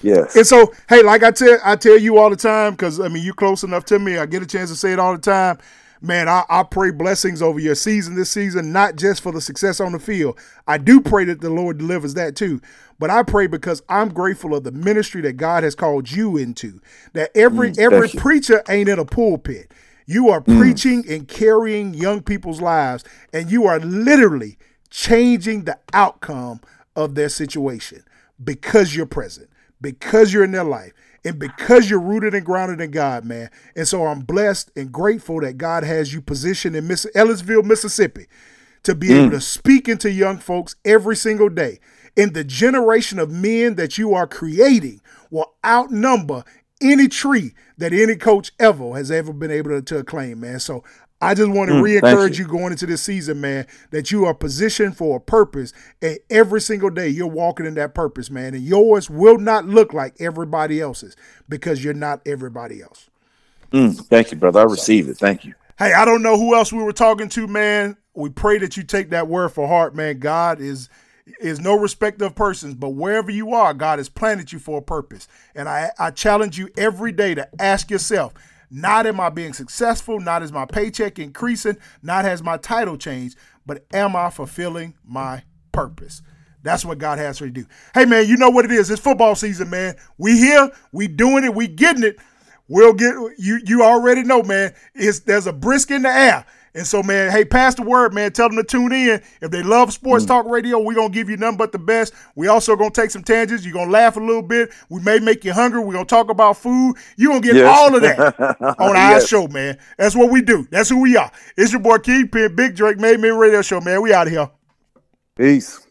[0.00, 0.36] Yes.
[0.36, 3.24] And so, hey, like I tell I tell you all the time, because I mean
[3.24, 4.16] you're close enough to me.
[4.18, 5.58] I get a chance to say it all the time
[6.00, 9.80] man, I, I, pray blessings over your season this season, not just for the success
[9.80, 10.38] on the field.
[10.66, 12.60] I do pray that the Lord delivers that too.
[12.98, 16.80] But I pray because I'm grateful of the ministry that God has called you into.
[17.12, 19.72] That every mm, every preacher ain't in a pulpit.
[20.06, 20.58] You are mm.
[20.58, 24.58] preaching and carrying young people's lives, and you are literally
[24.90, 26.60] changing the outcome
[26.96, 28.02] of their situation
[28.42, 29.48] because you're present,
[29.80, 30.92] because you're in their life
[31.24, 33.50] and because you're rooted and grounded in God, man.
[33.76, 38.26] And so I'm blessed and grateful that God has you positioned in Miss Ellisville, Mississippi,
[38.84, 39.22] to be mm.
[39.22, 41.80] able to speak into young folks every single day.
[42.16, 45.00] And the generation of men that you are creating
[45.30, 46.44] will outnumber
[46.80, 50.60] any tree that any coach ever has ever been able to, to acclaim, man.
[50.60, 50.84] So
[51.20, 52.44] I just want to mm, re-encourage you.
[52.44, 52.50] you.
[52.50, 55.72] going into this season, man, that you are positioned for a purpose.
[56.00, 58.54] And every single day you're walking in that purpose, man.
[58.54, 61.16] And yours will not look like everybody else's
[61.48, 63.10] because you're not everybody else.
[63.72, 64.60] Mm, thank you, brother.
[64.60, 65.18] I receive it.
[65.18, 65.54] Thank you.
[65.78, 67.96] Hey, I don't know who else we were talking to, man.
[68.14, 70.18] We pray that you take that word for heart, man.
[70.18, 70.88] God is
[71.40, 74.82] is no respect of persons, but wherever you are, God has planted you for a
[74.82, 75.28] purpose.
[75.54, 78.32] And I, I challenge you every day to ask yourself,
[78.70, 83.36] not am I being successful, not is my paycheck increasing, not has my title changed,
[83.66, 85.42] but am I fulfilling my
[85.72, 86.22] purpose?
[86.62, 87.68] That's what God has for you to do.
[87.94, 88.90] Hey man, you know what it is.
[88.90, 89.96] It's football season, man.
[90.18, 92.16] We here, we doing it, we getting it.
[92.68, 93.60] we'll get you.
[93.64, 94.74] You already know, man.
[94.94, 96.44] It's there's a brisk in the air.
[96.74, 98.32] And so, man, hey, pass the word, man.
[98.32, 99.22] Tell them to tune in.
[99.40, 100.28] If they love sports mm.
[100.28, 102.14] talk radio, we're going to give you nothing but the best.
[102.34, 103.64] We also going to take some tangents.
[103.64, 104.70] You're going to laugh a little bit.
[104.88, 105.80] We may make you hungry.
[105.80, 106.96] We're going to talk about food.
[107.16, 107.78] You're going to get yes.
[107.78, 109.78] all of that on our show, man.
[109.96, 110.66] That's what we do.
[110.70, 111.30] That's who we are.
[111.56, 114.02] It's your boy Kingpin, Big Drake, MadeMen Radio Show, man.
[114.02, 114.50] We out of here.
[115.36, 115.86] Peace.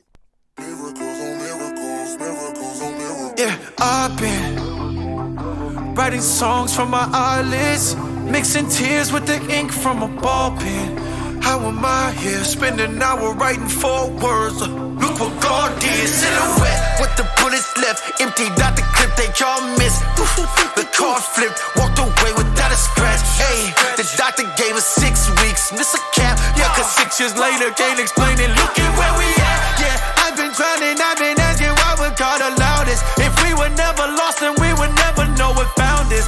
[3.37, 7.95] Yeah, I've been writing songs from my eyelids
[8.29, 10.97] Mixing tears with the ink from a ball pen.
[11.41, 12.43] How am I here?
[12.43, 14.59] Spend an hour writing four words.
[14.59, 16.07] Look what God did.
[16.07, 18.19] Silhouette with the bullets left.
[18.19, 20.03] Emptied out the clip they all missed.
[20.77, 21.57] The car flipped.
[21.77, 23.23] Walked away without a scratch.
[23.41, 25.71] Hey, the doctor gave us six weeks.
[25.71, 26.37] Miss a cap.
[26.53, 28.51] Yeah, cause six years later can't explain it.
[28.53, 29.59] Look at where we at.
[29.81, 31.01] Yeah, I've been trying.
[31.01, 33.01] I've been asking why we God allowed this.
[33.17, 36.27] If we were never lost, then we would never know what found us.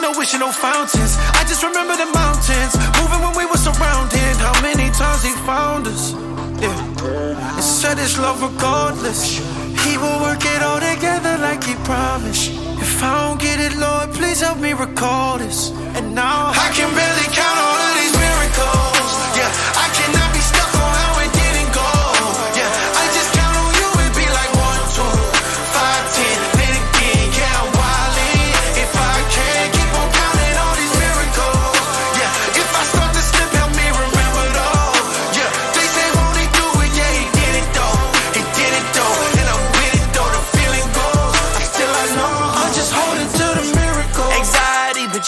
[0.00, 1.16] No wish in no fountains.
[1.32, 4.36] I just remember the mountains, moving when we were surrounded.
[4.36, 6.12] How many times he found us?
[6.60, 7.56] Yeah.
[7.56, 9.38] And said his love regardless.
[9.84, 12.52] He will work it all together like he promised.
[12.84, 15.70] If I don't get it, Lord, please help me recall this.
[15.96, 18.13] And now I can barely count all of these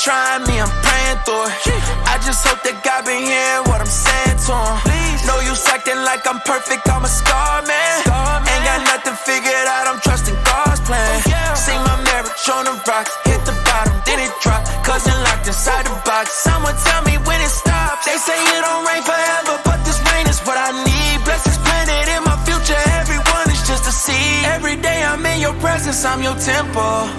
[0.07, 1.83] trying me, I'm praying through it.
[2.07, 4.78] I just hope that God been hearing what I'm saying to him.
[5.27, 8.07] No use acting like I'm perfect, I'm a scar man.
[8.07, 11.03] Ain't got nothing figured out, I'm trusting God's plan.
[11.03, 14.62] Oh, See my marriage on the rocks, hit the bottom, then it drop.
[14.87, 16.31] Cousin locked inside the box.
[16.39, 18.07] Someone tell me when it stops.
[18.07, 21.19] They say it don't rain forever, but this rain is what I need.
[21.27, 24.47] Blessings planted in my future, everyone is just a seed.
[24.55, 27.11] Every day I'm in your presence, I'm your temple.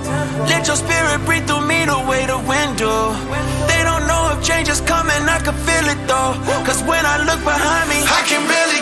[0.48, 2.92] Let your spirit breathe through me the way the wind do.
[3.72, 6.36] They don't know if change is coming, I can feel it though.
[6.68, 8.77] Cause when I look behind me, I can barely